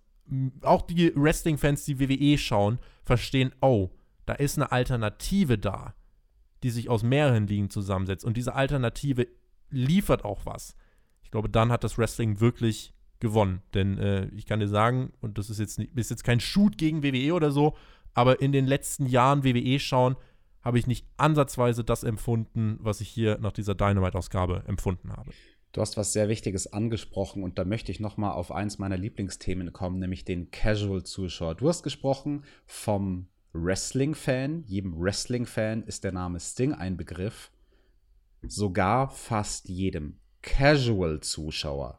[0.62, 3.90] auch die Wrestling-Fans, die WWE schauen, verstehen, oh,
[4.26, 5.94] da ist eine Alternative da,
[6.62, 8.24] die sich aus mehreren Ligen zusammensetzt.
[8.24, 9.28] Und diese Alternative
[9.70, 10.76] liefert auch was.
[11.22, 13.62] Ich glaube, dann hat das Wrestling wirklich gewonnen.
[13.74, 17.02] Denn äh, ich kann dir sagen, und das ist jetzt, ist jetzt kein Shoot gegen
[17.02, 17.76] WWE oder so,
[18.14, 20.16] aber in den letzten Jahren WWE schauen,
[20.62, 25.32] habe ich nicht ansatzweise das empfunden, was ich hier nach dieser Dynamite-Ausgabe empfunden habe.
[25.74, 28.96] Du hast was sehr Wichtiges angesprochen und da möchte ich noch mal auf eins meiner
[28.96, 31.56] Lieblingsthemen kommen, nämlich den Casual-Zuschauer.
[31.56, 34.62] Du hast gesprochen vom Wrestling-Fan.
[34.68, 37.50] Jedem Wrestling-Fan ist der Name Sting ein Begriff.
[38.46, 41.98] Sogar fast jedem Casual-Zuschauer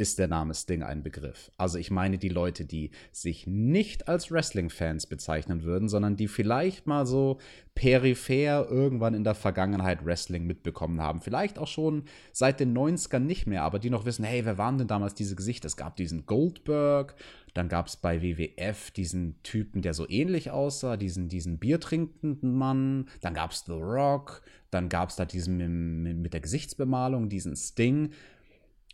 [0.00, 1.50] ist der Name Sting ein Begriff.
[1.56, 6.86] Also ich meine die Leute, die sich nicht als Wrestling-Fans bezeichnen würden, sondern die vielleicht
[6.86, 7.38] mal so
[7.74, 11.20] peripher irgendwann in der Vergangenheit Wrestling mitbekommen haben.
[11.20, 14.78] Vielleicht auch schon seit den 90ern nicht mehr, aber die noch wissen, hey, wer waren
[14.78, 15.66] denn damals diese Gesichter?
[15.66, 17.14] Es gab diesen Goldberg,
[17.54, 23.08] dann gab es bei WWF diesen Typen, der so ähnlich aussah, diesen, diesen biertrinkenden Mann,
[23.20, 27.56] dann gab es The Rock, dann gab es da diesen mit, mit der Gesichtsbemalung, diesen
[27.56, 28.10] Sting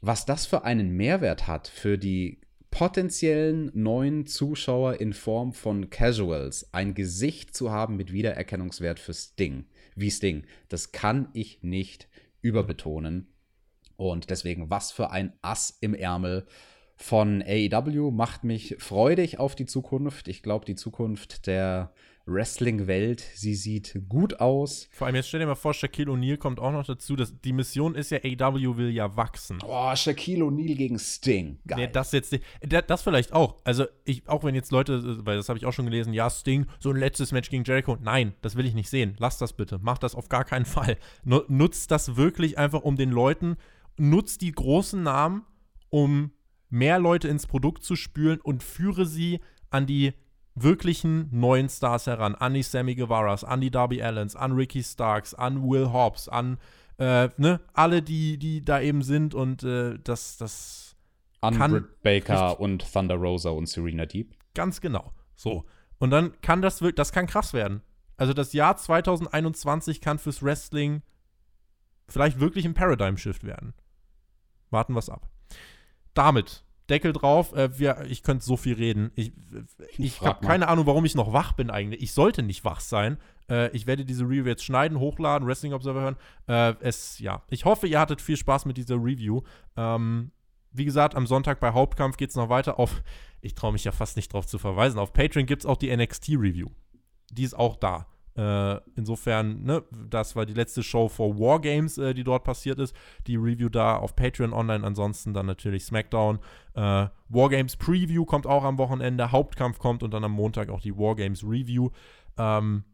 [0.01, 2.40] was das für einen Mehrwert hat für die
[2.70, 9.64] potenziellen neuen Zuschauer in Form von Casuals, ein Gesicht zu haben mit Wiedererkennungswert für Sting,
[9.94, 12.09] wie Sting, das kann ich nicht
[12.43, 13.32] überbetonen.
[13.97, 16.47] Und deswegen, was für ein Ass im Ärmel
[16.97, 20.28] von AEW macht mich freudig auf die Zukunft.
[20.28, 21.93] Ich glaube, die Zukunft der
[22.27, 23.24] Wrestling-Welt.
[23.35, 24.89] Sie sieht gut aus.
[24.90, 27.16] Vor allem, jetzt stell dir mal vor, Shaquille O'Neal kommt auch noch dazu.
[27.16, 29.59] Dass die Mission ist ja, AW will ja wachsen.
[29.65, 31.59] Oh, Shaquille O'Neal gegen Sting.
[31.66, 31.78] Geil.
[31.78, 33.57] Nee, das jetzt das vielleicht auch.
[33.65, 36.66] Also, ich, auch wenn jetzt Leute, weil das habe ich auch schon gelesen, ja, Sting,
[36.81, 37.97] so ein letztes Match gegen Jericho.
[38.01, 39.15] Nein, das will ich nicht sehen.
[39.19, 39.78] Lass das bitte.
[39.81, 40.98] Mach das auf gar keinen Fall.
[41.24, 43.57] Nutzt das wirklich einfach, um den Leuten,
[43.97, 45.44] nutzt die großen Namen,
[45.90, 46.32] um
[46.69, 49.40] mehr Leute ins Produkt zu spülen und führe sie
[49.70, 50.12] an die
[50.57, 52.35] wirklichen neuen Stars heran.
[52.35, 56.59] An die Sammy Guevaras, an die Darby Allens, an Ricky Starks, an Will Hobbs, an
[56.99, 60.97] äh, ne, alle, die, die da eben sind und äh, das, das
[61.43, 64.35] An kann Britt Baker und Thunder Rosa und Serena Deep.
[64.55, 65.12] Ganz genau.
[65.35, 65.65] So.
[65.99, 67.83] Und dann kann das wirklich, das kann krass werden.
[68.16, 71.03] Also das Jahr 2021 kann fürs Wrestling
[72.09, 73.74] vielleicht wirklich ein Paradigm Shift werden.
[74.70, 75.28] Warten wir es ab.
[76.15, 77.52] Damit Deckel drauf.
[77.54, 79.10] Äh, wir, ich könnte so viel reden.
[79.14, 79.32] Ich,
[79.98, 82.02] ich habe keine Ahnung, warum ich noch wach bin eigentlich.
[82.02, 83.18] Ich sollte nicht wach sein.
[83.50, 86.16] Äh, ich werde diese Review jetzt schneiden, hochladen, Wrestling Observer hören.
[86.46, 89.42] Äh, es, ja, ich hoffe, ihr hattet viel Spaß mit dieser Review.
[89.76, 90.30] Ähm,
[90.72, 93.02] wie gesagt, am Sonntag bei Hauptkampf geht es noch weiter auf,
[93.40, 95.94] ich traue mich ja fast nicht drauf zu verweisen, auf Patreon gibt es auch die
[95.94, 96.68] NXT-Review.
[97.30, 98.06] Die ist auch da.
[98.36, 102.94] Äh, insofern, ne, das war die letzte Show vor Wargames, äh, die dort passiert ist.
[103.26, 104.86] Die Review da auf Patreon online.
[104.86, 106.38] Ansonsten dann natürlich SmackDown.
[106.74, 109.32] Äh, Wargames Preview kommt auch am Wochenende.
[109.32, 111.90] Hauptkampf kommt und dann am Montag auch die Wargames Review.
[112.36, 112.84] Ähm,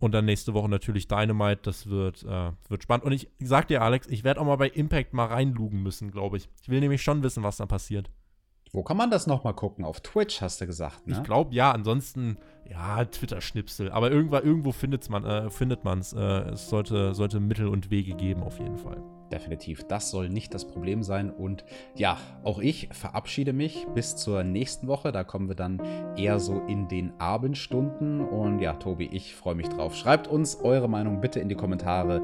[0.00, 1.62] und dann nächste Woche natürlich Dynamite.
[1.62, 3.04] Das wird, äh, wird spannend.
[3.04, 6.36] Und ich sag dir, Alex, ich werde auch mal bei Impact mal reinlugen müssen, glaube
[6.36, 6.48] ich.
[6.62, 8.10] Ich will nämlich schon wissen, was da passiert.
[8.74, 9.84] Wo kann man das nochmal gucken?
[9.84, 11.14] Auf Twitch, hast du gesagt, ne?
[11.14, 11.70] Ich glaube, ja.
[11.70, 12.38] Ansonsten,
[12.68, 13.92] ja, Twitter-Schnipsel.
[13.92, 16.12] Aber irgendwo, irgendwo findet's man, äh, findet man es.
[16.12, 16.18] Äh,
[16.50, 19.00] es sollte, sollte Mittel und Wege geben, auf jeden Fall.
[19.30, 19.84] Definitiv.
[19.84, 21.30] Das soll nicht das Problem sein.
[21.30, 21.64] Und
[21.94, 25.12] ja, auch ich verabschiede mich bis zur nächsten Woche.
[25.12, 25.80] Da kommen wir dann
[26.16, 28.20] eher so in den Abendstunden.
[28.20, 29.94] Und ja, Tobi, ich freue mich drauf.
[29.94, 32.22] Schreibt uns eure Meinung bitte in die Kommentare.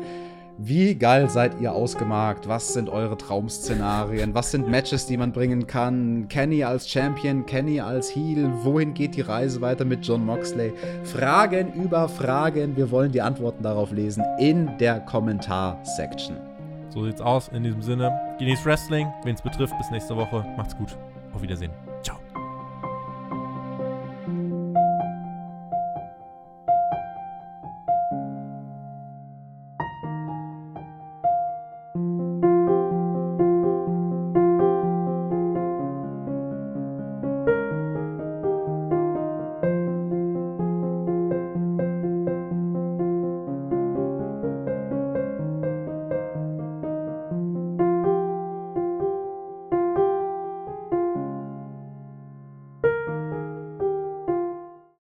[0.62, 2.46] Wie geil seid ihr ausgemarkt?
[2.46, 4.34] Was sind eure Traum-Szenarien?
[4.34, 6.28] Was sind Matches, die man bringen kann?
[6.28, 8.52] Kenny als Champion, Kenny als Heel?
[8.62, 10.74] Wohin geht die Reise weiter mit John Moxley?
[11.02, 12.76] Fragen über Fragen.
[12.76, 16.36] Wir wollen die Antworten darauf lesen in der Kommentar-Section.
[16.90, 17.48] So sieht's aus.
[17.48, 19.08] In diesem Sinne, genießt Wrestling.
[19.24, 20.44] Wen es betrifft, bis nächste Woche.
[20.58, 20.94] Macht's gut.
[21.32, 21.70] Auf Wiedersehen.